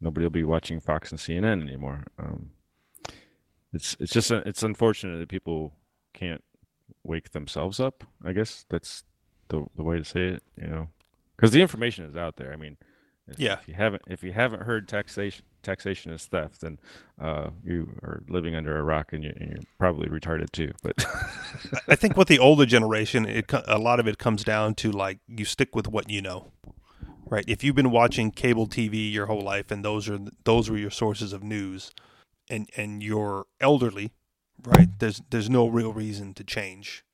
nobody 0.00 0.24
will 0.24 0.30
be 0.30 0.44
watching 0.44 0.80
Fox 0.80 1.10
and 1.10 1.20
CNN 1.20 1.62
anymore. 1.62 2.04
Um, 2.18 2.50
it's 3.72 3.96
it's 4.00 4.12
just 4.12 4.30
it's 4.30 4.62
unfortunate 4.62 5.18
that 5.18 5.28
people 5.28 5.74
can't 6.12 6.42
wake 7.02 7.32
themselves 7.32 7.80
up. 7.80 8.04
I 8.24 8.32
guess 8.32 8.64
that's 8.68 9.04
the 9.48 9.66
the 9.76 9.82
way 9.82 9.98
to 9.98 10.04
say 10.04 10.28
it, 10.28 10.42
you 10.56 10.68
know, 10.68 10.88
because 11.36 11.50
the 11.52 11.62
information 11.62 12.04
is 12.04 12.16
out 12.16 12.36
there. 12.36 12.52
I 12.52 12.56
mean, 12.56 12.78
if, 13.28 13.38
yeah. 13.38 13.58
If 13.60 13.68
you 13.68 13.74
haven't 13.74 14.02
if 14.06 14.22
you 14.22 14.32
haven't 14.32 14.62
heard 14.62 14.88
taxation 14.88 15.44
taxation 15.62 16.12
is 16.12 16.26
theft, 16.26 16.60
then 16.60 16.78
uh, 17.20 17.50
you 17.64 17.98
are 18.02 18.22
living 18.28 18.54
under 18.54 18.76
a 18.76 18.82
rock 18.82 19.12
and, 19.12 19.24
you, 19.24 19.30
are 19.30 19.58
probably 19.78 20.08
retarded 20.08 20.50
too. 20.52 20.72
But 20.82 21.04
I 21.88 21.96
think 21.96 22.16
with 22.16 22.28
the 22.28 22.38
older 22.38 22.66
generation, 22.66 23.26
it 23.26 23.52
a 23.66 23.78
lot 23.78 24.00
of 24.00 24.06
it 24.06 24.18
comes 24.18 24.44
down 24.44 24.74
to 24.76 24.90
like 24.90 25.18
you 25.28 25.44
stick 25.44 25.74
with 25.74 25.88
what 25.88 26.08
you 26.08 26.22
know, 26.22 26.52
right? 27.26 27.44
If 27.46 27.62
you've 27.64 27.76
been 27.76 27.90
watching 27.90 28.30
cable 28.30 28.66
TV 28.66 29.12
your 29.12 29.26
whole 29.26 29.42
life 29.42 29.70
and 29.70 29.84
those 29.84 30.08
are 30.08 30.18
those 30.44 30.70
were 30.70 30.78
your 30.78 30.90
sources 30.90 31.32
of 31.32 31.42
news, 31.42 31.90
and 32.48 32.68
and 32.76 33.02
you're 33.02 33.46
elderly, 33.60 34.12
right? 34.62 34.88
There's 34.98 35.22
there's 35.30 35.50
no 35.50 35.68
real 35.68 35.92
reason 35.92 36.34
to 36.34 36.44
change 36.44 37.04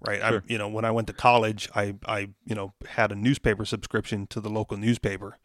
right? 0.00 0.20
Sure. 0.20 0.38
I, 0.38 0.52
you 0.52 0.58
know, 0.58 0.68
when 0.68 0.84
I 0.84 0.90
went 0.90 1.06
to 1.08 1.12
college, 1.12 1.68
I, 1.74 1.94
I, 2.06 2.30
you 2.44 2.54
know, 2.54 2.72
had 2.88 3.12
a 3.12 3.14
newspaper 3.14 3.64
subscription 3.64 4.26
to 4.28 4.40
the 4.40 4.48
local 4.48 4.76
newspaper 4.76 5.38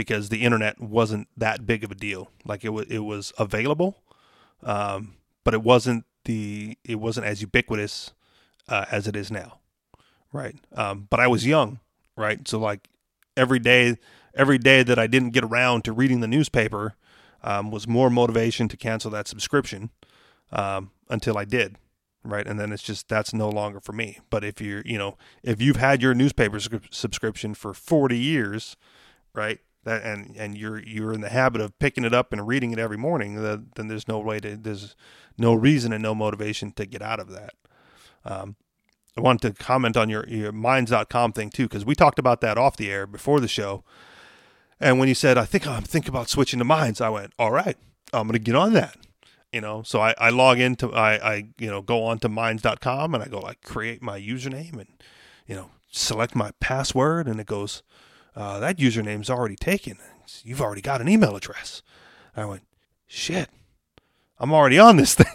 because 0.00 0.30
the 0.30 0.40
internet 0.40 0.80
wasn't 0.80 1.28
that 1.36 1.66
big 1.66 1.84
of 1.84 1.90
a 1.90 1.94
deal. 1.94 2.30
Like 2.46 2.64
it 2.64 2.70
was, 2.70 2.86
it 2.88 3.00
was 3.00 3.34
available, 3.38 4.02
um, 4.62 5.12
but 5.44 5.52
it 5.52 5.62
wasn't 5.62 6.06
the, 6.24 6.78
it 6.84 6.94
wasn't 6.94 7.26
as 7.26 7.42
ubiquitous 7.42 8.12
uh, 8.66 8.86
as 8.90 9.06
it 9.06 9.14
is 9.14 9.30
now, 9.30 9.58
right? 10.32 10.56
Um, 10.74 11.06
but 11.10 11.20
I 11.20 11.26
was 11.26 11.46
young, 11.46 11.80
right? 12.16 12.48
So 12.48 12.58
like 12.58 12.88
every 13.36 13.58
day, 13.58 13.98
every 14.34 14.56
day 14.56 14.82
that 14.82 14.98
I 14.98 15.06
didn't 15.06 15.30
get 15.30 15.44
around 15.44 15.84
to 15.84 15.92
reading 15.92 16.20
the 16.20 16.28
newspaper 16.28 16.94
um, 17.42 17.70
was 17.70 17.86
more 17.86 18.08
motivation 18.08 18.68
to 18.68 18.78
cancel 18.78 19.10
that 19.10 19.28
subscription 19.28 19.90
um, 20.50 20.92
until 21.10 21.36
I 21.36 21.44
did 21.44 21.76
right 22.22 22.46
and 22.46 22.60
then 22.60 22.70
it's 22.70 22.82
just 22.82 23.08
that's 23.08 23.32
no 23.32 23.48
longer 23.48 23.80
for 23.80 23.92
me 23.92 24.18
but 24.28 24.44
if 24.44 24.60
you're 24.60 24.82
you 24.84 24.98
know 24.98 25.16
if 25.42 25.60
you've 25.62 25.76
had 25.76 26.02
your 26.02 26.14
newspaper 26.14 26.60
subscription 26.90 27.54
for 27.54 27.72
40 27.72 28.18
years 28.18 28.76
right 29.34 29.60
that 29.84 30.02
and 30.02 30.36
and 30.36 30.56
you're 30.56 30.78
you're 30.82 31.12
in 31.12 31.20
the 31.20 31.28
habit 31.28 31.60
of 31.60 31.78
picking 31.78 32.04
it 32.04 32.12
up 32.12 32.32
and 32.32 32.46
reading 32.46 32.72
it 32.72 32.78
every 32.78 32.96
morning 32.96 33.42
then 33.42 33.88
there's 33.88 34.08
no 34.08 34.18
way 34.18 34.38
to 34.40 34.56
there's 34.56 34.94
no 35.38 35.54
reason 35.54 35.92
and 35.92 36.02
no 36.02 36.14
motivation 36.14 36.72
to 36.72 36.84
get 36.84 37.02
out 37.02 37.20
of 37.20 37.30
that. 37.30 37.54
Um, 38.24 38.56
i 39.16 39.20
wanted 39.20 39.54
to 39.54 39.62
comment 39.62 39.96
on 39.96 40.08
your, 40.08 40.26
your 40.28 40.52
minds.com 40.52 41.32
thing 41.32 41.50
too 41.50 41.64
because 41.64 41.84
we 41.84 41.94
talked 41.94 42.18
about 42.18 42.40
that 42.42 42.58
off 42.58 42.76
the 42.76 42.90
air 42.90 43.06
before 43.06 43.40
the 43.40 43.48
show. 43.48 43.82
And 44.78 44.98
when 44.98 45.08
you 45.08 45.14
said 45.14 45.36
i 45.38 45.44
think 45.44 45.66
i'm 45.66 45.82
thinking 45.82 46.10
about 46.10 46.28
switching 46.28 46.58
to 46.58 46.64
minds 46.64 47.00
i 47.00 47.08
went 47.08 47.32
all 47.38 47.50
right 47.50 47.76
i'm 48.12 48.26
going 48.26 48.32
to 48.32 48.38
get 48.38 48.54
on 48.54 48.72
that 48.74 48.96
you 49.52 49.60
know? 49.60 49.82
So 49.82 50.00
I, 50.00 50.14
I 50.18 50.30
log 50.30 50.58
into 50.60 50.92
I, 50.92 51.14
I 51.14 51.48
you 51.58 51.70
know 51.70 51.82
go 51.82 52.04
on 52.04 52.18
to 52.20 52.28
minds.com 52.28 53.14
and 53.14 53.22
i 53.22 53.28
go 53.28 53.40
like 53.40 53.62
create 53.62 54.02
my 54.02 54.20
username 54.20 54.74
and 54.74 54.88
you 55.46 55.54
know 55.54 55.70
select 55.90 56.34
my 56.34 56.52
password 56.60 57.26
and 57.26 57.40
it 57.40 57.46
goes 57.46 57.82
uh, 58.36 58.60
that 58.60 58.78
username's 58.78 59.30
already 59.30 59.56
taken. 59.56 59.98
You've 60.44 60.60
already 60.60 60.82
got 60.82 61.00
an 61.00 61.08
email 61.08 61.36
address. 61.36 61.82
I 62.36 62.44
went 62.44 62.62
shit 63.06 63.48
i'm 64.38 64.52
already 64.52 64.78
on 64.78 64.96
this 64.96 65.14
thing. 65.16 65.26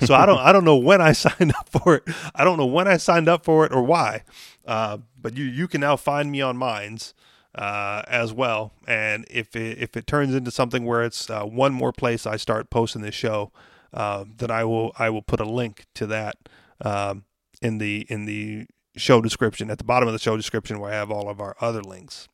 So 0.00 0.14
i 0.14 0.24
don't 0.24 0.38
i 0.38 0.50
don't 0.50 0.64
know 0.64 0.76
when 0.76 1.02
i 1.02 1.12
signed 1.26 1.52
up 1.58 1.68
for 1.68 1.96
it. 1.96 2.04
I 2.34 2.42
don't 2.42 2.56
know 2.56 2.66
when 2.66 2.88
i 2.88 2.96
signed 2.96 3.28
up 3.28 3.44
for 3.44 3.66
it 3.66 3.72
or 3.72 3.82
why 3.82 4.22
uh, 4.66 4.98
but 5.20 5.36
you 5.36 5.44
you 5.44 5.68
can 5.68 5.80
now 5.80 5.96
find 5.96 6.30
me 6.30 6.40
on 6.40 6.56
minds 6.56 7.14
uh, 7.54 8.02
as 8.08 8.32
well. 8.32 8.72
And 8.86 9.26
if 9.30 9.54
it, 9.54 9.78
if 9.78 9.96
it 9.96 10.06
turns 10.06 10.34
into 10.34 10.50
something 10.50 10.84
where 10.84 11.04
it's 11.04 11.30
uh, 11.30 11.44
one 11.44 11.72
more 11.72 11.92
place 11.92 12.26
I 12.26 12.36
start 12.36 12.70
posting 12.70 13.02
this 13.02 13.14
show, 13.14 13.52
uh, 13.92 14.24
then 14.36 14.50
I 14.50 14.64
will 14.64 14.92
I 14.98 15.10
will 15.10 15.22
put 15.22 15.40
a 15.40 15.44
link 15.44 15.86
to 15.94 16.06
that 16.06 16.36
um, 16.80 17.24
in 17.62 17.78
the 17.78 18.06
in 18.08 18.24
the 18.24 18.66
show 18.96 19.20
description 19.20 19.70
at 19.70 19.78
the 19.78 19.84
bottom 19.84 20.08
of 20.08 20.12
the 20.12 20.18
show 20.18 20.36
description 20.36 20.78
where 20.80 20.92
I 20.92 20.94
have 20.94 21.10
all 21.10 21.28
of 21.28 21.40
our 21.40 21.56
other 21.60 21.82
links. 21.82 22.28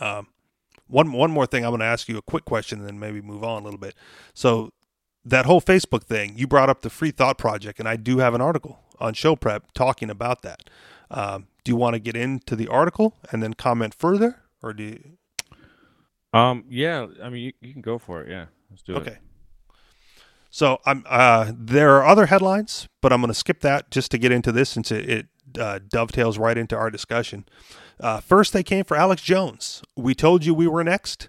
Um, 0.00 0.28
one 0.86 1.12
one 1.12 1.30
more 1.30 1.46
thing, 1.46 1.64
I'm 1.64 1.70
going 1.70 1.80
to 1.80 1.86
ask 1.86 2.08
you 2.08 2.16
a 2.16 2.22
quick 2.22 2.44
question 2.44 2.78
and 2.78 2.86
then 2.88 2.98
maybe 2.98 3.20
move 3.20 3.42
on 3.42 3.62
a 3.62 3.64
little 3.64 3.80
bit. 3.80 3.94
So 4.34 4.70
that 5.24 5.44
whole 5.46 5.60
Facebook 5.60 6.04
thing, 6.04 6.34
you 6.38 6.46
brought 6.46 6.70
up 6.70 6.82
the 6.82 6.90
Free 6.90 7.10
Thought 7.10 7.38
Project, 7.38 7.80
and 7.80 7.88
I 7.88 7.96
do 7.96 8.18
have 8.18 8.34
an 8.34 8.40
article 8.40 8.78
on 9.00 9.12
Show 9.12 9.34
Prep 9.34 9.72
talking 9.72 10.08
about 10.08 10.42
that. 10.42 10.70
Um, 11.10 11.48
do 11.64 11.72
you 11.72 11.76
want 11.76 11.94
to 11.94 11.98
get 11.98 12.16
into 12.16 12.54
the 12.54 12.68
article 12.68 13.14
and 13.32 13.42
then 13.42 13.54
comment 13.54 13.94
further, 13.94 14.42
or 14.62 14.72
do 14.72 14.84
you? 14.84 15.00
Um. 16.32 16.64
Yeah. 16.68 17.06
I 17.22 17.28
mean, 17.30 17.42
you, 17.44 17.52
you 17.60 17.72
can 17.72 17.82
go 17.82 17.98
for 17.98 18.22
it. 18.22 18.30
Yeah. 18.30 18.46
Let's 18.70 18.82
do 18.82 18.94
Okay. 18.94 19.10
it. 19.10 19.12
Okay. 19.12 19.18
So 20.50 20.78
I'm 20.86 21.04
uh, 21.08 21.52
there 21.54 21.96
are 21.96 22.04
other 22.06 22.26
headlines, 22.26 22.88
but 23.02 23.12
I'm 23.12 23.20
going 23.20 23.28
to 23.28 23.34
skip 23.34 23.60
that 23.60 23.90
just 23.90 24.10
to 24.12 24.18
get 24.18 24.32
into 24.32 24.52
this 24.52 24.70
since 24.70 24.90
it, 24.90 25.08
it 25.10 25.26
uh, 25.58 25.80
dovetails 25.88 26.38
right 26.38 26.56
into 26.56 26.76
our 26.76 26.90
discussion. 26.90 27.44
Uh, 28.00 28.20
first, 28.20 28.52
they 28.52 28.62
came 28.62 28.84
for 28.84 28.96
Alex 28.96 29.22
Jones. 29.22 29.82
We 29.96 30.14
told 30.14 30.44
you 30.44 30.54
we 30.54 30.66
were 30.66 30.84
next, 30.84 31.28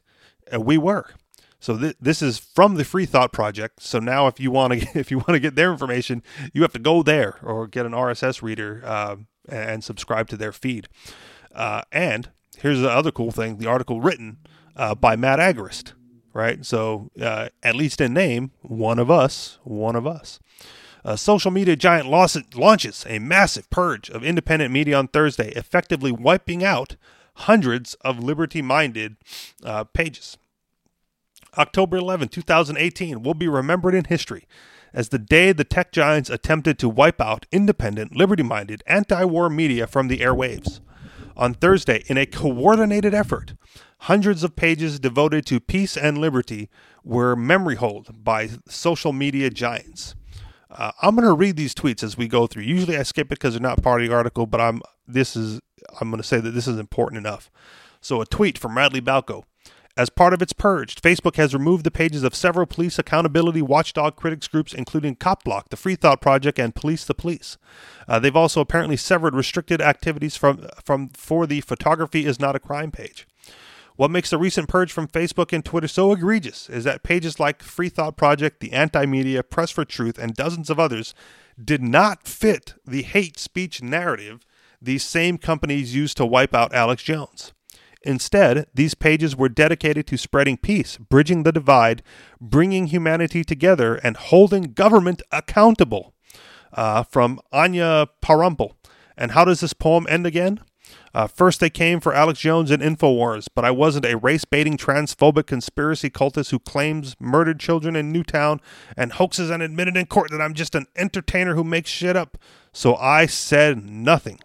and 0.51 0.65
we 0.65 0.77
were. 0.77 1.11
So 1.59 1.77
th- 1.77 1.97
this 1.99 2.21
is 2.21 2.37
from 2.37 2.75
the 2.75 2.85
Free 2.85 3.05
Thought 3.05 3.31
Project. 3.31 3.81
So 3.81 3.99
now, 3.99 4.27
if 4.27 4.39
you 4.39 4.51
want 4.51 4.73
to, 4.81 4.99
if 4.99 5.11
you 5.11 5.17
want 5.17 5.29
to 5.29 5.39
get 5.39 5.55
their 5.55 5.71
information, 5.71 6.23
you 6.53 6.61
have 6.61 6.73
to 6.73 6.79
go 6.79 7.03
there 7.03 7.37
or 7.41 7.67
get 7.67 7.85
an 7.85 7.93
RSS 7.93 8.41
reader 8.41 8.81
uh, 8.85 9.15
and 9.49 9.83
subscribe 9.83 10.27
to 10.29 10.37
their 10.37 10.51
feed. 10.51 10.87
Uh, 11.53 11.81
and 11.91 12.29
here's 12.57 12.81
the 12.81 12.89
other 12.89 13.11
cool 13.11 13.31
thing: 13.31 13.57
the 13.57 13.67
article 13.67 14.01
written 14.01 14.37
uh, 14.75 14.93
by 14.95 15.15
Matt 15.15 15.39
Agorist, 15.39 15.93
right? 16.33 16.65
So, 16.65 17.09
uh, 17.19 17.49
at 17.63 17.75
least 17.75 18.01
in 18.01 18.13
name, 18.13 18.51
one 18.61 18.99
of 18.99 19.09
us, 19.09 19.57
one 19.63 19.95
of 19.95 20.05
us. 20.05 20.39
Uh, 21.07 21.15
social 21.15 21.51
media 21.51 21.73
giant 21.73 22.09
launch- 22.09 22.53
launches 22.53 23.05
a 23.07 23.17
massive 23.17 23.69
purge 23.69 24.09
of 24.09 24.25
independent 24.25 24.73
media 24.73 24.97
on 24.97 25.07
Thursday, 25.07 25.51
effectively 25.51 26.11
wiping 26.11 26.65
out 26.65 26.97
hundreds 27.35 27.93
of 28.01 28.21
liberty 28.21 28.61
minded 28.61 29.15
uh, 29.63 29.85
pages. 29.85 30.37
October 31.57 31.95
11, 31.95 32.27
2018 32.27 33.23
will 33.23 33.33
be 33.33 33.47
remembered 33.47 33.95
in 33.95 34.03
history 34.03 34.49
as 34.93 35.07
the 35.07 35.17
day 35.17 35.53
the 35.53 35.63
tech 35.63 35.93
giants 35.93 36.29
attempted 36.29 36.77
to 36.77 36.89
wipe 36.89 37.21
out 37.21 37.45
independent, 37.53 38.13
liberty 38.13 38.43
minded, 38.43 38.83
anti 38.85 39.23
war 39.23 39.49
media 39.49 39.87
from 39.87 40.09
the 40.09 40.17
airwaves. 40.17 40.81
On 41.37 41.53
Thursday, 41.53 42.03
in 42.07 42.17
a 42.17 42.25
coordinated 42.25 43.13
effort, 43.13 43.53
hundreds 43.99 44.43
of 44.43 44.57
pages 44.57 44.99
devoted 44.99 45.45
to 45.45 45.61
peace 45.61 45.95
and 45.95 46.17
liberty 46.17 46.69
were 47.05 47.33
memory 47.33 47.75
holed 47.75 48.25
by 48.25 48.49
social 48.67 49.13
media 49.13 49.49
giants. 49.49 50.13
Uh, 50.69 50.91
I'm 51.01 51.15
going 51.15 51.27
to 51.27 51.33
read 51.33 51.55
these 51.55 51.73
tweets 51.73 52.03
as 52.03 52.17
we 52.17 52.27
go 52.27 52.47
through. 52.47 52.63
Usually 52.63 52.97
I 52.97 53.03
skip 53.03 53.27
it 53.27 53.39
because 53.39 53.53
they're 53.53 53.61
not 53.61 53.81
part 53.81 54.01
of 54.01 54.07
the 54.07 54.13
article, 54.13 54.45
but 54.45 54.61
I'm 54.61 54.81
this 55.07 55.35
is 55.35 55.61
I'm 56.01 56.09
going 56.09 56.21
to 56.21 56.27
say 56.27 56.39
that 56.39 56.51
this 56.51 56.67
is 56.67 56.77
important 56.77 57.19
enough. 57.19 57.49
So 58.01 58.21
a 58.21 58.25
tweet 58.25 58.57
from 58.57 58.77
Radley 58.77 59.01
Balko. 59.01 59.43
As 59.95 60.11
part 60.11 60.31
of 60.31 60.43
its 60.43 60.53
purge, 60.53 60.95
Facebook 61.01 61.37
has 61.37 61.55
removed 61.55 61.83
the 61.83 61.89
pages 61.89 62.23
of 62.23 62.35
several 62.35 62.67
police 62.67 62.99
accountability 62.99 63.63
watchdog 63.63 64.15
critics 64.15 64.47
groups, 64.47 64.71
including 64.71 65.15
CopBlock, 65.15 65.69
the 65.69 65.75
Free 65.75 65.95
Thought 65.95 66.21
Project, 66.21 66.59
and 66.59 66.75
Police 66.75 67.03
the 67.03 67.15
Police. 67.15 67.57
Uh, 68.07 68.19
they've 68.19 68.35
also 68.35 68.61
apparently 68.61 68.95
severed 68.95 69.33
restricted 69.33 69.81
activities 69.81 70.37
from 70.37 70.67
from 70.83 71.09
for 71.09 71.47
the 71.47 71.61
Photography 71.61 72.25
is 72.25 72.39
not 72.39 72.55
a 72.55 72.59
crime 72.59 72.91
page. 72.91 73.27
What 73.97 74.11
makes 74.11 74.29
the 74.29 74.37
recent 74.37 74.69
purge 74.69 74.91
from 74.91 75.07
Facebook 75.07 75.51
and 75.51 75.65
Twitter 75.65 75.87
so 75.87 76.11
egregious 76.11 76.69
is 76.69 76.83
that 76.83 77.01
pages 77.01 77.39
like 77.39 77.63
Free 77.63 77.89
Thought 77.89 78.15
Project, 78.15 78.59
the 78.59 78.71
Anti 78.71 79.07
Media, 79.07 79.41
Press 79.41 79.71
for 79.71 79.85
Truth, 79.85 80.19
and 80.19 80.35
dozens 80.35 80.69
of 80.69 80.79
others 80.79 81.15
did 81.61 81.81
not 81.81 82.27
fit 82.27 82.75
the 82.85 83.01
hate 83.01 83.39
speech 83.39 83.81
narrative 83.81 84.45
these 84.79 85.03
same 85.03 85.39
companies 85.39 85.95
used 85.95 86.15
to 86.17 86.25
wipe 86.27 86.53
out 86.53 86.75
Alex 86.75 87.01
Jones. 87.01 87.53
Instead, 88.03 88.67
these 88.71 88.93
pages 88.93 89.35
were 89.35 89.49
dedicated 89.49 90.05
to 90.05 90.17
spreading 90.17 90.57
peace, 90.57 90.97
bridging 90.97 91.41
the 91.41 91.51
divide, 91.51 92.03
bringing 92.39 92.87
humanity 92.87 93.43
together, 93.43 93.95
and 93.95 94.15
holding 94.15 94.73
government 94.73 95.23
accountable. 95.31 96.13
Uh, 96.73 97.01
from 97.01 97.39
Anya 97.51 98.07
Parampil. 98.21 98.73
And 99.17 99.31
how 99.31 99.45
does 99.45 99.61
this 99.61 99.73
poem 99.73 100.05
end 100.09 100.27
again? 100.27 100.59
Uh, 101.13 101.27
first, 101.27 101.59
they 101.59 101.69
came 101.69 101.99
for 101.99 102.13
Alex 102.13 102.39
Jones 102.39 102.69
and 102.69 102.83
InfoWars, 102.83 103.47
but 103.55 103.65
I 103.65 103.71
wasn't 103.71 104.05
a 104.05 104.17
race 104.17 104.45
baiting, 104.45 104.77
transphobic 104.77 105.47
conspiracy 105.47 106.09
cultist 106.09 106.51
who 106.51 106.59
claims 106.59 107.15
murdered 107.19 107.59
children 107.59 107.95
in 107.95 108.11
Newtown 108.11 108.61
and 108.95 109.13
hoaxes 109.13 109.49
and 109.49 109.63
admitted 109.63 109.97
in 109.97 110.05
court 110.05 110.31
that 110.31 110.41
I'm 110.41 110.53
just 110.53 110.75
an 110.75 110.85
entertainer 110.95 111.55
who 111.55 111.63
makes 111.63 111.89
shit 111.89 112.15
up. 112.15 112.37
So 112.71 112.95
I 112.95 113.25
said 113.25 113.89
nothing. 113.89 114.39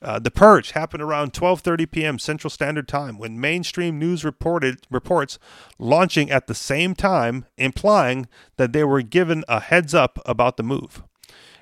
Uh, 0.00 0.18
the 0.18 0.30
purge 0.30 0.72
happened 0.72 1.02
around 1.02 1.32
12:30 1.32 1.90
p.m. 1.90 2.18
Central 2.18 2.50
Standard 2.50 2.86
Time 2.86 3.18
when 3.18 3.40
mainstream 3.40 3.98
news 3.98 4.24
reported 4.24 4.86
reports 4.90 5.38
launching 5.78 6.30
at 6.30 6.46
the 6.46 6.54
same 6.54 6.94
time 6.94 7.46
implying 7.56 8.28
that 8.58 8.72
they 8.72 8.84
were 8.84 9.02
given 9.02 9.42
a 9.48 9.58
heads 9.58 9.94
up 9.94 10.20
about 10.24 10.56
the 10.56 10.62
move. 10.62 11.02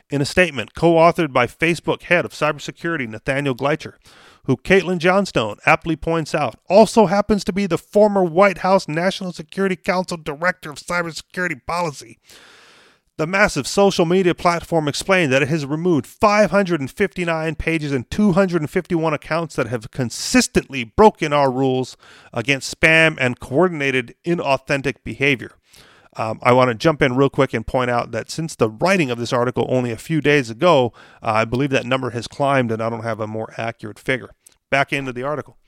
In 0.09 0.21
a 0.21 0.25
statement 0.25 0.75
co-authored 0.75 1.33
by 1.33 1.49
Facebook 1.49 2.03
head 2.03 2.25
of 2.25 2.31
cybersecurity 2.31 3.09
Nathaniel 3.09 3.57
Gleicher, 3.57 3.95
who 4.45 4.57
Caitlin 4.57 4.99
Johnstone 4.99 5.57
aptly 5.67 5.97
points 5.97 6.33
out 6.33 6.55
also 6.69 7.07
happens 7.07 7.43
to 7.43 7.53
be 7.53 7.67
the 7.67 7.77
former 7.77 8.23
White 8.23 8.59
House 8.59 8.87
National 8.87 9.33
Security 9.33 9.75
Council 9.75 10.17
Director 10.17 10.71
of 10.71 10.77
Cybersecurity 10.77 11.61
Policy. 11.67 12.21
The 13.17 13.27
massive 13.27 13.67
social 13.67 14.05
media 14.05 14.33
platform 14.33 14.87
explained 14.87 15.33
that 15.33 15.43
it 15.43 15.49
has 15.49 15.67
removed 15.67 16.07
559 16.07 17.55
pages 17.57 17.91
and 17.91 18.09
251 18.09 19.13
accounts 19.13 19.57
that 19.57 19.67
have 19.67 19.91
consistently 19.91 20.85
broken 20.85 21.33
our 21.33 21.51
rules 21.51 21.97
against 22.33 22.79
spam 22.79 23.17
and 23.19 23.41
coordinated 23.41 24.15
inauthentic 24.25 24.97
behavior. 25.03 25.53
Um, 26.19 26.39
I 26.43 26.53
want 26.53 26.69
to 26.69 26.75
jump 26.75 27.03
in 27.03 27.15
real 27.15 27.29
quick 27.29 27.53
and 27.53 27.67
point 27.67 27.91
out 27.91 28.11
that 28.13 28.31
since 28.31 28.57
the 28.57 28.71
writing 28.71 29.11
of 29.11 29.19
this 29.19 29.33
article 29.33 29.67
only 29.69 29.91
a 29.91 29.99
few 29.99 30.21
days 30.21 30.49
ago, 30.49 30.93
uh, 31.23 31.33
I 31.33 31.45
believe 31.45 31.71
that 31.71 31.85
number 31.85 32.11
has 32.11 32.27
climbed 32.27 32.73
and 32.73 32.83
I 32.83 32.89
don't 32.89 33.03
have 33.03 33.21
a 33.21 33.27
more 33.27 33.53
accurate 33.59 33.99
figure. 33.99 34.31
Back 34.71 34.93
into 34.93 35.13
the 35.13 35.23
article. 35.23 35.59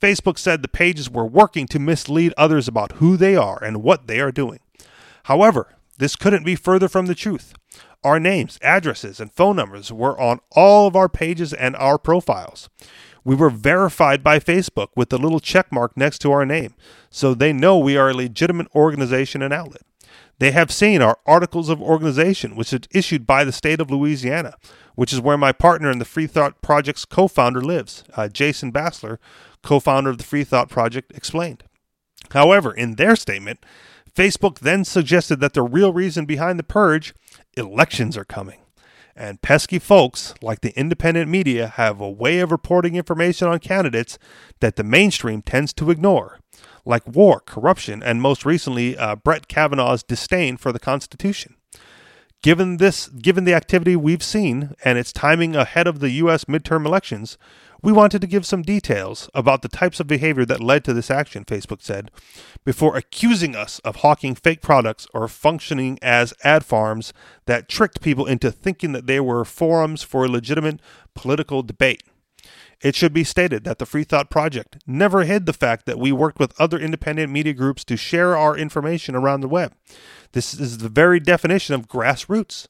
Facebook 0.00 0.38
said 0.38 0.60
the 0.60 0.68
pages 0.68 1.10
were 1.10 1.24
working 1.24 1.66
to 1.68 1.78
mislead 1.78 2.34
others 2.36 2.68
about 2.68 2.92
who 2.92 3.16
they 3.16 3.34
are 3.36 3.62
and 3.62 3.82
what 3.82 4.06
they 4.06 4.20
are 4.20 4.30
doing. 4.30 4.60
However, 5.24 5.74
this 5.98 6.16
couldn't 6.16 6.44
be 6.44 6.56
further 6.56 6.88
from 6.88 7.06
the 7.06 7.14
truth. 7.14 7.54
Our 8.02 8.20
names, 8.20 8.58
addresses, 8.60 9.18
and 9.18 9.32
phone 9.32 9.56
numbers 9.56 9.90
were 9.90 10.20
on 10.20 10.40
all 10.52 10.86
of 10.86 10.94
our 10.94 11.08
pages 11.08 11.54
and 11.54 11.74
our 11.76 11.96
profiles. 11.96 12.68
We 13.24 13.34
were 13.34 13.48
verified 13.48 14.22
by 14.22 14.38
Facebook 14.38 14.88
with 14.94 15.08
the 15.08 15.16
little 15.16 15.40
check 15.40 15.72
mark 15.72 15.96
next 15.96 16.18
to 16.18 16.32
our 16.32 16.44
name, 16.44 16.74
so 17.08 17.32
they 17.32 17.54
know 17.54 17.78
we 17.78 17.96
are 17.96 18.10
a 18.10 18.14
legitimate 18.14 18.68
organization 18.74 19.40
and 19.40 19.54
outlet. 19.54 19.82
They 20.38 20.50
have 20.50 20.72
seen 20.72 21.00
our 21.00 21.18
articles 21.26 21.68
of 21.68 21.80
organization, 21.80 22.56
which 22.56 22.72
is 22.72 22.80
issued 22.90 23.26
by 23.26 23.44
the 23.44 23.52
state 23.52 23.80
of 23.80 23.90
Louisiana, 23.90 24.54
which 24.94 25.12
is 25.12 25.20
where 25.20 25.38
my 25.38 25.52
partner 25.52 25.90
in 25.90 25.98
the 25.98 26.04
Free 26.04 26.26
Thought 26.26 26.60
Project's 26.60 27.04
co 27.04 27.28
founder 27.28 27.60
lives. 27.60 28.04
Uh, 28.14 28.28
Jason 28.28 28.72
Bassler, 28.72 29.18
co 29.62 29.80
founder 29.80 30.10
of 30.10 30.18
the 30.18 30.24
Free 30.24 30.44
Thought 30.44 30.68
Project, 30.68 31.12
explained. 31.14 31.64
However, 32.32 32.72
in 32.72 32.96
their 32.96 33.16
statement, 33.16 33.64
Facebook 34.12 34.60
then 34.60 34.84
suggested 34.84 35.40
that 35.40 35.54
the 35.54 35.62
real 35.62 35.92
reason 35.92 36.24
behind 36.24 36.58
the 36.58 36.64
purge 36.64 37.14
elections 37.56 38.16
are 38.16 38.24
coming. 38.24 38.60
And 39.16 39.42
pesky 39.42 39.78
folks 39.78 40.34
like 40.42 40.60
the 40.60 40.76
independent 40.78 41.30
media 41.30 41.68
have 41.68 42.00
a 42.00 42.10
way 42.10 42.40
of 42.40 42.50
reporting 42.50 42.96
information 42.96 43.46
on 43.46 43.60
candidates 43.60 44.18
that 44.60 44.74
the 44.76 44.82
mainstream 44.82 45.40
tends 45.40 45.72
to 45.74 45.90
ignore, 45.90 46.40
like 46.84 47.06
war, 47.06 47.40
corruption, 47.40 48.02
and 48.02 48.20
most 48.20 48.44
recently, 48.44 48.96
uh, 48.96 49.16
Brett 49.16 49.48
Kavanaugh's 49.48 50.02
disdain 50.02 50.56
for 50.56 50.72
the 50.72 50.78
Constitution. 50.78 51.56
Given 52.42 52.76
this, 52.76 53.08
given 53.08 53.44
the 53.44 53.54
activity 53.54 53.96
we've 53.96 54.22
seen 54.22 54.74
and 54.84 54.98
its 54.98 55.12
timing 55.12 55.56
ahead 55.56 55.86
of 55.86 56.00
the 56.00 56.10
U.S. 56.10 56.44
midterm 56.44 56.84
elections, 56.84 57.38
we 57.84 57.92
wanted 57.92 58.20
to 58.22 58.26
give 58.26 58.46
some 58.46 58.62
details 58.62 59.28
about 59.34 59.62
the 59.62 59.68
types 59.68 60.00
of 60.00 60.06
behavior 60.06 60.44
that 60.46 60.60
led 60.60 60.84
to 60.84 60.94
this 60.94 61.10
action, 61.10 61.44
Facebook 61.44 61.82
said, 61.82 62.10
before 62.64 62.96
accusing 62.96 63.54
us 63.54 63.78
of 63.80 63.96
hawking 63.96 64.34
fake 64.34 64.62
products 64.62 65.06
or 65.12 65.28
functioning 65.28 65.98
as 66.00 66.32
ad 66.42 66.64
farms 66.64 67.12
that 67.44 67.68
tricked 67.68 68.00
people 68.00 68.24
into 68.24 68.50
thinking 68.50 68.92
that 68.92 69.06
they 69.06 69.20
were 69.20 69.44
forums 69.44 70.02
for 70.02 70.26
legitimate 70.28 70.80
political 71.14 71.62
debate. 71.62 72.02
It 72.84 72.94
should 72.94 73.14
be 73.14 73.24
stated 73.24 73.64
that 73.64 73.78
the 73.78 73.86
Free 73.86 74.04
Thought 74.04 74.28
Project 74.28 74.76
never 74.86 75.24
hid 75.24 75.46
the 75.46 75.54
fact 75.54 75.86
that 75.86 75.98
we 75.98 76.12
worked 76.12 76.38
with 76.38 76.52
other 76.60 76.78
independent 76.78 77.32
media 77.32 77.54
groups 77.54 77.82
to 77.84 77.96
share 77.96 78.36
our 78.36 78.54
information 78.58 79.16
around 79.16 79.40
the 79.40 79.48
web. 79.48 79.72
This 80.32 80.52
is 80.52 80.76
the 80.78 80.90
very 80.90 81.18
definition 81.18 81.74
of 81.74 81.88
grassroots. 81.88 82.68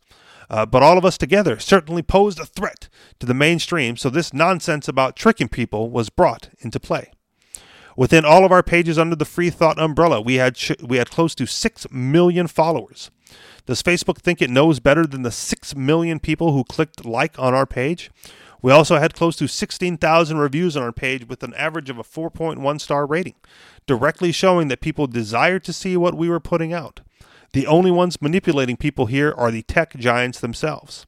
Uh, 0.49 0.65
but 0.65 0.85
all 0.85 0.97
of 0.99 1.05
us 1.05 1.19
together 1.19 1.59
certainly 1.59 2.03
posed 2.03 2.39
a 2.39 2.47
threat 2.47 2.89
to 3.19 3.27
the 3.27 3.35
mainstream, 3.35 3.97
so 3.97 4.09
this 4.09 4.33
nonsense 4.33 4.87
about 4.87 5.17
tricking 5.17 5.49
people 5.49 5.91
was 5.91 6.11
brought 6.11 6.51
into 6.61 6.79
play. 6.79 7.11
Within 7.97 8.25
all 8.25 8.45
of 8.45 8.53
our 8.53 8.63
pages 8.63 8.99
under 8.99 9.17
the 9.17 9.25
Free 9.25 9.51
Thought 9.51 9.81
umbrella, 9.81 10.21
we 10.21 10.35
had 10.35 10.57
we 10.83 10.99
had 10.99 11.11
close 11.11 11.35
to 11.35 11.47
6 11.47 11.87
million 11.91 12.47
followers. 12.47 13.11
Does 13.67 13.83
Facebook 13.83 14.19
think 14.19 14.41
it 14.41 14.51
knows 14.51 14.79
better 14.79 15.07
than 15.07 15.23
the 15.23 15.33
6 15.33 15.75
million 15.75 16.21
people 16.21 16.53
who 16.53 16.63
clicked 16.63 17.05
like 17.05 17.37
on 17.37 17.55
our 17.55 17.67
page? 17.67 18.11
We 18.65 18.73
also 18.73 18.97
had 18.97 19.13
close 19.13 19.37
to 19.37 19.47
16,000 19.47 20.39
reviews 20.39 20.75
on 20.75 20.83
our 20.83 20.91
page 20.91 21.29
with 21.29 21.43
an 21.43 21.53
average 21.53 21.91
of 21.91 21.99
a 21.99 22.03
4.1 22.03 22.81
star 22.81 23.05
rating, 23.05 23.35
directly 23.87 24.33
showing 24.33 24.69
that 24.69 24.81
people 24.81 25.07
desire 25.07 25.59
to 25.59 25.71
see 25.71 25.99
what 25.99 26.15
we 26.15 26.31
were 26.31 26.41
putting 26.41 26.73
out. 26.73 27.01
The 27.53 27.67
only 27.67 27.91
ones 27.91 28.23
manipulating 28.23 28.79
people 28.79 29.05
here 29.05 29.35
are 29.37 29.51
the 29.51 29.65
tech 29.65 29.95
giants 29.97 30.41
themselves 30.41 31.05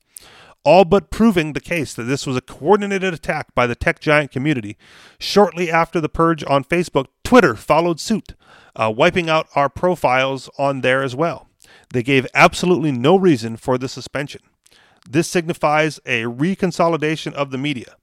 all 0.65 0.85
but 0.85 1.11
proving 1.11 1.53
the 1.53 1.61
case 1.61 1.95
that 1.95 2.03
this 2.03 2.27
was 2.27 2.37
a 2.37 2.41
coordinated 2.41 3.15
attack 3.15 3.55
by 3.55 3.69
the 3.69 3.77
tech 3.77 4.01
giant 4.01 4.33
community. 4.33 4.77
Shortly 5.17 5.71
after 5.71 6.01
the 6.01 6.09
purge 6.09 6.43
on 6.45 6.65
Facebook, 6.65 7.07
Twitter 7.23 7.55
followed 7.55 8.01
suit, 8.01 8.35
uh, 8.75 8.93
wiping 8.95 9.31
out 9.31 9.47
our 9.55 9.69
profiles 9.69 10.51
on 10.59 10.81
there 10.81 11.05
as 11.05 11.15
well. 11.15 11.49
They 11.95 12.03
gave 12.03 12.27
absolutely 12.35 12.91
no 12.91 13.17
reason 13.17 13.57
for 13.57 13.79
the 13.79 13.89
suspension. 13.89 14.41
This 15.09 15.29
signifies 15.29 16.01
a 16.07 16.23
reconsolidation 16.23 17.33
of 17.33 17.51
the 17.51 17.59
media. 17.59 17.97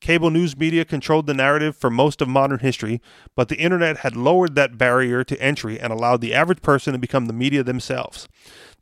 Cable 0.00 0.30
news 0.30 0.56
media 0.56 0.84
controlled 0.84 1.26
the 1.26 1.34
narrative 1.34 1.76
for 1.76 1.90
most 1.90 2.20
of 2.20 2.28
modern 2.28 2.58
history, 2.58 3.00
but 3.34 3.48
the 3.48 3.56
internet 3.56 3.98
had 3.98 4.14
lowered 4.14 4.54
that 4.54 4.76
barrier 4.76 5.24
to 5.24 5.40
entry 5.40 5.80
and 5.80 5.92
allowed 5.92 6.20
the 6.20 6.34
average 6.34 6.60
person 6.60 6.92
to 6.92 6.98
become 6.98 7.26
the 7.26 7.32
media 7.32 7.62
themselves. 7.62 8.28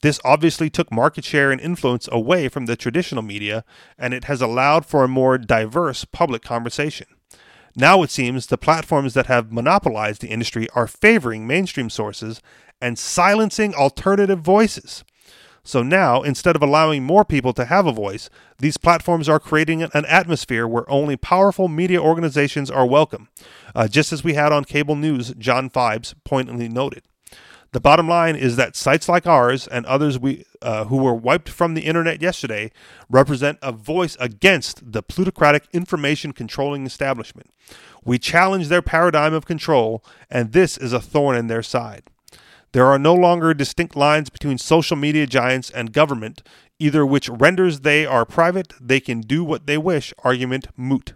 This 0.02 0.20
obviously 0.24 0.68
took 0.68 0.92
market 0.92 1.24
share 1.24 1.50
and 1.50 1.60
influence 1.60 2.08
away 2.10 2.48
from 2.48 2.66
the 2.66 2.76
traditional 2.76 3.22
media, 3.22 3.64
and 3.96 4.12
it 4.12 4.24
has 4.24 4.42
allowed 4.42 4.84
for 4.84 5.04
a 5.04 5.08
more 5.08 5.38
diverse 5.38 6.04
public 6.04 6.42
conversation. 6.42 7.06
Now 7.76 8.02
it 8.02 8.10
seems 8.10 8.46
the 8.46 8.58
platforms 8.58 9.14
that 9.14 9.26
have 9.26 9.52
monopolized 9.52 10.20
the 10.20 10.28
industry 10.28 10.68
are 10.74 10.86
favoring 10.86 11.46
mainstream 11.46 11.90
sources 11.90 12.40
and 12.80 12.98
silencing 12.98 13.74
alternative 13.74 14.40
voices. 14.40 15.04
So 15.66 15.82
now, 15.82 16.22
instead 16.22 16.56
of 16.56 16.62
allowing 16.62 17.04
more 17.04 17.24
people 17.24 17.54
to 17.54 17.64
have 17.64 17.86
a 17.86 17.92
voice, 17.92 18.28
these 18.58 18.76
platforms 18.76 19.30
are 19.30 19.40
creating 19.40 19.82
an 19.82 20.04
atmosphere 20.04 20.68
where 20.68 20.88
only 20.90 21.16
powerful 21.16 21.68
media 21.68 22.00
organizations 22.02 22.70
are 22.70 22.86
welcome, 22.86 23.28
uh, 23.74 23.88
just 23.88 24.12
as 24.12 24.22
we 24.22 24.34
had 24.34 24.52
on 24.52 24.64
cable 24.64 24.94
news, 24.94 25.32
John 25.38 25.70
Vibes 25.70 26.14
pointedly 26.22 26.68
noted. 26.68 27.02
The 27.72 27.80
bottom 27.80 28.06
line 28.06 28.36
is 28.36 28.54
that 28.54 28.76
sites 28.76 29.08
like 29.08 29.26
ours 29.26 29.66
and 29.66 29.84
others 29.86 30.16
we 30.16 30.44
uh, 30.62 30.84
who 30.84 30.98
were 30.98 31.14
wiped 31.14 31.48
from 31.48 31.74
the 31.74 31.80
internet 31.80 32.22
yesterday 32.22 32.70
represent 33.10 33.58
a 33.62 33.72
voice 33.72 34.16
against 34.20 34.92
the 34.92 35.02
plutocratic 35.02 35.66
information 35.72 36.32
controlling 36.32 36.86
establishment. 36.86 37.50
We 38.04 38.18
challenge 38.20 38.68
their 38.68 38.80
paradigm 38.80 39.34
of 39.34 39.44
control, 39.44 40.04
and 40.30 40.52
this 40.52 40.78
is 40.78 40.92
a 40.92 41.00
thorn 41.00 41.36
in 41.36 41.48
their 41.48 41.64
side. 41.64 42.04
There 42.74 42.86
are 42.86 42.98
no 42.98 43.14
longer 43.14 43.54
distinct 43.54 43.94
lines 43.94 44.30
between 44.30 44.58
social 44.58 44.96
media 44.96 45.28
giants 45.28 45.70
and 45.70 45.92
government, 45.92 46.42
either 46.80 47.06
which 47.06 47.28
renders 47.28 47.80
they 47.80 48.04
are 48.04 48.26
private, 48.26 48.72
they 48.80 48.98
can 48.98 49.20
do 49.20 49.44
what 49.44 49.68
they 49.68 49.78
wish 49.78 50.12
argument 50.24 50.66
moot. 50.76 51.12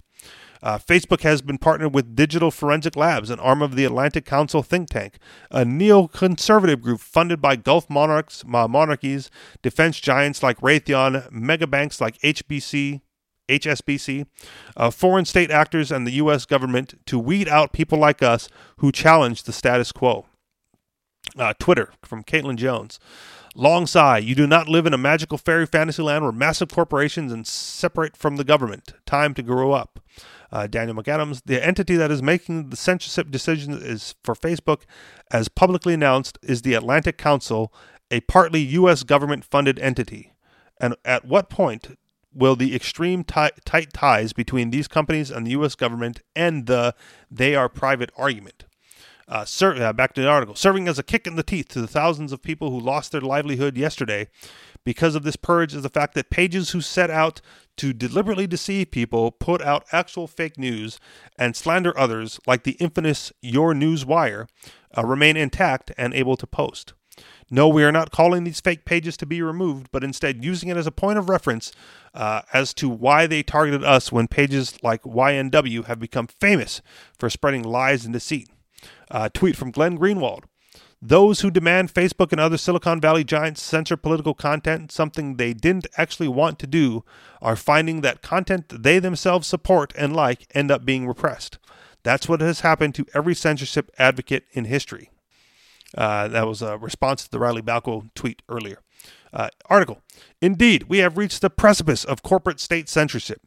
Uh, 0.62 0.78
Facebook 0.78 1.22
has 1.22 1.42
been 1.42 1.58
partnered 1.58 1.92
with 1.92 2.14
Digital 2.14 2.52
Forensic 2.52 2.94
Labs, 2.94 3.28
an 3.28 3.40
arm 3.40 3.60
of 3.60 3.74
the 3.74 3.84
Atlantic 3.84 4.24
Council 4.24 4.62
think 4.62 4.88
tank, 4.88 5.18
a 5.50 5.64
neoconservative 5.64 6.80
group 6.80 7.00
funded 7.00 7.42
by 7.42 7.56
Gulf 7.56 7.90
monarchs, 7.90 8.44
monarchies, 8.46 9.28
defense 9.60 9.98
giants 9.98 10.44
like 10.44 10.60
Raytheon, 10.60 11.28
megabanks 11.32 12.00
like 12.00 12.18
HBC, 12.18 13.00
HSBC, 13.48 14.26
uh, 14.76 14.90
foreign 14.92 15.24
state 15.24 15.50
actors, 15.50 15.90
and 15.90 16.06
the 16.06 16.12
U.S. 16.12 16.46
government 16.46 17.04
to 17.06 17.18
weed 17.18 17.48
out 17.48 17.72
people 17.72 17.98
like 17.98 18.22
us 18.22 18.48
who 18.76 18.92
challenge 18.92 19.42
the 19.42 19.52
status 19.52 19.90
quo. 19.90 20.26
Uh, 21.36 21.52
Twitter 21.58 21.92
from 22.02 22.24
Caitlin 22.24 22.56
Jones. 22.56 22.98
Long 23.54 23.86
sigh. 23.86 24.18
You 24.18 24.34
do 24.34 24.46
not 24.46 24.68
live 24.68 24.86
in 24.86 24.94
a 24.94 24.98
magical 24.98 25.36
fairy 25.36 25.66
fantasy 25.66 26.02
land 26.02 26.22
where 26.22 26.32
massive 26.32 26.68
corporations 26.68 27.32
and 27.32 27.46
separate 27.46 28.16
from 28.16 28.36
the 28.36 28.44
government. 28.44 28.94
Time 29.04 29.34
to 29.34 29.42
grow 29.42 29.72
up 29.72 30.00
uh, 30.52 30.66
Daniel 30.66 30.96
McAdams. 30.96 31.42
The 31.44 31.64
entity 31.64 31.96
that 31.96 32.10
is 32.10 32.22
making 32.22 32.70
the 32.70 32.76
censorship 32.76 33.30
decisions 33.30 33.82
is 33.82 34.14
for 34.22 34.34
Facebook, 34.34 34.82
as 35.30 35.48
publicly 35.48 35.94
announced, 35.94 36.38
is 36.42 36.62
the 36.62 36.74
Atlantic 36.74 37.18
Council, 37.18 37.72
a 38.10 38.20
partly 38.20 38.60
U.S. 38.60 39.02
government 39.02 39.44
funded 39.44 39.78
entity. 39.78 40.32
And 40.80 40.94
at 41.04 41.24
what 41.24 41.50
point 41.50 41.98
will 42.32 42.56
the 42.56 42.74
extreme 42.74 43.24
t- 43.24 43.50
tight 43.64 43.92
ties 43.92 44.32
between 44.32 44.70
these 44.70 44.88
companies 44.88 45.30
and 45.30 45.46
the 45.46 45.52
U.S. 45.52 45.74
government 45.74 46.20
end 46.36 46.66
the 46.66 46.94
they 47.30 47.54
are 47.54 47.68
private 47.68 48.10
argument? 48.16 48.64
Uh, 49.28 49.44
ser- 49.44 49.74
uh, 49.74 49.92
back 49.92 50.14
to 50.14 50.22
the 50.22 50.28
article. 50.28 50.54
Serving 50.54 50.88
as 50.88 50.98
a 50.98 51.02
kick 51.02 51.26
in 51.26 51.36
the 51.36 51.42
teeth 51.42 51.68
to 51.68 51.82
the 51.82 51.86
thousands 51.86 52.32
of 52.32 52.40
people 52.42 52.70
who 52.70 52.80
lost 52.80 53.12
their 53.12 53.20
livelihood 53.20 53.76
yesterday 53.76 54.26
because 54.84 55.14
of 55.14 55.22
this 55.22 55.36
purge 55.36 55.74
is 55.74 55.82
the 55.82 55.90
fact 55.90 56.14
that 56.14 56.30
pages 56.30 56.70
who 56.70 56.80
set 56.80 57.10
out 57.10 57.42
to 57.76 57.92
deliberately 57.92 58.46
deceive 58.46 58.90
people, 58.90 59.30
put 59.30 59.60
out 59.60 59.84
actual 59.92 60.26
fake 60.26 60.56
news, 60.56 60.98
and 61.38 61.54
slander 61.54 61.96
others, 61.98 62.40
like 62.46 62.62
the 62.62 62.72
infamous 62.72 63.30
Your 63.42 63.74
News 63.74 64.06
Wire, 64.06 64.48
uh, 64.96 65.04
remain 65.04 65.36
intact 65.36 65.92
and 65.98 66.14
able 66.14 66.38
to 66.38 66.46
post. 66.46 66.94
No, 67.50 67.68
we 67.68 67.84
are 67.84 67.92
not 67.92 68.10
calling 68.10 68.44
these 68.44 68.60
fake 68.60 68.86
pages 68.86 69.16
to 69.18 69.26
be 69.26 69.42
removed, 69.42 69.88
but 69.92 70.04
instead 70.04 70.42
using 70.44 70.70
it 70.70 70.76
as 70.76 70.86
a 70.86 70.92
point 70.92 71.18
of 71.18 71.28
reference 71.28 71.70
uh, 72.14 72.42
as 72.52 72.72
to 72.74 72.88
why 72.88 73.26
they 73.26 73.42
targeted 73.42 73.84
us 73.84 74.10
when 74.10 74.26
pages 74.26 74.82
like 74.82 75.02
YNW 75.02 75.84
have 75.84 75.98
become 75.98 76.26
famous 76.26 76.80
for 77.18 77.28
spreading 77.28 77.62
lies 77.62 78.04
and 78.04 78.12
deceit. 78.12 78.48
Uh, 79.10 79.28
tweet 79.32 79.56
from 79.56 79.70
Glenn 79.70 79.98
Greenwald. 79.98 80.44
Those 81.00 81.40
who 81.40 81.50
demand 81.50 81.94
Facebook 81.94 82.32
and 82.32 82.40
other 82.40 82.58
Silicon 82.58 83.00
Valley 83.00 83.22
giants 83.22 83.62
censor 83.62 83.96
political 83.96 84.34
content, 84.34 84.90
something 84.90 85.36
they 85.36 85.54
didn't 85.54 85.86
actually 85.96 86.26
want 86.26 86.58
to 86.58 86.66
do, 86.66 87.04
are 87.40 87.54
finding 87.54 88.00
that 88.00 88.20
content 88.20 88.82
they 88.82 88.98
themselves 88.98 89.46
support 89.46 89.92
and 89.96 90.14
like 90.14 90.48
end 90.54 90.72
up 90.72 90.84
being 90.84 91.06
repressed. 91.06 91.58
That's 92.02 92.28
what 92.28 92.40
has 92.40 92.60
happened 92.60 92.96
to 92.96 93.06
every 93.14 93.34
censorship 93.34 93.90
advocate 93.98 94.46
in 94.52 94.64
history. 94.64 95.10
Uh, 95.96 96.28
that 96.28 96.46
was 96.46 96.62
a 96.62 96.76
response 96.76 97.24
to 97.24 97.30
the 97.30 97.38
Riley 97.38 97.62
Balko 97.62 98.10
tweet 98.14 98.42
earlier. 98.48 98.80
Uh, 99.32 99.48
article. 99.66 100.00
Indeed, 100.40 100.84
we 100.88 100.98
have 100.98 101.18
reached 101.18 101.42
the 101.42 101.50
precipice 101.50 102.04
of 102.04 102.22
corporate 102.22 102.60
state 102.60 102.88
censorship. 102.88 103.42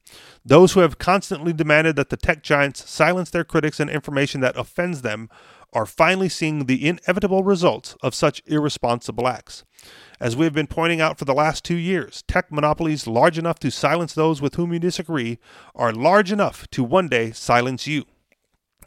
Those 0.46 0.74
who 0.74 0.82
have 0.82 1.00
constantly 1.00 1.54
demanded 1.54 1.96
that 1.96 2.10
the 2.10 2.18
tech 2.18 2.44
giants 2.44 2.90
silence 2.90 3.32
their 3.32 3.44
critics 3.44 3.80
and 3.80 3.90
information 3.90 4.42
that 4.42 4.58
offends 4.58 5.02
them 5.02 5.30
are 5.74 5.86
finally 5.86 6.30
seeing 6.30 6.66
the 6.66 6.88
inevitable 6.88 7.44
results 7.44 7.96
of 8.04 8.14
such 8.14 8.42
irresponsible 8.46 9.28
acts. 9.28 9.64
As 10.20 10.36
we 10.36 10.46
have 10.46 10.54
been 10.54 10.68
pointing 10.68 11.02
out 11.02 11.18
for 11.18 11.26
the 11.26 11.34
last 11.34 11.64
two 11.64 11.76
years, 11.76 12.24
tech 12.28 12.52
monopolies 12.52 13.08
large 13.08 13.38
enough 13.38 13.58
to 13.60 13.72
silence 13.72 14.14
those 14.14 14.42
with 14.42 14.56
whom 14.56 14.74
you 14.74 14.80
disagree 14.80 15.40
are 15.74 15.94
large 15.94 16.32
enough 16.32 16.70
to 16.72 16.84
one 16.84 17.08
day 17.08 17.32
silence 17.32 17.88
you. 17.88 18.06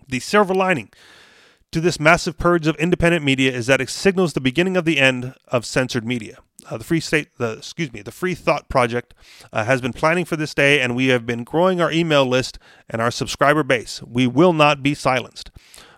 The 0.06 0.20
silver 0.20 0.54
lining 0.54 0.90
to 1.72 1.80
this 1.80 1.98
massive 1.98 2.38
purge 2.38 2.68
of 2.68 2.76
independent 2.76 3.24
media 3.24 3.50
is 3.50 3.66
that 3.66 3.80
it 3.80 3.90
signals 3.90 4.34
the 4.34 4.40
beginning 4.40 4.76
of 4.76 4.84
the 4.84 5.00
end 5.00 5.34
of 5.48 5.66
censored 5.66 6.06
media. 6.06 6.38
Uh, 6.68 6.78
the 6.78 6.84
Free 6.84 7.00
State, 7.00 7.36
the 7.36 7.52
excuse 7.58 7.92
me, 7.92 8.02
the 8.02 8.12
Free 8.12 8.34
Thought 8.34 8.68
Project 8.68 9.14
uh, 9.52 9.64
has 9.64 9.80
been 9.80 9.92
planning 9.92 10.24
for 10.24 10.36
this 10.36 10.54
day, 10.54 10.80
and 10.80 10.96
we 10.96 11.08
have 11.08 11.26
been 11.26 11.44
growing 11.44 11.80
our 11.80 11.92
email 11.92 12.24
list 12.24 12.58
and 12.88 13.02
our 13.02 13.10
subscriber 13.10 13.62
base. 13.62 14.02
We 14.02 14.26
will 14.26 14.52
not 14.52 14.82
be 14.82 14.94
silenced. 14.94 15.50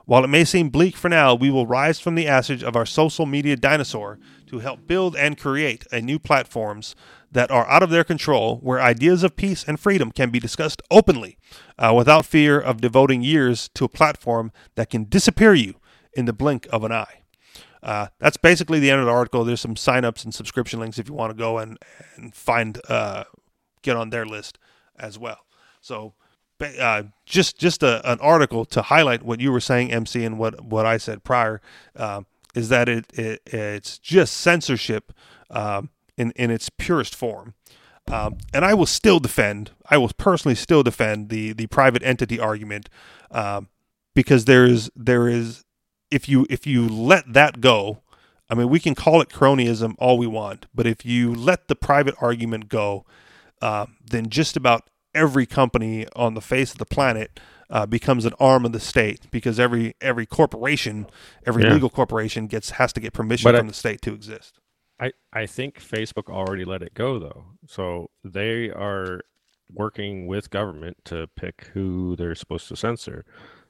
While 0.06 0.22
it 0.22 0.28
may 0.28 0.44
seem 0.44 0.68
bleak 0.68 0.96
for 0.96 1.08
now, 1.08 1.34
we 1.34 1.50
will 1.50 1.66
rise 1.66 1.98
from 1.98 2.14
the 2.14 2.28
ashes 2.28 2.62
of 2.62 2.76
our 2.76 2.86
social 2.86 3.26
media 3.26 3.56
dinosaur 3.56 4.20
to 4.46 4.60
help 4.60 4.86
build 4.86 5.16
and 5.16 5.38
create 5.38 5.84
a 5.90 6.00
new 6.00 6.18
platforms 6.20 6.94
that 7.32 7.50
are 7.50 7.68
out 7.68 7.82
of 7.82 7.90
their 7.90 8.04
control, 8.04 8.58
where 8.58 8.80
ideas 8.80 9.24
of 9.24 9.34
peace 9.34 9.64
and 9.66 9.80
freedom 9.80 10.12
can 10.12 10.30
be 10.30 10.38
discussed 10.38 10.80
openly 10.90 11.38
uh, 11.76 11.92
without 11.94 12.24
fear 12.24 12.60
of 12.60 12.80
devoting 12.80 13.22
years 13.22 13.68
to 13.74 13.84
a 13.84 13.88
platform 13.88 14.52
that 14.76 14.90
can 14.90 15.04
disappear 15.04 15.54
you 15.54 15.74
in 16.12 16.24
the 16.24 16.32
blink 16.32 16.68
of 16.70 16.84
an 16.84 16.92
eye. 16.92 17.22
Uh, 17.86 18.08
that's 18.18 18.36
basically 18.36 18.80
the 18.80 18.90
end 18.90 18.98
of 18.98 19.06
the 19.06 19.12
article. 19.12 19.44
There's 19.44 19.60
some 19.60 19.76
signups 19.76 20.24
and 20.24 20.34
subscription 20.34 20.80
links 20.80 20.98
if 20.98 21.08
you 21.08 21.14
want 21.14 21.30
to 21.30 21.36
go 21.36 21.58
and, 21.58 21.78
and 22.16 22.34
find, 22.34 22.80
uh, 22.88 23.24
get 23.82 23.96
on 23.96 24.10
their 24.10 24.26
list 24.26 24.58
as 24.98 25.20
well. 25.20 25.38
So, 25.80 26.14
uh, 26.60 27.04
just 27.26 27.58
just 27.58 27.82
a, 27.82 28.10
an 28.10 28.18
article 28.20 28.64
to 28.64 28.82
highlight 28.82 29.22
what 29.22 29.40
you 29.40 29.52
were 29.52 29.60
saying, 29.60 29.92
MC, 29.92 30.24
and 30.24 30.38
what 30.38 30.64
what 30.64 30.86
I 30.86 30.96
said 30.96 31.22
prior 31.22 31.60
uh, 31.94 32.22
is 32.54 32.70
that 32.70 32.88
it, 32.88 33.06
it, 33.12 33.42
it's 33.46 33.98
just 33.98 34.38
censorship 34.38 35.12
um, 35.50 35.90
in 36.16 36.32
in 36.32 36.50
its 36.50 36.70
purest 36.70 37.14
form. 37.14 37.54
Um, 38.08 38.38
and 38.54 38.64
I 38.64 38.72
will 38.72 38.86
still 38.86 39.18
defend. 39.20 39.72
I 39.90 39.98
will 39.98 40.10
personally 40.16 40.54
still 40.54 40.82
defend 40.82 41.28
the 41.28 41.52
the 41.52 41.66
private 41.66 42.02
entity 42.02 42.40
argument 42.40 42.88
um, 43.30 43.68
because 44.14 44.46
there 44.46 44.64
is 44.64 44.90
there 44.96 45.28
is 45.28 45.65
if 46.10 46.28
you 46.28 46.46
if 46.48 46.66
you 46.66 46.88
let 46.88 47.32
that 47.32 47.60
go, 47.60 48.02
I 48.48 48.54
mean 48.54 48.68
we 48.68 48.80
can 48.80 48.94
call 48.94 49.20
it 49.20 49.28
cronyism 49.28 49.94
all 49.98 50.18
we 50.18 50.26
want, 50.26 50.66
but 50.74 50.86
if 50.86 51.04
you 51.04 51.34
let 51.34 51.68
the 51.68 51.76
private 51.76 52.14
argument 52.20 52.68
go, 52.68 53.04
uh, 53.62 53.86
then 54.04 54.28
just 54.28 54.56
about 54.56 54.88
every 55.14 55.46
company 55.46 56.06
on 56.14 56.34
the 56.34 56.40
face 56.40 56.72
of 56.72 56.78
the 56.78 56.86
planet 56.86 57.40
uh, 57.70 57.86
becomes 57.86 58.24
an 58.24 58.34
arm 58.38 58.64
of 58.64 58.72
the 58.72 58.80
state 58.80 59.30
because 59.30 59.58
every 59.58 59.94
every 60.00 60.26
corporation, 60.26 61.06
every 61.44 61.64
yeah. 61.64 61.72
legal 61.72 61.90
corporation 61.90 62.46
gets 62.46 62.70
has 62.70 62.92
to 62.92 63.00
get 63.00 63.12
permission 63.12 63.50
but 63.50 63.56
from 63.56 63.66
I, 63.66 63.70
the 63.70 63.74
state 63.74 64.02
to 64.02 64.12
exist. 64.12 64.60
I 65.00 65.12
I 65.32 65.46
think 65.46 65.80
Facebook 65.80 66.32
already 66.32 66.64
let 66.64 66.82
it 66.82 66.94
go 66.94 67.18
though, 67.18 67.44
so 67.66 68.10
they 68.22 68.70
are 68.70 69.22
working 69.72 70.26
with 70.28 70.50
government 70.50 70.96
to 71.04 71.28
pick 71.34 71.70
who 71.74 72.14
they're 72.16 72.36
supposed 72.36 72.68
to 72.68 72.76
censor. 72.76 73.24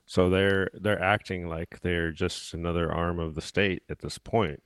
So 0.07 0.31
they're 0.31 0.71
they're 0.75 1.03
acting 1.03 1.49
like 1.49 1.81
they're 1.81 2.13
just 2.13 2.55
another 2.55 2.93
arm 2.93 3.19
of 3.19 3.35
the 3.35 3.41
state 3.41 3.83
at 3.91 3.99
this 3.99 4.19
point. 4.19 4.63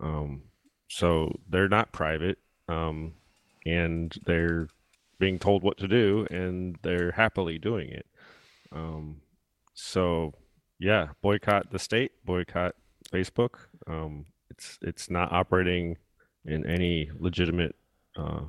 Um, 0.00 0.42
so 0.88 1.40
they're 1.48 1.68
not 1.68 1.92
private, 1.92 2.38
um, 2.68 3.14
and 3.64 4.14
they're 4.26 4.68
being 5.18 5.38
told 5.38 5.62
what 5.62 5.78
to 5.78 5.88
do, 5.88 6.26
and 6.30 6.76
they're 6.82 7.12
happily 7.12 7.58
doing 7.58 7.88
it. 7.88 8.06
Um, 8.70 9.22
so 9.74 10.34
yeah, 10.78 11.08
boycott 11.22 11.70
the 11.72 11.78
state, 11.78 12.12
boycott 12.24 12.74
Facebook. 13.10 13.56
Um, 13.86 14.26
it's 14.50 14.78
it's 14.82 15.10
not 15.10 15.32
operating 15.32 15.96
in 16.44 16.66
any 16.66 17.10
legitimate 17.18 17.74
uh, 18.16 18.42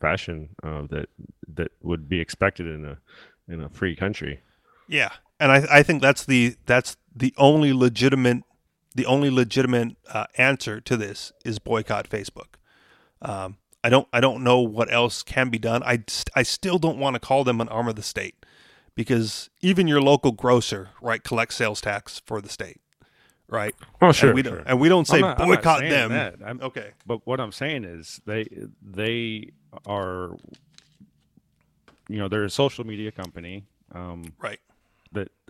fashion 0.00 0.50
uh, 0.62 0.82
that 0.90 1.08
that 1.54 1.72
would 1.82 2.08
be 2.08 2.20
expected 2.20 2.66
in 2.66 2.84
a 2.84 2.98
in 3.48 3.62
a 3.62 3.68
free 3.70 3.96
country. 3.96 4.40
Yeah, 4.88 5.12
and 5.40 5.52
I 5.52 5.66
I 5.70 5.82
think 5.82 6.02
that's 6.02 6.24
the 6.24 6.56
that's 6.66 6.96
the 7.14 7.34
only 7.36 7.72
legitimate 7.72 8.42
the 8.94 9.06
only 9.06 9.30
legitimate 9.30 9.96
uh, 10.12 10.26
answer 10.38 10.80
to 10.80 10.96
this 10.96 11.32
is 11.44 11.58
boycott 11.58 12.08
Facebook. 12.08 12.54
Um, 13.20 13.58
I 13.84 13.88
don't 13.88 14.08
I 14.12 14.20
don't 14.20 14.42
know 14.42 14.60
what 14.60 14.92
else 14.92 15.22
can 15.22 15.48
be 15.50 15.58
done. 15.58 15.82
I 15.82 16.04
I 16.34 16.42
still 16.42 16.78
don't 16.78 16.98
want 16.98 17.14
to 17.14 17.20
call 17.20 17.44
them 17.44 17.60
an 17.60 17.68
arm 17.68 17.88
of 17.88 17.96
the 17.96 18.02
state 18.02 18.44
because 18.94 19.50
even 19.60 19.86
your 19.86 20.00
local 20.00 20.32
grocer 20.32 20.90
right 21.00 21.22
collects 21.22 21.56
sales 21.56 21.80
tax 21.80 22.22
for 22.26 22.40
the 22.40 22.48
state 22.48 22.80
right? 23.48 23.74
Oh, 24.02 24.12
sure. 24.12 24.30
And 24.30 24.34
we 24.34 24.42
don't, 24.42 24.62
and 24.66 24.80
we 24.80 24.88
don't 24.88 25.06
say 25.06 25.20
not- 25.20 25.38
boycott 25.38 25.80
them. 25.80 26.58
Okay. 26.62 26.90
But 27.06 27.26
what 27.26 27.40
I'm 27.40 27.52
saying 27.52 27.84
is 27.84 28.20
they 28.26 28.48
they 28.82 29.52
are 29.86 30.36
you 32.08 32.18
know 32.18 32.28
they're 32.28 32.44
a 32.44 32.50
social 32.50 32.84
media 32.84 33.12
company 33.12 33.64
um, 33.92 34.32
Right. 34.38 34.58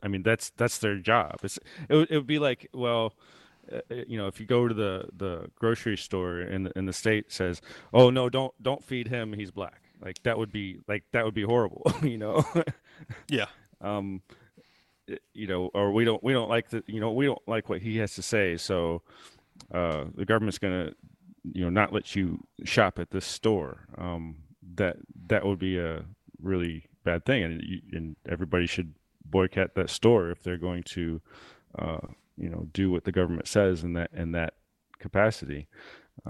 I 0.02 0.08
mean 0.08 0.22
that's 0.22 0.50
that's 0.56 0.78
their 0.78 0.96
job. 0.98 1.40
It's 1.42 1.58
it 1.88 1.94
would, 1.94 2.10
it 2.10 2.16
would 2.16 2.26
be 2.26 2.38
like 2.38 2.68
well. 2.74 3.12
uh, 3.72 3.80
You 4.06 4.16
know, 4.18 4.26
if 4.28 4.38
you 4.40 4.46
go 4.46 4.68
to 4.68 4.74
the, 4.74 5.08
the 5.16 5.50
grocery 5.58 5.96
store 5.96 6.38
and 6.40 6.72
and 6.76 6.86
the 6.88 6.92
state 6.92 7.32
says, 7.32 7.60
"Oh 7.92 8.10
no, 8.10 8.28
don't 8.28 8.52
don't 8.62 8.84
feed 8.84 9.08
him. 9.08 9.32
He's 9.32 9.50
black." 9.50 9.82
Like 10.00 10.22
that 10.24 10.36
would 10.38 10.52
be 10.52 10.78
like 10.86 11.04
that 11.12 11.24
would 11.24 11.34
be 11.34 11.42
horrible. 11.42 11.82
You 12.02 12.18
know, 12.18 12.44
Yeah. 13.28 13.46
um, 13.80 14.22
you 15.34 15.46
know, 15.46 15.70
or 15.74 15.92
we 15.92 16.04
don't 16.04 16.22
we 16.22 16.32
don't 16.32 16.48
like 16.48 16.70
the 16.70 16.82
you 16.86 17.00
know 17.00 17.12
we 17.12 17.26
don't 17.26 17.42
like 17.48 17.68
what 17.68 17.80
he 17.82 17.96
has 17.98 18.14
to 18.14 18.22
say, 18.22 18.56
so 18.56 19.02
uh, 19.72 20.04
the 20.14 20.24
government's 20.24 20.58
gonna 20.58 20.92
you 21.52 21.64
know 21.64 21.70
not 21.70 21.92
let 21.92 22.14
you 22.16 22.44
shop 22.64 22.98
at 22.98 23.10
this 23.10 23.24
store. 23.26 23.86
Um, 23.96 24.36
that 24.74 24.96
that 25.28 25.44
would 25.46 25.58
be 25.58 25.78
a 25.78 26.04
really 26.42 26.86
bad 27.04 27.24
thing, 27.24 27.42
and 27.44 27.62
you, 27.62 27.80
and 27.92 28.16
everybody 28.28 28.66
should 28.66 28.94
boycott 29.30 29.74
that 29.74 29.90
store 29.90 30.30
if 30.30 30.42
they're 30.42 30.56
going 30.56 30.82
to 30.84 31.20
uh, 31.78 31.98
you 32.36 32.48
know 32.48 32.68
do 32.72 32.90
what 32.90 33.04
the 33.04 33.12
government 33.12 33.48
says 33.48 33.82
in 33.82 33.92
that 33.94 34.10
in 34.12 34.32
that 34.32 34.54
capacity. 34.98 35.68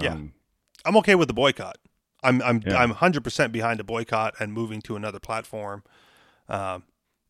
Yeah. 0.00 0.12
Um, 0.12 0.32
I'm 0.84 0.96
okay 0.98 1.14
with 1.14 1.28
the 1.28 1.34
boycott. 1.34 1.78
I'm 2.22 2.42
I'm 2.42 2.62
Yeah. 2.66 2.78
I'm 2.78 2.94
100% 2.94 3.52
behind 3.52 3.78
the 3.78 3.84
boycott 3.84 4.34
and 4.40 4.52
moving 4.52 4.80
to 4.82 4.96
another 4.96 5.20
platform. 5.20 5.82
Um, 6.48 6.84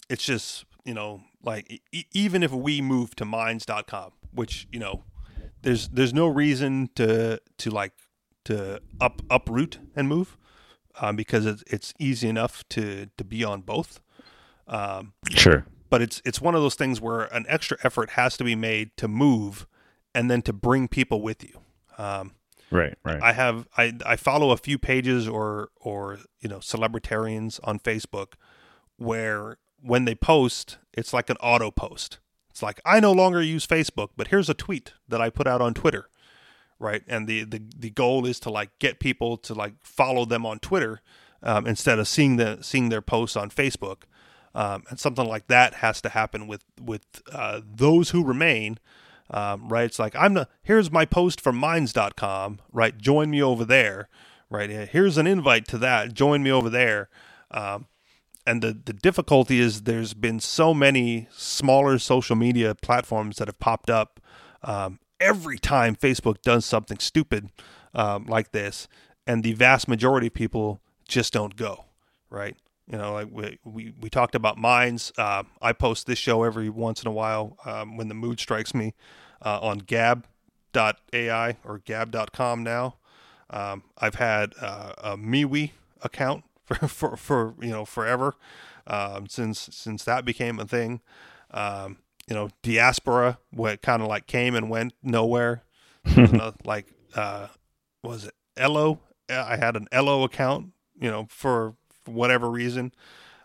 it's 0.08 0.24
just 0.24 0.64
you 0.84 0.94
know 0.94 1.22
like 1.42 1.82
e- 1.92 2.04
even 2.12 2.42
if 2.42 2.52
we 2.52 2.80
move 2.80 3.16
to 3.16 3.24
minds.com, 3.24 4.12
which 4.32 4.66
you 4.72 4.78
know 4.78 5.04
there's 5.62 5.88
there's 5.88 6.14
no 6.14 6.26
reason 6.26 6.90
to 6.94 7.40
to 7.58 7.70
like 7.70 7.92
to 8.44 8.80
up 9.00 9.22
uproot 9.28 9.78
and 9.96 10.08
move 10.08 10.36
um, 11.00 11.16
because 11.16 11.46
it's 11.46 11.64
it's 11.66 11.94
easy 11.98 12.28
enough 12.28 12.64
to 12.70 13.08
to 13.16 13.24
be 13.24 13.44
on 13.44 13.62
both. 13.62 14.00
Um, 14.68 15.12
Sure. 15.30 15.66
but 15.90 16.02
it's 16.02 16.20
it's 16.24 16.40
one 16.40 16.54
of 16.54 16.60
those 16.62 16.74
things 16.74 17.00
where 17.00 17.22
an 17.34 17.44
extra 17.48 17.76
effort 17.84 18.10
has 18.10 18.36
to 18.38 18.44
be 18.44 18.54
made 18.56 18.96
to 18.96 19.08
move 19.08 19.66
and 20.14 20.30
then 20.30 20.42
to 20.42 20.52
bring 20.52 20.88
people 20.88 21.20
with 21.22 21.44
you. 21.44 21.60
Um, 21.98 22.32
Right. 22.70 22.98
Right. 23.04 23.22
I 23.22 23.32
have 23.32 23.68
I 23.78 23.92
I 24.04 24.16
follow 24.16 24.50
a 24.50 24.56
few 24.56 24.76
pages 24.76 25.28
or 25.28 25.68
or 25.80 26.18
you 26.40 26.48
know 26.48 26.58
celebritarians 26.58 27.60
on 27.62 27.78
Facebook 27.78 28.32
where 28.96 29.58
when 29.80 30.04
they 30.04 30.14
post, 30.16 30.78
it's 30.92 31.12
like 31.12 31.30
an 31.30 31.36
auto 31.36 31.70
post. 31.70 32.18
It's 32.50 32.62
like 32.62 32.80
I 32.84 32.98
no 32.98 33.12
longer 33.12 33.40
use 33.40 33.66
Facebook, 33.66 34.10
but 34.16 34.28
here's 34.28 34.48
a 34.48 34.54
tweet 34.54 34.94
that 35.08 35.20
I 35.20 35.30
put 35.30 35.46
out 35.46 35.60
on 35.60 35.74
Twitter, 35.74 36.08
right? 36.80 37.02
And 37.06 37.28
the 37.28 37.44
the, 37.44 37.62
the 37.78 37.90
goal 37.90 38.26
is 38.26 38.40
to 38.40 38.50
like 38.50 38.70
get 38.80 38.98
people 38.98 39.36
to 39.38 39.54
like 39.54 39.74
follow 39.82 40.24
them 40.24 40.44
on 40.44 40.58
Twitter 40.58 41.02
um, 41.44 41.66
instead 41.68 41.98
of 42.00 42.08
seeing 42.08 42.34
the 42.36 42.58
seeing 42.62 42.88
their 42.88 43.02
posts 43.02 43.36
on 43.36 43.48
Facebook. 43.50 44.02
Um, 44.56 44.84
and 44.88 44.98
something 44.98 45.28
like 45.28 45.46
that 45.48 45.74
has 45.74 46.00
to 46.00 46.08
happen 46.08 46.48
with 46.48 46.64
with 46.80 47.04
uh, 47.32 47.60
those 47.64 48.10
who 48.10 48.24
remain 48.24 48.78
um, 49.30 49.68
right? 49.68 49.84
It's 49.84 49.98
like 49.98 50.14
I'm 50.14 50.34
the 50.34 50.48
here's 50.62 50.90
my 50.90 51.04
post 51.04 51.40
from 51.40 51.56
Minds.com, 51.56 52.60
right? 52.72 52.96
Join 52.96 53.30
me 53.30 53.42
over 53.42 53.64
there, 53.64 54.08
right? 54.50 54.70
Here's 54.70 55.18
an 55.18 55.26
invite 55.26 55.66
to 55.68 55.78
that. 55.78 56.14
Join 56.14 56.42
me 56.42 56.50
over 56.50 56.70
there. 56.70 57.08
Um, 57.50 57.86
and 58.46 58.62
the 58.62 58.78
the 58.84 58.92
difficulty 58.92 59.60
is 59.60 59.82
there's 59.82 60.14
been 60.14 60.38
so 60.38 60.72
many 60.72 61.28
smaller 61.32 61.98
social 61.98 62.36
media 62.36 62.74
platforms 62.74 63.36
that 63.36 63.48
have 63.48 63.58
popped 63.58 63.90
up. 63.90 64.20
Um, 64.62 65.00
every 65.20 65.58
time 65.58 65.96
Facebook 65.96 66.42
does 66.42 66.64
something 66.64 66.98
stupid 66.98 67.50
um, 67.94 68.26
like 68.26 68.52
this, 68.52 68.86
and 69.26 69.42
the 69.42 69.54
vast 69.54 69.88
majority 69.88 70.28
of 70.28 70.34
people 70.34 70.80
just 71.08 71.32
don't 71.32 71.56
go, 71.56 71.86
right? 72.30 72.56
You 72.90 72.98
know, 72.98 73.12
like 73.14 73.28
we 73.30 73.58
we, 73.64 73.92
we 74.00 74.08
talked 74.10 74.34
about 74.34 74.58
Minds. 74.58 75.12
Uh, 75.18 75.42
I 75.60 75.72
post 75.72 76.06
this 76.06 76.18
show 76.18 76.44
every 76.44 76.68
once 76.70 77.02
in 77.02 77.08
a 77.08 77.12
while 77.12 77.56
um, 77.64 77.96
when 77.96 78.08
the 78.08 78.14
mood 78.14 78.38
strikes 78.38 78.74
me 78.74 78.94
uh, 79.44 79.58
on 79.60 79.78
Gab.ai 79.78 81.56
or 81.64 81.78
Gab.com 81.78 82.62
now. 82.62 82.96
Um, 83.50 83.84
I've 83.98 84.16
had 84.16 84.54
uh, 84.60 84.92
a 84.98 85.16
MeWe 85.16 85.70
account 86.02 86.44
for, 86.64 86.88
for, 86.88 87.16
for 87.16 87.54
you 87.60 87.70
know 87.70 87.84
forever 87.84 88.34
um, 88.86 89.26
since 89.28 89.68
since 89.72 90.04
that 90.04 90.24
became 90.24 90.58
a 90.60 90.64
thing. 90.66 91.00
Um, 91.50 91.98
you 92.28 92.34
know, 92.34 92.50
diaspora 92.62 93.38
what 93.50 93.82
kind 93.82 94.02
of 94.02 94.08
like 94.08 94.26
came 94.26 94.54
and 94.54 94.68
went 94.70 94.94
nowhere. 95.02 95.62
Another- 96.04 96.56
like 96.64 96.86
uh, 97.14 97.48
was 98.02 98.26
it 98.26 98.34
Ello? 98.56 99.00
I 99.28 99.56
had 99.56 99.74
an 99.76 99.88
Ello 99.90 100.22
account. 100.22 100.68
You 100.98 101.10
know, 101.10 101.26
for, 101.28 101.74
for 102.06 102.12
whatever 102.12 102.50
reason. 102.50 102.92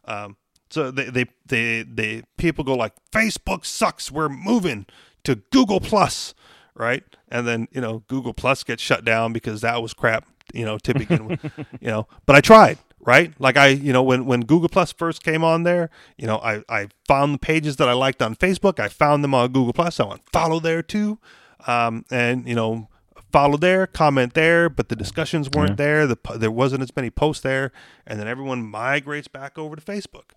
Um, 0.06 0.38
so 0.70 0.90
they, 0.90 1.10
they 1.10 1.26
they 1.46 1.84
they 1.84 2.24
people 2.38 2.64
go 2.64 2.76
like 2.76 2.94
Facebook 3.12 3.66
sucks. 3.66 4.10
We're 4.10 4.30
moving 4.30 4.86
to 5.26 5.36
Google 5.36 5.82
Plus, 5.82 6.34
right? 6.76 7.04
And 7.30 7.46
then 7.46 7.68
you 7.72 7.82
know 7.82 8.04
Google 8.08 8.34
Plus 8.34 8.64
gets 8.64 8.82
shut 8.82 9.04
down 9.04 9.34
because 9.34 9.62
that 9.62 9.82
was 9.82 9.94
crap. 9.94 10.26
You 10.54 10.66
know 10.66 10.78
to 10.80 10.94
begin 10.94 11.28
with, 11.28 11.44
you 11.82 11.88
know. 11.88 12.08
But 12.26 12.38
I 12.38 12.42
tried, 12.42 12.78
right? 13.02 13.34
Like 13.38 13.58
I, 13.58 13.68
you 13.68 13.92
know, 13.92 14.04
when 14.04 14.26
when 14.26 14.42
Google 14.42 14.70
Plus 14.70 14.94
first 14.94 15.24
came 15.24 15.44
on 15.44 15.64
there, 15.64 15.90
you 16.18 16.26
know, 16.26 16.38
I 16.38 16.64
I 16.70 16.88
found 17.06 17.34
the 17.34 17.40
pages 17.40 17.76
that 17.78 17.90
I 17.90 17.94
liked 17.94 18.22
on 18.22 18.36
Facebook. 18.36 18.80
I 18.80 18.88
found 18.88 19.24
them 19.24 19.34
on 19.34 19.52
Google 19.52 19.74
Plus. 19.74 20.00
I 20.00 20.06
went 20.06 20.22
follow 20.32 20.60
there 20.62 20.82
too, 20.82 21.20
um, 21.68 22.06
and 22.10 22.48
you 22.48 22.56
know. 22.56 22.88
Follow 23.32 23.58
there, 23.58 23.88
comment 23.88 24.34
there, 24.34 24.70
but 24.70 24.90
the 24.90 24.96
discussions 24.96 25.50
weren't 25.50 25.78
there. 25.78 26.06
The 26.06 26.18
there 26.36 26.52
wasn't 26.52 26.84
as 26.84 26.96
many 26.96 27.10
posts 27.10 27.44
there, 27.44 27.72
and 28.06 28.20
then 28.20 28.28
everyone 28.28 28.64
migrates 28.64 29.28
back 29.28 29.58
over 29.58 29.76
to 29.76 29.82
Facebook. 29.82 30.32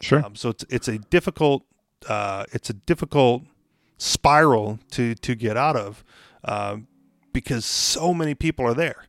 sure. 0.00 0.24
Um, 0.24 0.36
so 0.36 0.50
it's 0.50 0.64
it's 0.68 0.88
a 0.88 0.98
difficult 0.98 1.64
uh, 2.08 2.44
it's 2.52 2.70
a 2.70 2.74
difficult 2.74 3.42
spiral 3.98 4.78
to 4.92 5.14
to 5.16 5.34
get 5.34 5.56
out 5.56 5.76
of 5.76 6.04
um, 6.44 6.86
because 7.32 7.64
so 7.64 8.14
many 8.14 8.34
people 8.34 8.64
are 8.64 8.74
there, 8.74 9.06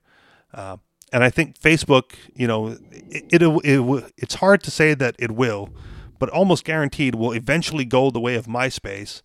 uh, 0.54 0.78
and 1.14 1.24
I 1.24 1.30
think 1.30 1.60
Facebook, 1.60 2.16
you 2.36 2.48
know, 2.48 2.78
it, 2.92 3.42
it, 3.42 3.42
it 3.44 4.14
it's 4.18 4.36
hard 4.36 4.64
to 4.64 4.72
say 4.72 4.94
that 4.94 5.16
it 5.20 5.32
will, 5.32 5.70
but 6.20 6.30
almost 6.30 6.66
guaranteed 6.66 7.16
will 7.16 7.34
eventually 7.34 7.86
go 7.86 8.10
the 8.10 8.20
way 8.20 8.36
of 8.36 8.46
MySpace. 8.48 9.22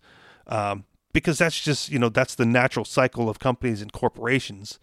Um, 0.47 0.85
because 1.13 1.37
that's 1.37 1.59
just 1.59 1.89
you 1.89 1.99
know 1.99 2.09
that's 2.09 2.35
the 2.35 2.45
natural 2.45 2.85
cycle 2.85 3.29
of 3.29 3.39
companies 3.39 3.81
and 3.81 3.93
corporations, 3.93 4.79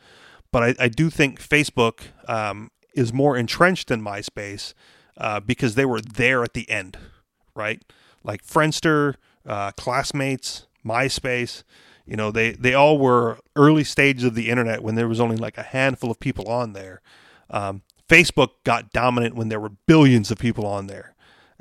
but 0.52 0.62
I, 0.62 0.84
I 0.84 0.88
do 0.88 1.10
think 1.10 1.40
Facebook 1.40 2.00
um, 2.28 2.70
is 2.94 3.12
more 3.12 3.36
entrenched 3.36 3.88
than 3.88 4.02
MySpace 4.02 4.74
uh, 5.16 5.40
because 5.40 5.74
they 5.74 5.84
were 5.84 6.00
there 6.00 6.42
at 6.42 6.54
the 6.54 6.68
end, 6.70 6.96
right? 7.54 7.82
Like 8.24 8.44
Friendster, 8.44 9.14
uh, 9.46 9.72
Classmates, 9.72 10.66
MySpace, 10.84 11.62
you 12.10 12.16
know, 12.16 12.32
they, 12.32 12.52
they 12.52 12.74
all 12.74 12.98
were 12.98 13.38
early 13.54 13.84
stages 13.84 14.24
of 14.24 14.34
the 14.34 14.50
internet 14.50 14.82
when 14.82 14.96
there 14.96 15.06
was 15.06 15.20
only 15.20 15.36
like 15.36 15.56
a 15.56 15.62
handful 15.62 16.10
of 16.10 16.18
people 16.18 16.48
on 16.48 16.72
there. 16.72 17.00
Um, 17.48 17.82
Facebook 18.08 18.50
got 18.64 18.92
dominant 18.92 19.36
when 19.36 19.48
there 19.48 19.60
were 19.60 19.70
billions 19.86 20.32
of 20.32 20.38
people 20.38 20.66
on 20.66 20.88
there. 20.88 21.14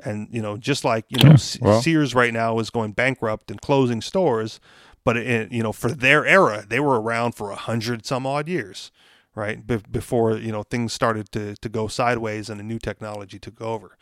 And, 0.04 0.28
you 0.32 0.42
know, 0.42 0.56
just 0.56 0.84
like, 0.84 1.04
you 1.08 1.18
know, 1.22 1.36
Se- 1.36 1.58
well- 1.62 1.82
Sears 1.82 2.14
right 2.14 2.32
now 2.32 2.58
is 2.58 2.70
going 2.70 2.92
bankrupt 2.92 3.50
and 3.50 3.60
closing 3.60 4.00
stores, 4.00 4.60
but, 5.04 5.16
it, 5.16 5.50
you 5.52 5.62
know, 5.62 5.72
for 5.72 5.90
their 5.90 6.26
era, 6.26 6.64
they 6.68 6.80
were 6.80 7.00
around 7.00 7.32
for 7.34 7.50
a 7.50 7.56
hundred 7.56 8.04
some 8.06 8.26
odd 8.26 8.48
years, 8.48 8.90
right? 9.34 9.66
Be- 9.66 9.82
before 9.90 10.36
you 10.36 10.52
know 10.52 10.62
things 10.62 10.92
started 10.92 11.30
to 11.32 11.54
to 11.56 11.68
go 11.68 11.88
sideways 11.88 12.50
and 12.50 12.60
a 12.60 12.64
new 12.64 12.78
technology 12.78 13.38
took 13.38 13.60
over. 13.60 13.96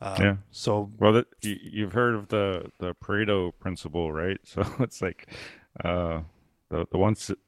Um, 0.00 0.22
Yeah. 0.22 0.36
So 0.50 0.90
Well, 0.98 1.12
that, 1.12 1.26
you, 1.42 1.56
you've 1.62 1.92
heard 1.92 2.14
of 2.14 2.28
the 2.28 2.70
the 2.78 2.94
Pareto 2.94 3.52
principle, 3.58 4.12
right? 4.12 4.38
So 4.44 4.62
it's 4.80 5.00
like 5.00 5.28
uh, 5.84 6.22
the 6.70 6.86
the 6.90 6.98
ones 6.98 7.26
that, 7.28 7.38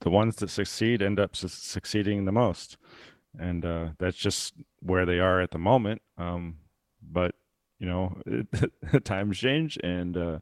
the 0.00 0.10
ones 0.10 0.36
that 0.36 0.48
succeed 0.50 1.02
end 1.02 1.18
up 1.20 1.34
su- 1.36 1.48
succeeding 1.48 2.24
the 2.24 2.32
most, 2.32 2.76
and 3.38 3.64
uh, 3.64 3.88
that's 3.98 4.16
just 4.16 4.54
where 4.80 5.04
they 5.04 5.18
are 5.18 5.40
at 5.40 5.50
the 5.50 5.58
moment. 5.58 6.00
Um, 6.16 6.58
but 7.10 7.34
you 7.78 7.86
know, 7.86 8.16
it, 8.26 9.04
times 9.04 9.38
change, 9.38 9.78
and 9.82 10.16
uh, 10.16 10.38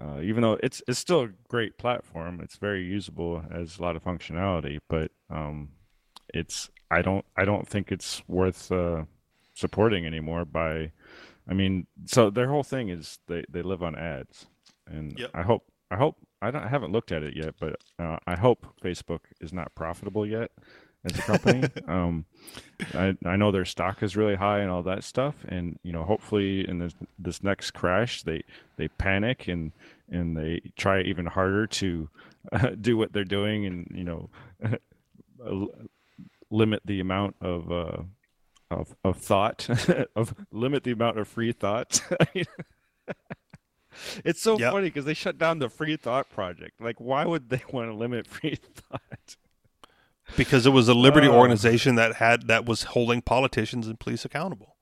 uh, 0.00 0.20
even 0.20 0.42
though 0.42 0.58
it's 0.62 0.82
it's 0.86 0.98
still 0.98 1.22
a 1.22 1.28
great 1.48 1.78
platform, 1.78 2.40
it's 2.42 2.56
very 2.56 2.84
usable, 2.84 3.42
has 3.50 3.78
a 3.78 3.82
lot 3.82 3.96
of 3.96 4.04
functionality, 4.04 4.78
but 4.88 5.10
um, 5.30 5.70
it's 6.34 6.70
I 6.90 7.02
don't 7.02 7.24
I 7.36 7.44
don't 7.44 7.66
think 7.66 7.90
it's 7.90 8.22
worth 8.28 8.70
uh, 8.70 9.04
supporting 9.54 10.06
anymore 10.06 10.44
by 10.44 10.92
I 11.48 11.54
mean, 11.54 11.86
so 12.06 12.30
their 12.30 12.48
whole 12.48 12.64
thing 12.64 12.88
is 12.88 13.18
they, 13.28 13.44
they 13.48 13.62
live 13.62 13.82
on 13.82 13.96
ads, 13.96 14.46
and 14.86 15.18
Yep. 15.18 15.30
I 15.34 15.42
hope 15.42 15.70
I 15.90 15.96
hope 15.96 16.16
I 16.42 16.50
don't 16.50 16.64
I 16.64 16.68
haven't 16.68 16.92
looked 16.92 17.12
at 17.12 17.22
it 17.22 17.34
yet, 17.36 17.54
but 17.58 17.76
uh, 17.98 18.18
I 18.26 18.36
hope 18.36 18.66
Facebook 18.82 19.20
is 19.40 19.52
not 19.52 19.74
profitable 19.74 20.26
yet 20.26 20.50
as 21.06 21.18
a 21.18 21.22
company. 21.22 21.68
um, 21.88 22.24
I 22.94 23.16
I 23.24 23.36
know 23.36 23.50
their 23.50 23.64
stock 23.64 24.02
is 24.02 24.16
really 24.16 24.34
high 24.34 24.58
and 24.58 24.70
all 24.70 24.82
that 24.82 25.04
stuff, 25.04 25.34
and 25.48 25.78
you 25.82 25.92
know 25.92 26.02
hopefully 26.04 26.68
in 26.68 26.78
this 26.78 26.94
this 27.18 27.42
next 27.42 27.70
crash 27.72 28.22
they 28.22 28.42
they 28.76 28.88
panic 28.88 29.48
and 29.48 29.72
and 30.10 30.36
they 30.36 30.60
try 30.76 31.00
even 31.02 31.26
harder 31.26 31.66
to 31.66 32.08
uh, 32.52 32.68
do 32.80 32.96
what 32.96 33.12
they're 33.12 33.24
doing 33.24 33.66
and 33.66 33.90
you 33.94 34.04
know 34.04 34.28
limit 36.50 36.82
the 36.84 37.00
amount 37.00 37.36
of 37.40 37.70
uh, 37.72 38.02
of 38.70 38.94
of 39.04 39.16
thought 39.18 39.68
of 40.16 40.34
limit 40.52 40.84
the 40.84 40.92
amount 40.92 41.18
of 41.18 41.26
free 41.28 41.52
thought. 41.52 42.00
it's 44.24 44.42
so 44.42 44.58
Yep. 44.58 44.72
funny 44.72 44.88
because 44.88 45.04
they 45.04 45.14
shut 45.14 45.38
down 45.38 45.58
the 45.58 45.68
free 45.68 45.96
thought 45.96 46.28
project. 46.30 46.80
Like, 46.80 47.00
why 47.00 47.24
would 47.24 47.48
they 47.48 47.62
want 47.72 47.90
to 47.90 47.94
limit 47.94 48.26
free 48.26 48.56
thought? 48.56 49.36
Because 50.36 50.66
it 50.66 50.70
was 50.70 50.88
a 50.88 50.94
liberty 50.94 51.28
Oh. 51.28 51.36
organization 51.36 51.94
that 51.96 52.16
had 52.16 52.48
that 52.48 52.64
was 52.66 52.82
holding 52.84 53.22
politicians 53.22 53.86
and 53.86 53.98
police 54.00 54.24
accountable. 54.24 54.76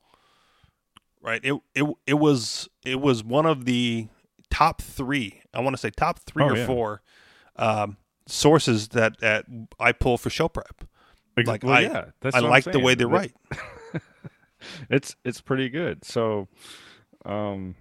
Right. 1.21 1.41
It 1.45 1.55
it 1.75 1.85
it 2.07 2.15
was 2.15 2.69
it 2.85 3.01
was 3.01 3.25
one 3.25 3.47
of 3.47 3.65
the 3.65 4.09
top 4.51 4.83
three. 4.83 5.43
I 5.53 5.61
want 5.61 5.75
to 5.75 5.81
say 5.81 5.91
top 5.91 6.21
three 6.21 6.45
Oh, 6.45 6.49
or 6.49 6.57
yeah. 6.57 6.67
four 6.67 7.03
um, 7.57 7.97
sources 8.27 8.89
that 8.89 9.19
that 9.21 9.47
I 9.81 9.93
pull 9.93 10.19
for 10.19 10.31
show 10.31 10.49
prep. 10.49 10.85
Like, 11.37 11.65
well, 11.65 11.75
I- 11.75 11.81
yeah, 11.81 12.05
that's 12.21 12.37
I 12.37 12.41
like 12.41 12.65
the 12.65 12.79
way 12.79 12.95
they 12.95 13.05
write. 13.07 13.33
it's 14.91 15.17
it's 15.25 15.41
pretty 15.41 15.69
good. 15.69 16.05
So, 16.05 16.49
um, 17.25 17.75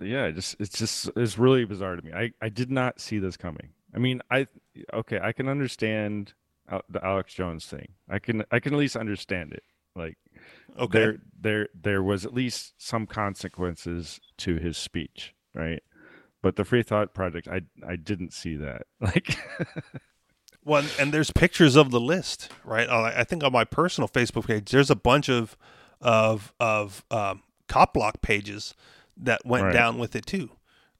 yeah, 0.00 0.30
just 0.30 0.56
it's 0.60 0.76
just 0.78 1.10
it's 1.16 1.38
really 1.38 1.64
bizarre 1.64 1.96
to 1.96 2.02
me. 2.02 2.12
I 2.12 2.32
I 2.42 2.48
did 2.48 2.70
not 2.70 3.00
see 3.00 3.18
this 3.18 3.36
coming. 3.36 3.70
I 3.94 3.98
mean, 3.98 4.20
I 4.30 4.46
okay, 4.92 5.18
I 5.22 5.32
can 5.32 5.48
understand 5.48 6.34
the 6.88 7.04
Alex 7.04 7.34
Jones 7.34 7.66
thing. 7.66 7.88
I 8.08 8.18
can 8.18 8.44
I 8.50 8.60
can 8.60 8.72
at 8.74 8.78
least 8.78 8.96
understand 8.96 9.52
it. 9.52 9.62
Like 9.96 10.16
Okay. 10.78 10.98
there 10.98 11.16
there 11.40 11.68
there 11.74 12.02
was 12.02 12.24
at 12.24 12.34
least 12.34 12.74
some 12.78 13.06
consequences 13.06 14.20
to 14.38 14.56
his 14.56 14.76
speech, 14.76 15.34
right? 15.54 15.82
But 16.42 16.54
the 16.56 16.64
Free 16.64 16.82
Thought 16.84 17.14
Project, 17.14 17.48
I 17.48 17.62
I 17.86 17.96
didn't 17.96 18.32
see 18.32 18.56
that. 18.56 18.82
Like, 19.00 19.36
Well, 20.64 20.84
and- 20.98 21.12
there's 21.12 21.30
pictures 21.30 21.76
of 21.76 21.90
the 21.90 22.00
list, 22.00 22.50
right? 22.64 22.88
Uh, 22.88 23.12
I 23.16 23.24
think 23.24 23.42
on 23.42 23.52
my 23.52 23.64
personal 23.64 24.06
Facebook 24.08 24.46
page, 24.46 24.70
there's 24.70 24.90
a 24.90 24.96
bunch 24.96 25.28
of 25.28 25.56
of 26.00 26.52
of 26.60 27.04
um, 27.10 27.42
cop 27.68 27.94
block 27.94 28.20
pages 28.22 28.74
that 29.16 29.44
went 29.44 29.64
Right. 29.64 29.72
down 29.72 29.98
with 29.98 30.14
it 30.14 30.26
too, 30.26 30.50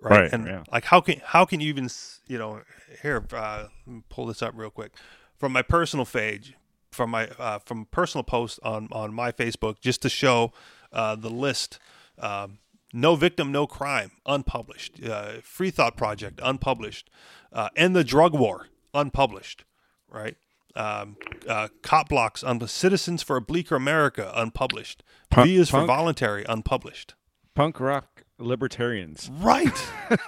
right? 0.00 0.22
Right, 0.22 0.32
and 0.32 0.46
yeah. 0.46 0.64
like, 0.72 0.84
how 0.86 1.00
can 1.00 1.20
how 1.24 1.44
can 1.44 1.60
you 1.60 1.68
even 1.68 1.88
you 2.26 2.38
know 2.38 2.62
here? 3.02 3.24
Uh, 3.32 3.68
pull 4.08 4.26
this 4.26 4.42
up 4.42 4.54
real 4.56 4.70
quick 4.70 4.92
from 5.38 5.52
my 5.52 5.62
personal 5.62 6.04
page, 6.06 6.54
from 6.90 7.10
my 7.10 7.28
uh, 7.38 7.58
from 7.60 7.86
personal 7.86 8.24
post 8.24 8.58
on 8.62 8.88
on 8.92 9.14
my 9.14 9.32
Facebook, 9.32 9.80
just 9.80 10.02
to 10.02 10.08
show 10.08 10.52
uh, 10.92 11.16
the 11.16 11.30
list. 11.30 11.78
Um, 12.18 12.58
no 12.92 13.16
victim, 13.16 13.52
no 13.52 13.66
crime, 13.66 14.12
unpublished. 14.24 15.04
Uh, 15.04 15.40
Free 15.42 15.70
Thought 15.70 15.96
Project, 15.96 16.40
unpublished. 16.42 17.10
Uh, 17.52 17.68
End 17.76 17.94
the 17.94 18.02
Drug 18.02 18.32
War, 18.32 18.68
unpublished. 18.94 19.64
Right. 20.10 20.36
Um, 20.74 21.16
uh, 21.46 21.68
cop 21.82 22.08
blocks, 22.08 22.42
un- 22.42 22.66
Citizens 22.66 23.22
for 23.22 23.36
a 23.36 23.40
Bleaker 23.42 23.76
America, 23.76 24.32
unpublished. 24.34 25.02
Punk- 25.30 25.48
V 25.48 25.56
is 25.56 25.68
for 25.70 25.78
punk? 25.78 25.86
voluntary, 25.88 26.44
unpublished. 26.48 27.14
punk 27.54 27.78
rock 27.78 28.24
libertarians. 28.38 29.28
Right. 29.32 29.76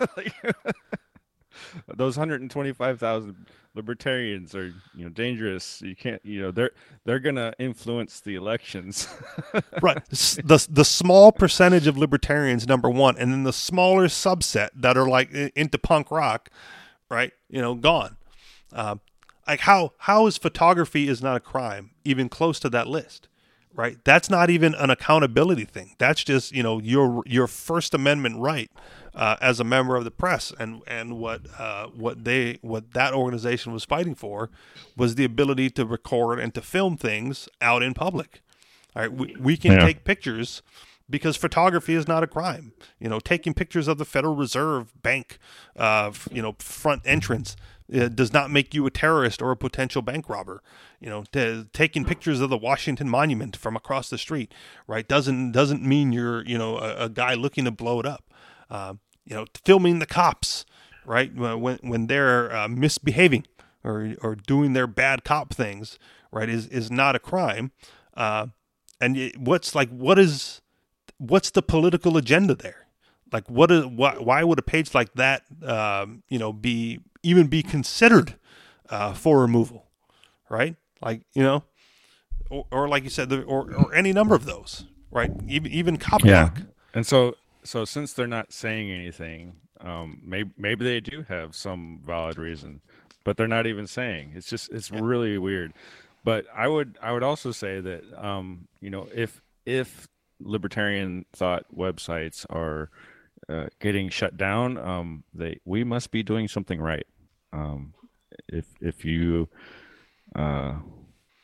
those 1.96 2.16
125,000 2.16 3.46
libertarians 3.76 4.52
are 4.52 4.66
you 4.96 5.04
know 5.04 5.08
dangerous 5.08 5.80
you 5.80 5.94
can't 5.94 6.20
you 6.24 6.42
know 6.42 6.50
they're 6.50 6.72
they're 7.04 7.20
gonna 7.20 7.54
influence 7.60 8.18
the 8.18 8.34
elections 8.34 9.06
right. 9.82 10.04
The 10.08 10.66
the 10.70 10.84
small 10.84 11.32
percentage 11.32 11.86
of 11.86 11.96
libertarians, 11.96 12.66
number 12.66 12.90
one, 12.90 13.16
and 13.18 13.32
then 13.32 13.44
the 13.44 13.52
smaller 13.52 14.06
subset 14.08 14.70
that 14.74 14.96
are 14.96 15.08
like 15.08 15.32
into 15.32 15.78
punk 15.78 16.10
rock, 16.10 16.50
right? 17.08 17.32
You 17.48 17.60
know, 17.60 17.74
gone. 17.74 18.16
Um, 18.72 19.00
like 19.46 19.60
how 19.60 19.92
how 19.98 20.26
is 20.26 20.36
photography 20.36 21.08
is 21.08 21.22
not 21.22 21.36
a 21.36 21.40
crime 21.40 21.90
even 22.04 22.28
close 22.28 22.60
to 22.60 22.70
that 22.70 22.86
list, 22.86 23.28
right? 23.80 23.96
That's 24.04 24.28
not 24.28 24.50
even 24.50 24.74
an 24.74 24.90
accountability 24.90 25.64
thing. 25.64 25.94
That's 25.98 26.22
just 26.22 26.52
you 26.52 26.62
know 26.62 26.78
your 26.80 27.22
your 27.26 27.46
First 27.46 27.94
Amendment 27.94 28.38
right 28.38 28.70
uh, 29.14 29.36
as 29.40 29.58
a 29.58 29.64
member 29.64 29.96
of 29.96 30.04
the 30.04 30.10
press, 30.10 30.52
and 30.58 30.82
and 30.86 31.18
what 31.18 31.42
uh, 31.58 31.86
what 31.88 32.24
they 32.24 32.58
what 32.62 32.92
that 32.92 33.14
organization 33.14 33.72
was 33.72 33.84
fighting 33.84 34.14
for 34.14 34.50
was 34.96 35.14
the 35.14 35.24
ability 35.24 35.70
to 35.70 35.86
record 35.86 36.38
and 36.38 36.52
to 36.54 36.60
film 36.60 36.96
things 36.96 37.48
out 37.60 37.82
in 37.82 37.94
public. 37.94 38.42
All 38.94 39.02
right, 39.02 39.12
we, 39.12 39.34
we 39.40 39.56
can 39.56 39.72
Yeah. 39.72 39.86
take 39.86 40.04
pictures 40.04 40.62
because 41.08 41.36
photography 41.36 41.94
is 41.94 42.06
not 42.06 42.22
a 42.22 42.26
crime. 42.26 42.72
You 43.00 43.08
know, 43.08 43.18
taking 43.18 43.54
pictures 43.54 43.88
of 43.88 43.98
the 43.98 44.04
Federal 44.04 44.36
Reserve 44.36 44.92
Bank, 45.02 45.38
uh, 45.76 46.12
you 46.30 46.42
know, 46.42 46.54
front 46.58 47.02
entrance 47.04 47.56
uh, 47.94 48.08
does 48.08 48.32
not 48.32 48.50
make 48.50 48.74
you 48.74 48.86
a 48.86 48.90
terrorist 48.90 49.42
or 49.42 49.50
a 49.50 49.56
potential 49.56 50.02
bank 50.02 50.28
robber. 50.28 50.62
You 51.00 51.10
know, 51.10 51.24
t- 51.32 51.64
taking 51.72 52.04
pictures 52.04 52.40
of 52.40 52.50
the 52.50 52.56
Washington 52.56 53.08
Monument 53.08 53.56
from 53.56 53.76
across 53.76 54.10
the 54.10 54.18
street, 54.18 54.52
right, 54.86 55.06
doesn't 55.06 55.52
doesn't 55.52 55.82
mean 55.82 56.12
you're 56.12 56.44
you 56.44 56.58
know 56.58 56.78
a, 56.78 57.04
a 57.04 57.08
guy 57.08 57.34
looking 57.34 57.64
to 57.64 57.70
blow 57.70 58.00
it 58.00 58.06
up. 58.06 58.24
Uh, 58.70 58.94
you 59.24 59.34
know, 59.34 59.46
filming 59.64 59.98
the 59.98 60.06
cops, 60.06 60.64
right, 61.04 61.34
when 61.34 61.78
when 61.82 62.06
they're 62.06 62.54
uh, 62.54 62.68
misbehaving 62.68 63.46
or 63.84 64.14
or 64.22 64.34
doing 64.34 64.72
their 64.72 64.86
bad 64.86 65.24
cop 65.24 65.52
things, 65.54 65.98
right, 66.30 66.48
is 66.48 66.66
is 66.68 66.90
not 66.90 67.16
a 67.16 67.18
crime. 67.18 67.72
Uh, 68.14 68.48
and 69.00 69.16
y- 69.16 69.32
what's 69.36 69.74
like 69.74 69.88
what 69.90 70.18
is 70.18 70.60
what's 71.18 71.50
the 71.50 71.62
political 71.62 72.16
agenda 72.16 72.54
there 72.54 72.86
like 73.32 73.48
what 73.48 73.70
is 73.70 73.86
why, 73.86 74.14
why 74.14 74.42
would 74.42 74.58
a 74.58 74.62
page 74.62 74.94
like 74.94 75.12
that 75.14 75.42
um, 75.62 76.22
you 76.28 76.38
know 76.38 76.52
be 76.52 77.00
even 77.22 77.46
be 77.46 77.62
considered 77.62 78.34
uh, 78.88 79.12
for 79.14 79.40
removal 79.40 79.86
right? 80.50 80.76
Like 81.00 81.22
you 81.32 81.42
know 81.42 81.64
or, 82.50 82.66
or 82.70 82.88
like 82.88 83.04
you 83.04 83.10
said 83.10 83.28
the, 83.30 83.42
or, 83.42 83.72
or 83.72 83.94
any 83.94 84.12
number 84.12 84.34
of 84.34 84.44
those 84.44 84.84
right? 85.10 85.30
Even 85.48 85.72
even 85.72 85.96
cop 85.96 86.22
block. 86.22 86.58
And 86.94 87.06
so 87.06 87.36
so 87.62 87.84
since 87.84 88.12
they're 88.12 88.26
not 88.26 88.52
saying 88.52 88.90
anything 88.90 89.54
um 89.80 90.20
maybe 90.22 90.50
maybe 90.58 90.84
they 90.84 91.00
do 91.00 91.24
have 91.28 91.54
some 91.54 92.00
valid 92.04 92.36
reason 92.38 92.80
but 93.24 93.36
they're 93.36 93.46
not 93.48 93.66
even 93.66 93.86
saying. 93.86 94.32
It's 94.34 94.48
just 94.48 94.70
it's 94.72 94.90
really 94.90 95.38
weird. 95.38 95.72
But 96.24 96.44
i 96.54 96.68
would 96.68 96.98
i 97.00 97.12
would 97.12 97.22
also 97.22 97.50
say 97.52 97.80
that 97.80 98.02
um 98.22 98.68
you 98.80 98.90
know 98.90 99.08
if 99.14 99.40
if 99.64 100.08
libertarian 100.42 101.24
thought 101.34 101.64
websites 101.74 102.44
are 102.50 102.90
uh, 103.50 103.66
getting 103.80 104.08
shut 104.08 104.36
down 104.36 104.78
um 104.78 105.24
they 105.34 105.58
we 105.64 105.84
must 105.84 106.10
be 106.10 106.22
doing 106.22 106.48
something 106.48 106.80
right. 106.80 107.06
Um 107.52 107.94
if 108.48 108.66
if 108.80 109.04
you 109.04 109.48
uh 110.36 110.76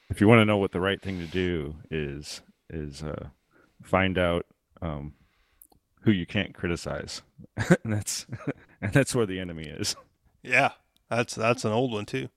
if 0.08 0.20
you 0.20 0.28
want 0.28 0.40
to 0.40 0.44
know 0.44 0.58
what 0.58 0.72
the 0.72 0.80
right 0.80 1.02
thing 1.02 1.18
to 1.18 1.26
do 1.26 1.74
is 1.90 2.42
is 2.70 3.02
uh 3.02 3.28
find 3.82 4.18
out 4.18 4.46
um 4.80 5.14
who 6.02 6.12
you 6.12 6.26
can't 6.26 6.54
criticize. 6.54 7.22
And 7.84 7.92
that's 7.92 8.26
and 8.80 8.92
that's 8.92 9.14
where 9.14 9.26
the 9.26 9.40
enemy 9.40 9.64
is. 9.64 9.96
Yeah, 10.42 10.72
that's 11.10 11.34
that's 11.34 11.64
an 11.64 11.72
old 11.72 11.92
one 11.92 12.06
too. 12.06 12.28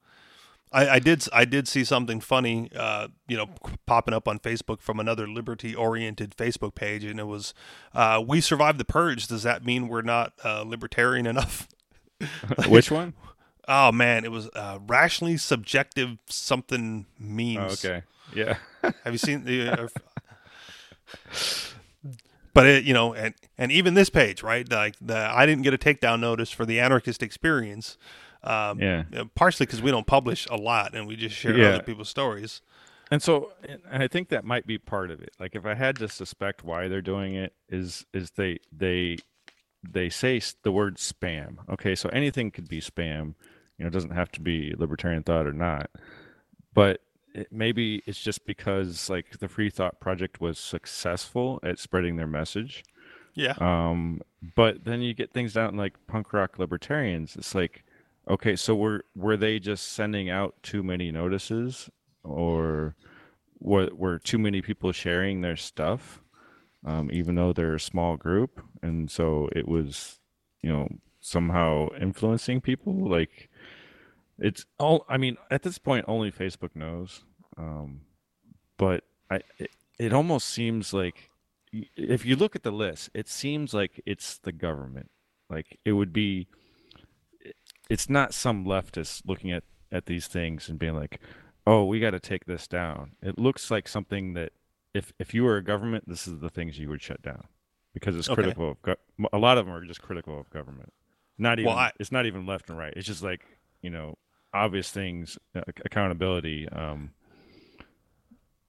I, 0.72 0.88
I 0.90 1.00
did 1.00 1.26
I 1.34 1.46
did 1.46 1.68
see 1.68 1.84
something 1.84 2.20
funny, 2.20 2.70
uh, 2.76 3.08
you 3.28 3.36
know, 3.38 3.48
popping 3.86 4.14
up 4.14 4.28
on 4.28 4.38
Facebook 4.40 4.82
from 4.82 5.00
another 5.00 5.28
liberty-oriented 5.28 6.36
Facebook 6.38 6.76
page, 6.76 7.04
and 7.04 7.20
it 7.20 7.26
was, 7.28 7.54
uh, 7.96 8.24
"We 8.26 8.40
survived 8.42 8.80
the 8.80 8.86
purge. 8.86 9.28
Does 9.28 9.44
that 9.44 9.66
mean 9.66 9.88
we're 9.88 10.02
not 10.04 10.34
uh, 10.44 10.62
libertarian 10.62 11.26
enough?" 11.26 11.68
which 12.68 12.92
one 12.92 13.14
Oh 13.72 13.92
man, 13.92 14.26
it 14.26 14.32
was 14.32 14.50
uh, 14.56 14.80
rationally 14.88 15.38
subjective 15.38 16.18
something 16.26 17.06
Oh, 17.08 17.24
memes. 17.24 17.86
okay. 17.86 18.04
Yeah. 18.34 18.58
Have 19.04 19.14
you 19.14 19.18
seen 19.20 19.46
the? 19.46 19.70
Uh, 19.70 19.88
but 22.54 22.66
it, 22.66 22.84
you 22.84 22.94
know, 22.94 23.14
and 23.14 23.36
and 23.58 23.72
even 23.72 23.94
this 23.94 24.10
page, 24.10 24.42
right? 24.42 24.70
Like 24.70 24.96
the 25.00 25.18
I 25.18 25.46
didn't 25.46 25.64
get 25.64 25.74
a 25.74 25.78
takedown 25.78 26.20
notice 26.20 26.50
for 26.52 26.66
the 26.66 26.80
anarchist 26.80 27.22
experience. 27.22 27.98
Um, 28.44 28.80
Yeah. 28.80 29.04
partially 29.36 29.66
because 29.66 29.82
we 29.82 29.92
don't 29.92 30.08
publish 30.08 30.48
a 30.50 30.56
lot 30.56 30.96
and 30.96 31.08
we 31.08 31.16
just 31.16 31.36
share 31.36 31.58
Yeah. 31.58 31.68
other 31.76 31.84
people's 31.84 32.10
stories. 32.10 32.62
And 33.12 33.22
so, 33.22 33.52
and 33.68 33.82
I 33.92 34.08
think 34.08 34.30
that 34.30 34.46
might 34.46 34.68
be 34.68 34.78
part 34.78 35.10
of 35.12 35.20
it. 35.22 35.32
Like, 35.40 35.56
if 35.56 35.66
I 35.66 35.74
had 35.74 35.96
to 35.98 36.08
suspect 36.08 36.64
why 36.64 36.88
they're 36.88 37.02
doing 37.02 37.34
it, 37.34 37.54
is 37.68 38.06
is 38.14 38.32
they 38.32 38.60
they 38.72 39.18
they 39.84 40.10
say 40.10 40.40
the 40.64 40.72
word 40.72 40.98
spam. 40.98 41.58
Okay, 41.70 41.96
so 41.96 42.10
anything 42.10 42.52
could 42.52 42.68
be 42.70 42.80
spam. 42.82 43.34
You 43.78 43.86
know, 43.86 43.88
it 43.88 43.94
doesn't 43.94 44.12
have 44.12 44.32
to 44.34 44.42
be 44.42 44.74
libertarian 44.78 45.24
thought 45.24 45.48
or 45.48 45.54
not. 45.54 45.90
But 46.74 47.02
it, 47.34 47.52
maybe 47.52 48.04
it's 48.06 48.22
just 48.22 48.46
because 48.46 49.10
like 49.10 49.40
the 49.40 49.48
Free 49.48 49.70
Thought 49.70 50.00
Project 50.00 50.40
was 50.40 50.60
successful 50.60 51.60
at 51.64 51.80
spreading 51.80 52.16
their 52.16 52.28
message. 52.28 52.84
Yeah, 53.36 53.54
Um, 53.60 54.22
but 54.56 54.84
then 54.84 55.02
you 55.02 55.14
get 55.14 55.32
things 55.32 55.56
out 55.56 55.74
like 55.74 55.96
punk 56.08 56.34
rock 56.34 56.60
libertarians. 56.60 57.36
It's 57.38 57.56
like, 57.56 57.84
okay, 58.30 58.56
so 58.56 58.76
were 58.76 59.04
were 59.16 59.38
they 59.38 59.60
just 59.60 59.92
sending 59.92 60.30
out 60.30 60.56
too 60.64 60.84
many 60.84 61.12
notices, 61.12 61.90
or 62.24 62.96
were 63.60 63.90
were 63.94 64.20
too 64.20 64.38
many 64.38 64.62
people 64.62 64.92
sharing 64.92 65.42
their 65.42 65.58
stuff, 65.58 66.22
um, 66.86 67.10
even 67.12 67.36
though 67.36 67.54
they're 67.54 67.76
a 67.76 67.80
small 67.80 68.18
group, 68.18 68.62
and 68.82 69.10
so 69.10 69.50
it 69.56 69.68
was, 69.68 70.20
you 70.62 70.72
know, 70.72 70.88
somehow 71.20 71.90
influencing 72.00 72.62
people. 72.62 73.10
Like, 73.10 73.50
it's 74.38 74.66
all. 74.78 75.06
I 75.10 75.18
mean, 75.18 75.38
at 75.52 75.64
this 75.64 75.78
point, 75.78 76.06
only 76.08 76.32
Facebook 76.32 76.76
knows. 76.76 77.24
Um, 77.58 78.02
but 78.78 79.04
I, 79.30 79.42
it, 79.58 79.72
it 80.00 80.14
almost 80.14 80.48
seems 80.48 80.94
like 80.94 81.30
if 81.72 82.26
you 82.26 82.36
look 82.36 82.56
at 82.56 82.64
the 82.64 82.72
list, 82.72 83.10
it 83.14 83.28
seems 83.28 83.74
like 83.74 84.02
it's 84.06 84.38
the 84.38 84.52
government. 84.52 85.12
Like 85.50 85.80
it 85.86 85.94
would 85.94 86.14
be, 86.14 86.48
it's 87.90 88.10
not 88.10 88.34
some 88.34 88.66
leftist 88.66 89.24
looking 89.26 89.52
at 89.52 89.64
at 89.92 90.06
these 90.06 90.28
things 90.28 90.70
and 90.70 90.78
being 90.78 90.96
like, 90.96 91.20
"Oh, 91.66 91.86
we 91.86 92.00
got 92.00 92.12
to 92.12 92.20
take 92.20 92.46
this 92.46 92.68
down." 92.68 93.12
It 93.22 93.38
looks 93.40 93.70
like 93.72 93.88
something 93.88 94.34
that 94.34 94.52
if 94.94 95.12
if 95.20 95.34
you 95.34 95.44
were 95.44 95.58
a 95.58 95.64
government, 95.64 96.04
this 96.08 96.28
is 96.28 96.40
the 96.40 96.50
things 96.50 96.78
you 96.80 96.90
would 96.90 97.02
shut 97.02 97.22
down 97.22 97.46
because 97.94 98.16
it's 98.16 98.30
Okay. 98.30 98.42
critical 98.44 98.72
of 98.72 98.82
go- 98.82 98.96
a 99.34 99.38
lot 99.38 99.58
of 99.58 99.66
them 99.66 99.74
are 99.76 99.84
just 99.86 100.02
critical 100.02 100.40
of 100.40 100.50
government. 100.50 100.94
Not 101.38 101.60
even 101.60 101.70
Well, 101.70 101.78
I- 101.78 101.92
it's 102.00 102.12
not 102.12 102.26
even 102.26 102.46
left 102.46 102.70
and 102.70 102.78
right. 102.78 102.94
It's 102.96 103.08
just 103.08 103.24
like 103.24 103.46
you 103.82 103.90
know 103.90 104.18
obvious 104.54 104.90
things, 104.92 105.38
uh, 105.56 105.62
accountability. 105.86 106.68
Um, 106.70 107.12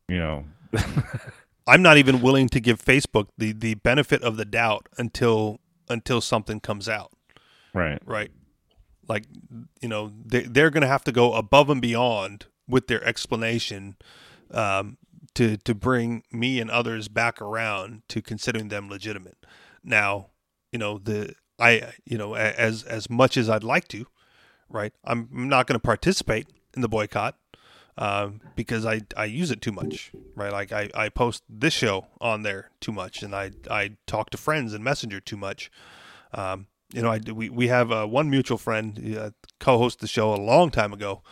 you 0.09 0.19
know, 0.19 0.45
I'm 1.67 1.83
not 1.83 1.97
even 1.99 2.21
willing 2.21 2.49
to 2.51 2.61
give 2.61 2.83
Facebook 2.83 3.29
the 3.39 3.53
the 3.53 3.75
benefit 3.75 4.23
of 4.23 4.37
the 4.37 4.45
doubt 4.45 4.89
until 4.99 5.61
until 5.89 6.21
something 6.21 6.61
comes 6.61 6.89
out. 6.89 7.13
right? 7.75 8.01
right? 8.07 8.31
Like, 9.11 9.25
you 9.83 9.89
know, 9.89 10.13
they, 10.25 10.43
they're 10.43 10.71
going 10.71 10.83
to 10.83 10.87
have 10.87 11.03
to 11.05 11.13
go 11.13 11.35
above 11.35 11.69
and 11.69 11.83
beyond 11.83 12.47
with 12.69 12.87
their 12.87 13.05
explanation 13.05 13.97
um, 14.53 14.99
to 15.35 15.57
to 15.57 15.75
bring 15.75 16.23
me 16.31 16.61
and 16.61 16.71
others 16.71 17.09
back 17.09 17.43
around 17.43 18.03
to 18.09 18.23
considering 18.23 18.69
them 18.69 18.89
legitimate. 18.89 19.37
Now, 19.83 20.29
you 20.71 20.79
know, 20.79 20.99
the 20.99 21.35
I 21.59 21.93
you 22.05 22.17
know 22.17 22.37
as 22.37 22.85
as 22.85 23.11
much 23.11 23.37
as 23.37 23.51
I'd 23.51 23.65
like 23.65 23.89
to, 23.89 24.07
right? 24.69 24.93
I'm 25.03 25.29
not 25.33 25.67
going 25.67 25.75
to 25.75 25.85
participate 25.85 26.47
in 26.75 26.81
the 26.81 26.89
boycott 26.89 27.37
um, 27.99 28.41
because 28.55 28.87
I, 28.87 29.01
I 29.17 29.25
use 29.25 29.51
it 29.51 29.61
too 29.61 29.73
much, 29.73 30.13
right? 30.37 30.53
Like 30.53 30.71
I, 30.71 30.89
I 30.95 31.09
post 31.09 31.43
this 31.49 31.75
show 31.75 32.07
on 32.21 32.43
there 32.43 32.71
too 32.81 32.93
much, 32.93 33.25
and 33.25 33.35
I 33.35 33.51
I 33.69 33.97
talk 34.07 34.31
to 34.31 34.39
friends 34.39 34.73
and 34.73 34.85
Messenger 34.85 35.19
too 35.19 35.37
much. 35.37 35.69
Um, 36.33 36.69
you 36.93 37.03
know, 37.03 37.11
I 37.11 37.21
we 37.33 37.49
we 37.49 37.69
have 37.69 37.93
uh, 37.93 38.07
one 38.07 38.31
mutual 38.31 38.59
friend 38.59 39.17
uh, 39.19 39.31
co-hosted 39.59 39.99
the 39.99 40.09
show 40.09 40.35
a 40.35 40.37
long 40.37 40.71
time 40.71 40.93
ago 40.93 41.23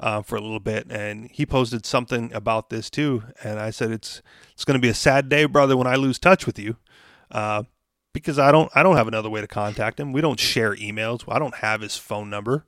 uh, 0.00 0.22
for 0.22 0.36
a 0.36 0.40
little 0.40 0.60
bit, 0.60 0.86
and 0.90 1.30
he 1.30 1.46
posted 1.46 1.86
something 1.86 2.32
about 2.32 2.70
this 2.70 2.90
too, 2.90 3.24
and 3.42 3.58
I 3.58 3.70
said 3.70 3.90
it's 3.90 4.22
it's 4.52 4.64
going 4.64 4.78
to 4.78 4.82
be 4.82 4.88
a 4.88 4.94
sad 4.94 5.28
day, 5.28 5.44
brother, 5.44 5.76
when 5.76 5.86
I 5.86 5.96
lose 5.96 6.18
touch 6.18 6.46
with 6.46 6.58
you. 6.58 6.76
Uh, 7.30 7.64
because 8.12 8.38
I 8.38 8.52
don't 8.52 8.70
I 8.74 8.82
don't 8.82 8.96
have 8.96 9.08
another 9.08 9.30
way 9.30 9.40
to 9.40 9.46
contact 9.46 9.98
him. 9.98 10.12
We 10.12 10.20
don't 10.20 10.38
share 10.38 10.74
emails. 10.76 11.24
I 11.28 11.38
don't 11.38 11.56
have 11.56 11.80
his 11.80 11.96
phone 11.96 12.30
number 12.30 12.64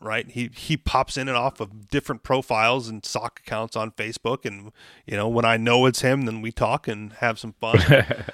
right? 0.00 0.30
He 0.30 0.50
he 0.54 0.76
pops 0.76 1.16
in 1.16 1.28
and 1.28 1.36
off 1.36 1.60
of 1.60 1.88
different 1.88 2.22
profiles 2.22 2.88
and 2.88 3.04
sock 3.04 3.40
accounts 3.44 3.76
on 3.76 3.90
Facebook, 3.92 4.44
and 4.44 4.72
you 5.06 5.16
know 5.16 5.28
when 5.28 5.44
I 5.44 5.56
know 5.56 5.86
it's 5.86 6.02
him, 6.02 6.22
then 6.22 6.42
we 6.42 6.52
talk 6.52 6.86
and 6.86 7.12
have 7.14 7.38
some 7.38 7.54
fun, 7.54 7.78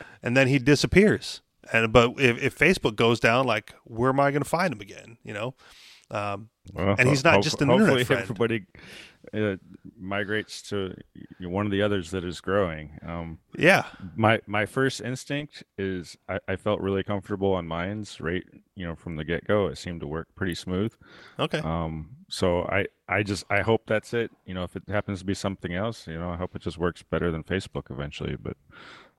and 0.22 0.36
then 0.36 0.48
he 0.48 0.58
disappears. 0.58 1.40
And 1.72 1.92
but 1.92 2.12
if, 2.18 2.42
if 2.42 2.58
Facebook 2.58 2.96
goes 2.96 3.20
down, 3.20 3.46
like 3.46 3.74
where 3.84 4.10
am 4.10 4.20
I 4.20 4.30
going 4.30 4.42
to 4.42 4.48
find 4.48 4.72
him 4.72 4.80
again? 4.80 5.18
You 5.24 5.34
know, 5.34 5.54
um, 6.10 6.48
Well, 6.72 6.94
And 6.98 7.08
he's 7.08 7.24
not 7.24 7.34
hope- 7.34 7.44
just 7.44 7.60
an 7.62 7.70
internet 7.70 7.88
hopefully 7.98 8.04
friend. 8.04 8.22
everybody 8.22 8.66
uh, 9.34 9.56
migrates 9.98 10.62
to 10.62 10.94
one 11.40 11.66
of 11.66 11.72
the 11.72 11.82
others 11.82 12.12
that 12.12 12.24
is 12.24 12.40
growing. 12.40 12.98
Um, 13.04 13.38
yeah, 13.58 13.84
my 14.14 14.40
my 14.46 14.66
first 14.66 15.00
instinct 15.00 15.64
is 15.76 16.16
I, 16.28 16.38
I 16.46 16.56
felt 16.56 16.80
really 16.80 17.02
comfortable 17.02 17.52
on 17.54 17.66
Minds 17.66 18.20
right 18.20 18.44
you 18.76 18.86
know 18.86 18.94
from 18.94 19.16
the 19.16 19.24
get 19.24 19.44
go. 19.46 19.66
It 19.66 19.78
seemed 19.78 20.00
to 20.02 20.06
work 20.06 20.28
pretty 20.36 20.54
smooth. 20.54 20.92
okay, 21.40 21.58
Um, 21.58 22.10
so 22.28 22.62
I 22.62 22.86
I 23.08 23.24
just 23.24 23.44
I 23.50 23.62
hope 23.62 23.82
that's 23.86 24.14
it. 24.14 24.30
You 24.44 24.54
know, 24.54 24.62
if 24.62 24.76
it 24.76 24.84
happens 24.88 25.18
to 25.20 25.24
be 25.24 25.34
something 25.34 25.74
else, 25.74 26.06
you 26.06 26.18
know, 26.18 26.30
I 26.30 26.36
hope 26.36 26.54
it 26.54 26.62
just 26.62 26.78
works 26.78 27.02
better 27.02 27.32
than 27.32 27.42
Facebook 27.42 27.90
eventually. 27.90 28.36
But 28.40 28.56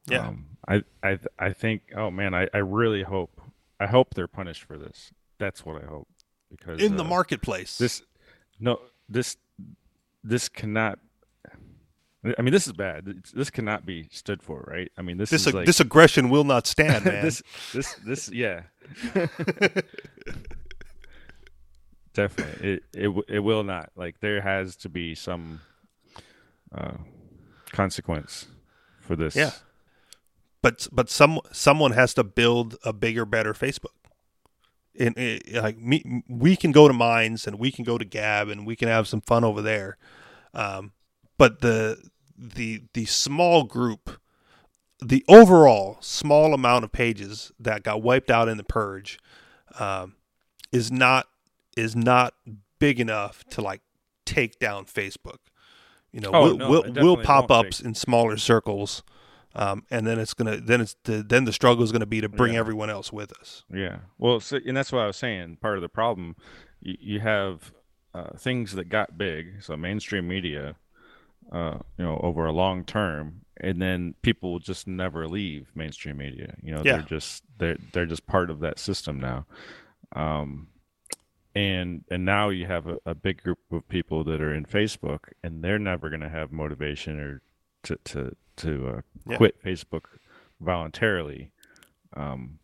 Yeah. 0.08 0.28
um, 0.28 0.46
I 0.68 0.84
I 1.04 1.20
I 1.40 1.54
think 1.54 1.84
oh 1.96 2.12
man, 2.12 2.34
I 2.34 2.48
I 2.54 2.60
really 2.60 3.04
hope 3.04 3.42
I 3.80 3.88
hope 3.88 4.14
they're 4.14 4.28
punished 4.28 4.64
for 4.64 4.78
this. 4.78 5.12
That's 5.38 5.66
what 5.66 5.82
I 5.82 5.86
hope 5.86 6.08
because 6.50 6.82
in 6.82 6.98
the 6.98 7.04
uh, 7.04 7.08
marketplace. 7.08 7.78
this 7.78 8.02
no 8.60 8.80
this 9.08 9.38
this 10.24 10.50
cannot. 10.50 11.00
I 12.38 12.42
mean, 12.42 12.52
this 12.52 12.68
is 12.68 12.74
bad. 12.74 13.24
This 13.34 13.50
cannot 13.50 13.86
be 13.86 14.10
stood 14.12 14.44
for, 14.44 14.66
right? 14.68 14.92
I 14.98 15.02
mean, 15.02 15.16
this, 15.18 15.30
this 15.30 15.48
is 15.48 15.54
like 15.54 15.66
this 15.66 15.80
aggression 15.80 16.30
will 16.30 16.44
not 16.44 16.68
stand, 16.68 17.06
man. 17.12 17.24
this 17.24 17.42
this 17.74 17.94
this 18.06 18.30
yeah. 18.30 18.64
Definitely, 22.14 22.70
it 22.70 22.84
it 22.94 23.26
it 23.30 23.40
will 23.40 23.64
not. 23.64 23.92
Like 23.96 24.20
there 24.20 24.42
has 24.42 24.76
to 24.78 24.90
be 24.90 25.16
some 25.16 25.62
uh, 26.74 26.98
consequence 27.72 28.48
for 29.00 29.16
this. 29.16 29.36
Yeah. 29.36 29.52
But 30.68 30.86
but 30.92 31.10
some 31.10 31.40
someone 31.54 31.92
has 31.94 32.14
to 32.16 32.26
build 32.26 32.76
a 32.84 32.92
bigger, 32.92 33.26
better 33.26 33.54
Facebook. 33.54 33.96
And 35.00 35.18
it, 35.18 35.54
like 35.54 35.78
me, 35.78 36.24
we 36.28 36.58
can 36.58 36.74
go 36.74 36.90
to 36.90 36.94
Minds 36.94 37.48
and 37.48 37.58
we 37.58 37.72
can 37.72 37.86
go 37.86 37.98
to 37.98 38.04
Gab 38.04 38.50
and 38.50 38.68
we 38.68 38.76
can 38.76 38.90
have 38.90 39.08
some 39.08 39.22
fun 39.22 39.46
over 39.46 39.62
there. 39.62 39.98
Um, 40.54 40.92
but 41.38 41.62
the 41.62 42.10
the 42.38 42.84
the 42.94 43.06
small 43.06 43.64
group, 43.64 44.20
the 45.02 45.24
overall 45.30 46.00
small 46.02 46.54
amount 46.54 46.84
of 46.84 46.92
pages 46.92 47.54
that 47.58 47.84
got 47.84 48.02
wiped 48.02 48.30
out 48.30 48.50
in 48.50 48.58
the 48.58 48.66
purge, 48.66 49.20
um, 49.80 50.18
is 50.74 50.92
not 50.92 51.28
is 51.78 51.96
not 51.96 52.34
big 52.78 53.00
enough 53.00 53.46
to 53.52 53.62
like 53.62 53.80
take 54.26 54.60
down 54.60 54.84
Facebook. 54.84 55.38
You 56.12 56.20
know, 56.20 56.32
Oh, 56.34 56.42
we'll, 56.44 56.58
no, 56.58 56.70
we'll, 56.70 56.94
we'll 56.94 57.18
pop 57.24 57.52
ups 57.52 57.80
in 57.80 57.96
smaller 57.96 58.36
circles, 58.36 59.02
um, 59.58 59.84
and 59.92 60.06
then 60.08 60.20
it's 60.20 60.34
gonna 60.34 60.58
then 60.58 60.82
it's 60.82 60.96
the 61.04 61.24
then 61.24 61.46
the 61.46 61.54
struggle 61.54 61.84
is 61.84 61.92
gonna 61.92 62.06
be 62.06 62.22
to 62.22 62.30
bring 62.30 62.54
Yeah. 62.54 62.60
everyone 62.60 62.90
else 62.90 63.12
with 63.12 63.32
us. 63.40 63.64
Yeah. 63.74 64.00
Well, 64.18 64.40
so, 64.40 64.60
and 64.66 64.76
that's 64.78 64.92
what 64.92 65.02
I 65.02 65.08
was 65.08 65.18
saying. 65.18 65.58
Part 65.58 65.76
of 65.78 65.82
the 65.82 65.90
problem, 65.90 66.36
you, 66.82 66.96
you 67.00 67.20
have 67.20 67.72
uh, 68.14 68.38
things 68.38 68.74
that 68.74 68.90
got 68.90 69.18
big, 69.18 69.62
so 69.64 69.76
mainstream 69.78 70.28
media, 70.28 70.76
uh, 71.52 71.80
you 71.98 72.06
know, 72.06 72.20
over 72.24 72.46
a 72.46 72.52
long 72.52 72.84
term, 72.86 73.42
and 73.58 73.82
then 73.82 74.16
people 74.22 74.52
will 74.54 74.60
just 74.60 74.88
never 74.88 75.28
leave 75.28 75.72
mainstream 75.76 76.18
media. 76.18 76.56
You 76.64 76.74
know, 76.76 76.82
Yeah. 76.86 76.94
they're 76.98 77.02
just 77.04 77.44
they're 77.58 77.78
they're 77.94 78.06
just 78.06 78.26
part 78.28 78.50
of 78.50 78.60
that 78.62 78.80
system 78.80 79.20
now. 79.20 79.46
Um, 80.16 80.68
and 81.56 82.04
and 82.12 82.24
now 82.24 82.50
you 82.50 82.66
have 82.68 82.88
a, 82.88 82.98
a 83.06 83.16
big 83.16 83.42
group 83.44 83.60
of 83.72 83.88
people 83.90 84.24
that 84.26 84.42
are 84.42 84.54
in 84.54 84.66
Facebook, 84.66 85.30
and 85.44 85.64
they're 85.64 85.80
never 85.80 86.10
going 86.10 86.22
to 86.22 86.30
have 86.30 86.52
motivation 86.52 87.20
or 87.20 87.42
to 87.84 87.98
to 88.06 88.36
to 88.58 88.88
uh, 88.88 89.02
Yeah. 89.28 89.38
quit 89.38 89.64
Facebook 89.64 90.06
voluntarily. 90.60 91.52
Um, 92.16 92.60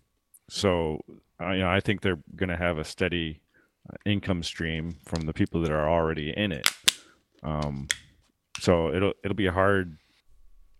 so 0.49 1.01
uh, 1.41 1.51
you 1.51 1.59
know, 1.59 1.69
I 1.69 1.79
think 1.79 2.01
they're 2.01 2.19
going 2.35 2.49
to 2.49 2.57
have 2.57 2.77
a 2.77 2.83
steady 2.83 3.41
uh, 3.89 3.95
income 4.05 4.43
stream 4.43 4.97
from 5.05 5.21
the 5.21 5.33
people 5.33 5.61
that 5.61 5.71
are 5.71 5.89
already 5.89 6.31
in 6.31 6.51
it. 6.51 6.69
Um, 7.41 7.87
so 8.59 8.93
it'll 8.93 9.13
it'll 9.23 9.35
be 9.35 9.47
hard 9.47 9.97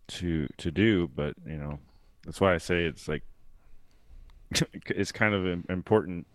to 0.08 0.46
to 0.58 0.70
do, 0.70 1.08
but 1.14 1.34
you 1.46 1.56
know, 1.56 1.78
that's 2.24 2.40
why 2.40 2.54
I 2.54 2.58
say 2.58 2.84
it's 2.84 3.08
like 3.08 3.22
it's 4.86 5.12
kind 5.12 5.34
of 5.34 5.68
important 5.68 6.26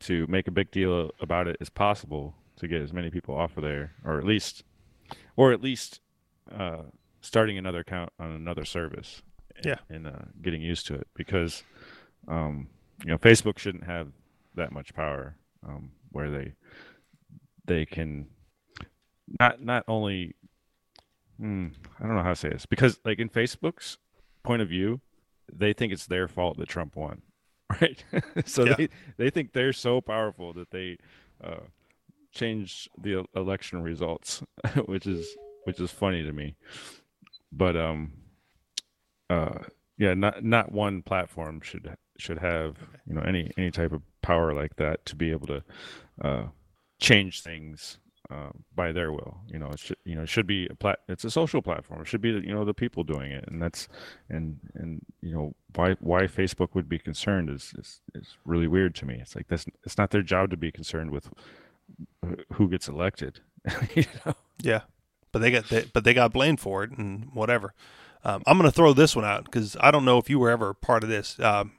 to 0.00 0.26
make 0.28 0.46
a 0.48 0.50
big 0.50 0.70
deal 0.70 1.10
about 1.20 1.48
it 1.48 1.56
as 1.60 1.70
possible 1.70 2.34
to 2.56 2.68
get 2.68 2.82
as 2.82 2.92
many 2.92 3.10
people 3.10 3.34
off 3.34 3.56
of 3.56 3.62
there, 3.62 3.92
or 4.04 4.18
at 4.18 4.24
least, 4.24 4.64
or 5.36 5.52
at 5.52 5.62
least 5.62 6.00
uh, 6.54 6.82
starting 7.26 7.58
another 7.58 7.80
account 7.80 8.10
on 8.18 8.30
another 8.32 8.64
service. 8.64 9.22
Yeah. 9.64 9.76
and, 9.88 10.06
uh, 10.06 10.26
getting 10.42 10.60
used 10.60 10.86
to 10.88 10.94
it 10.94 11.06
because 11.14 11.62
um, 12.28 12.68
you 13.02 13.10
know 13.10 13.16
Facebook 13.18 13.58
shouldn't 13.58 13.84
have 13.84 14.08
that 14.54 14.70
much 14.70 14.92
power 14.94 15.36
um, 15.66 15.92
where 16.12 16.30
they 16.30 16.52
they 17.64 17.86
can 17.86 18.26
not 19.40 19.62
not 19.62 19.84
only 19.88 20.34
hmm, 21.38 21.68
I 21.98 22.06
don't 22.06 22.16
know 22.16 22.22
how 22.22 22.30
to 22.30 22.36
say 22.36 22.50
this 22.50 22.66
because 22.66 23.00
like 23.04 23.18
in 23.18 23.30
Facebook's 23.30 23.96
point 24.42 24.60
of 24.60 24.68
view, 24.68 25.00
they 25.50 25.72
think 25.72 25.90
it's 25.92 26.06
their 26.06 26.28
fault 26.28 26.58
that 26.58 26.68
Trump 26.68 26.94
won, 26.94 27.22
right? 27.80 28.04
so 28.44 28.64
Yeah. 28.64 28.74
they 28.76 28.88
they 29.16 29.30
think 29.30 29.54
they're 29.54 29.72
so 29.72 30.02
powerful 30.02 30.52
that 30.52 30.70
they 30.70 30.98
uh, 31.42 31.60
changed 32.30 32.90
the 33.02 33.24
election 33.34 33.82
results, 33.82 34.42
which 34.84 35.06
is 35.06 35.26
which 35.64 35.80
is 35.80 35.90
funny 35.90 36.22
to 36.22 36.32
me. 36.32 36.56
But 37.56 37.76
um, 37.76 38.12
uh, 39.30 39.60
yeah, 39.98 40.14
not 40.14 40.44
not 40.44 40.72
one 40.72 41.02
platform 41.02 41.60
should 41.62 41.96
should 42.18 42.38
have 42.38 42.76
you 43.06 43.14
know 43.14 43.22
any 43.22 43.50
any 43.56 43.70
type 43.70 43.92
of 43.92 44.02
power 44.22 44.52
like 44.52 44.76
that 44.76 45.04
to 45.06 45.16
be 45.16 45.30
able 45.30 45.46
to 45.46 45.62
uh, 46.22 46.44
change 47.00 47.42
things 47.42 47.98
uh, 48.30 48.50
by 48.74 48.92
their 48.92 49.12
will. 49.12 49.38
You 49.48 49.58
know, 49.58 49.70
it 49.70 49.78
should 49.78 49.96
you 50.04 50.16
know 50.16 50.22
it 50.22 50.28
should 50.28 50.46
be 50.46 50.66
a 50.66 50.74
plat. 50.74 50.98
It's 51.08 51.24
a 51.24 51.30
social 51.30 51.62
platform. 51.62 52.02
It 52.02 52.08
should 52.08 52.20
be 52.20 52.30
you 52.30 52.54
know 52.54 52.64
the 52.64 52.74
people 52.74 53.04
doing 53.04 53.32
it, 53.32 53.44
and 53.48 53.60
that's 53.62 53.88
and 54.28 54.58
and 54.74 55.00
you 55.22 55.32
know 55.32 55.54
why 55.74 55.96
why 56.00 56.24
Facebook 56.24 56.74
would 56.74 56.88
be 56.88 56.98
concerned 56.98 57.48
is 57.48 57.72
is, 57.78 58.00
is 58.14 58.36
really 58.44 58.68
weird 58.68 58.94
to 58.96 59.06
me. 59.06 59.18
It's 59.20 59.34
like 59.34 59.48
this. 59.48 59.64
It's 59.84 59.96
not 59.96 60.10
their 60.10 60.22
job 60.22 60.50
to 60.50 60.56
be 60.56 60.70
concerned 60.70 61.10
with 61.10 61.30
who 62.54 62.68
gets 62.68 62.88
elected. 62.88 63.40
you 63.94 64.04
know? 64.24 64.34
Yeah, 64.60 64.82
but 65.36 65.42
they 65.42 65.50
got 65.50 65.68
they, 65.68 65.84
but 65.92 66.04
they 66.04 66.14
got 66.14 66.32
blamed 66.32 66.60
for 66.60 66.82
it 66.82 66.92
and 66.92 67.28
whatever. 67.34 67.74
Um, 68.24 68.42
I'm 68.46 68.56
going 68.56 68.70
to 68.70 68.74
throw 68.74 68.94
this 68.94 69.14
one 69.14 69.26
out 69.26 69.44
because 69.44 69.76
I 69.80 69.90
don't 69.90 70.06
know 70.06 70.16
if 70.16 70.30
you 70.30 70.38
were 70.38 70.48
ever 70.48 70.72
part 70.72 71.04
of 71.04 71.10
this. 71.10 71.38
Um, 71.38 71.72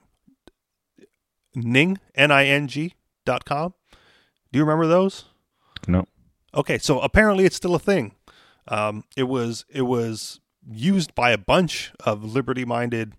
Ning 1.55 1.97
N 2.13 2.29
I 2.29 2.45
N 2.45 2.67
G 2.67 2.93
dot 3.25 3.45
com. 3.45 3.73
Do 4.51 4.59
you 4.59 4.63
remember 4.63 4.85
those? 4.85 5.25
No. 5.87 6.05
Okay, 6.53 6.77
so 6.77 6.99
apparently 6.99 7.45
it's 7.45 7.55
still 7.55 7.73
a 7.73 7.79
thing. 7.79 8.13
Um, 8.67 9.05
it 9.15 9.23
was 9.23 9.65
it 9.69 9.81
was 9.81 10.39
used 10.69 11.15
by 11.15 11.31
a 11.31 11.37
bunch 11.39 11.91
of 12.01 12.23
liberty-minded 12.23 13.13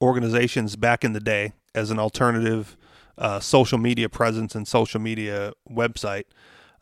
organizations 0.00 0.74
back 0.76 1.04
in 1.04 1.12
the 1.12 1.20
day 1.20 1.52
as 1.74 1.90
an 1.90 1.98
alternative 1.98 2.78
uh, 3.18 3.40
social 3.40 3.76
media 3.76 4.08
presence 4.08 4.54
and 4.54 4.66
social 4.66 5.00
media 5.00 5.52
website 5.70 6.24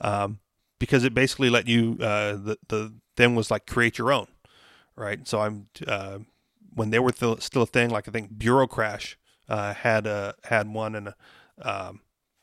um, 0.00 0.38
because 0.78 1.04
it 1.04 1.14
basically 1.14 1.50
let 1.50 1.66
you 1.66 1.96
uh, 2.00 2.32
the 2.32 2.56
the 2.68 2.92
thing 3.16 3.34
was 3.34 3.50
like 3.50 3.66
create 3.66 3.98
your 3.98 4.12
own, 4.12 4.26
right? 4.96 5.26
So 5.26 5.40
I'm 5.40 5.68
uh, 5.86 6.18
when 6.74 6.90
they 6.90 6.98
were 6.98 7.12
th- 7.12 7.42
still 7.42 7.62
a 7.62 7.66
thing, 7.66 7.90
like 7.90 8.08
I 8.08 8.10
think 8.10 8.38
Bureaucrash 8.38 9.16
uh, 9.48 9.74
had 9.74 10.06
a 10.06 10.34
had 10.44 10.72
one 10.72 10.94
and 10.94 11.14
um, 11.62 12.00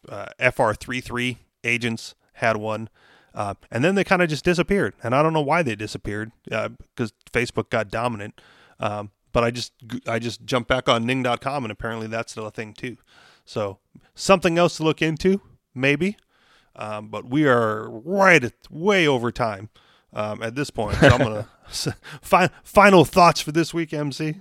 uh, 0.07 0.27
FR33 0.39 1.37
agents 1.63 2.15
had 2.33 2.57
one. 2.57 2.89
Uh, 3.33 3.53
and 3.69 3.83
then 3.83 3.93
they 3.93 4.03
kind 4.03 4.23
of 4.23 4.29
just 4.29 4.43
disappeared, 4.43 4.95
and 5.03 5.13
I 5.13 5.21
don't 5.21 5.33
know 5.33 5.41
why 5.41 5.61
they 5.61 5.75
disappeared 5.75 6.31
because 6.43 7.13
Facebook 7.31 7.69
got 7.69 7.89
dominant. 7.89 8.41
Um, 8.79 9.11
but 9.31 9.43
I 9.43 9.51
just 9.51 9.73
I 10.07 10.17
just 10.17 10.43
jumped 10.45 10.67
back 10.67 10.89
on 10.89 11.05
Ning.com, 11.05 11.63
and 11.63 11.71
apparently 11.71 12.07
that's 12.07 12.31
still 12.31 12.47
a 12.47 12.51
thing 12.51 12.73
too. 12.73 12.97
So 13.45 13.77
something 14.15 14.57
else 14.57 14.77
to 14.77 14.83
look 14.83 15.03
into, 15.03 15.41
maybe. 15.75 16.17
Um, 16.75 17.09
but 17.09 17.29
we 17.29 17.47
are 17.47 17.87
right 17.89 18.43
at 18.43 18.53
way 18.69 19.07
over 19.07 19.31
time 19.31 19.69
um, 20.17 20.41
at 20.43 20.55
this 20.55 20.69
point. 20.69 20.97
So 20.97 21.07
I'm 21.07 21.17
gonna 21.19 21.47
fi- 22.21 22.49
final 22.63 23.05
thoughts 23.05 23.39
for 23.39 23.51
this 23.53 23.73
week, 23.73 23.93
MC. 23.93 24.35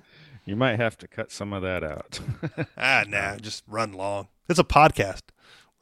You 0.45 0.57
might 0.57 0.77
have 0.77 0.97
to 0.99 1.09
cut 1.09 1.31
some 1.33 1.53
of 1.53 1.63
that 1.63 1.83
out. 1.85 2.21
Ah, 2.79 3.05
nah, 3.09 3.37
just 3.37 3.65
run 3.67 3.93
long. 3.93 4.29
It's 4.49 4.59
a 4.59 4.65
podcast. 4.65 5.23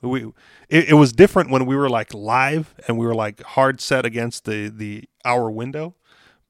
We 0.01 0.24
it, 0.68 0.90
it 0.90 0.95
was 0.95 1.12
different 1.12 1.51
when 1.51 1.64
we 1.66 1.76
were 1.76 1.88
like 1.88 2.12
live 2.12 2.74
and 2.86 2.99
we 2.99 3.07
were 3.07 3.14
like 3.14 3.42
hard 3.42 3.80
set 3.80 4.05
against 4.05 4.45
the 4.45 4.68
the 4.68 5.05
hour 5.24 5.51
window, 5.51 5.95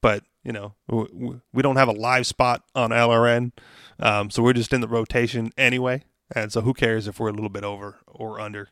but 0.01 0.25
you 0.43 0.53
know 0.53 0.75
w- 0.89 1.09
w- 1.09 1.41
we 1.53 1.63
don't 1.63 1.77
have 1.77 1.89
a 1.89 1.93
live 1.93 2.27
spot 2.27 2.63
on 2.75 2.91
LRN, 2.91 3.53
um, 4.01 4.31
so 4.31 4.43
we're 4.43 4.53
just 4.55 4.73
in 4.73 4.81
the 4.81 4.89
rotation 4.89 5.53
anyway. 5.57 6.03
And 6.35 6.53
so 6.53 6.63
who 6.63 6.75
cares 6.75 7.07
if 7.07 7.21
we're 7.21 7.29
a 7.29 7.33
little 7.33 7.49
bit 7.51 7.65
over 7.65 7.99
or 8.07 8.41
under? 8.41 8.69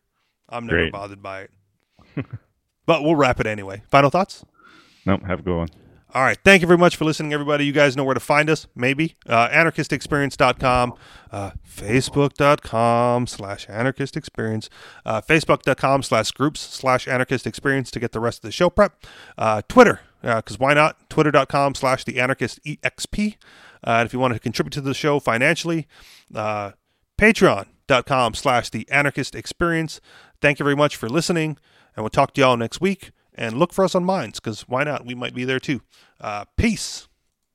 I'm 0.48 0.66
never 0.66 0.78
Great. 0.78 0.92
bothered 0.92 1.22
by 1.22 1.42
it. 1.42 1.50
but 2.86 3.02
we'll 3.02 3.14
wrap 3.16 3.38
it 3.40 3.46
anyway. 3.46 3.82
Final 3.88 4.10
thoughts. 4.10 4.44
Nope, 5.06 5.22
have 5.24 5.40
a 5.40 5.42
good 5.42 5.56
one. 5.56 5.68
All 6.14 6.22
right. 6.22 6.38
Thank 6.44 6.60
you 6.60 6.66
very 6.66 6.78
much 6.78 6.96
for 6.96 7.06
listening, 7.06 7.32
everybody. 7.32 7.64
You 7.64 7.72
guys 7.72 7.96
know 7.96 8.04
where 8.04 8.12
to 8.12 8.20
find 8.20 8.50
us, 8.50 8.66
maybe. 8.74 9.16
Uh, 9.26 9.48
anarchistexperience.com, 9.48 10.92
uh, 11.30 11.50
facebook.com 11.66 13.26
slash 13.26 13.66
anarchistexperience, 13.66 14.68
uh, 15.06 15.22
facebook.com 15.22 16.02
slash 16.02 16.30
groups 16.32 16.60
slash 16.60 17.06
anarchistexperience 17.06 17.90
to 17.90 17.98
get 17.98 18.12
the 18.12 18.20
rest 18.20 18.38
of 18.38 18.42
the 18.42 18.52
show 18.52 18.68
prep. 18.68 19.06
Uh, 19.38 19.62
Twitter, 19.68 20.00
because 20.20 20.58
why 20.58 20.74
not? 20.74 21.08
Twitter.com 21.08 21.74
slash 21.74 22.04
the 22.04 22.20
anarchist 22.20 22.62
exp. 22.62 23.36
Uh, 23.84 23.90
and 23.90 24.06
if 24.06 24.12
you 24.12 24.18
want 24.18 24.34
to 24.34 24.40
contribute 24.40 24.72
to 24.72 24.82
the 24.82 24.92
show 24.92 25.18
financially, 25.18 25.88
uh, 26.34 26.72
patreon.com 27.16 28.34
slash 28.34 28.68
the 28.68 28.86
anarchist 28.90 29.34
experience. 29.34 29.98
Thank 30.42 30.58
you 30.58 30.64
very 30.64 30.76
much 30.76 30.96
for 30.96 31.08
listening, 31.08 31.56
and 31.96 32.04
we'll 32.04 32.10
talk 32.10 32.34
to 32.34 32.40
y'all 32.42 32.58
next 32.58 32.82
week. 32.82 33.12
And 33.34 33.58
look 33.58 33.72
for 33.72 33.84
us 33.84 33.94
on 33.94 34.04
Minds, 34.04 34.40
because 34.40 34.62
why 34.62 34.84
not? 34.84 35.06
We 35.06 35.14
might 35.14 35.34
be 35.34 35.44
there 35.44 35.60
too. 35.60 35.80
Uh, 36.20 36.44
peace. 36.56 37.08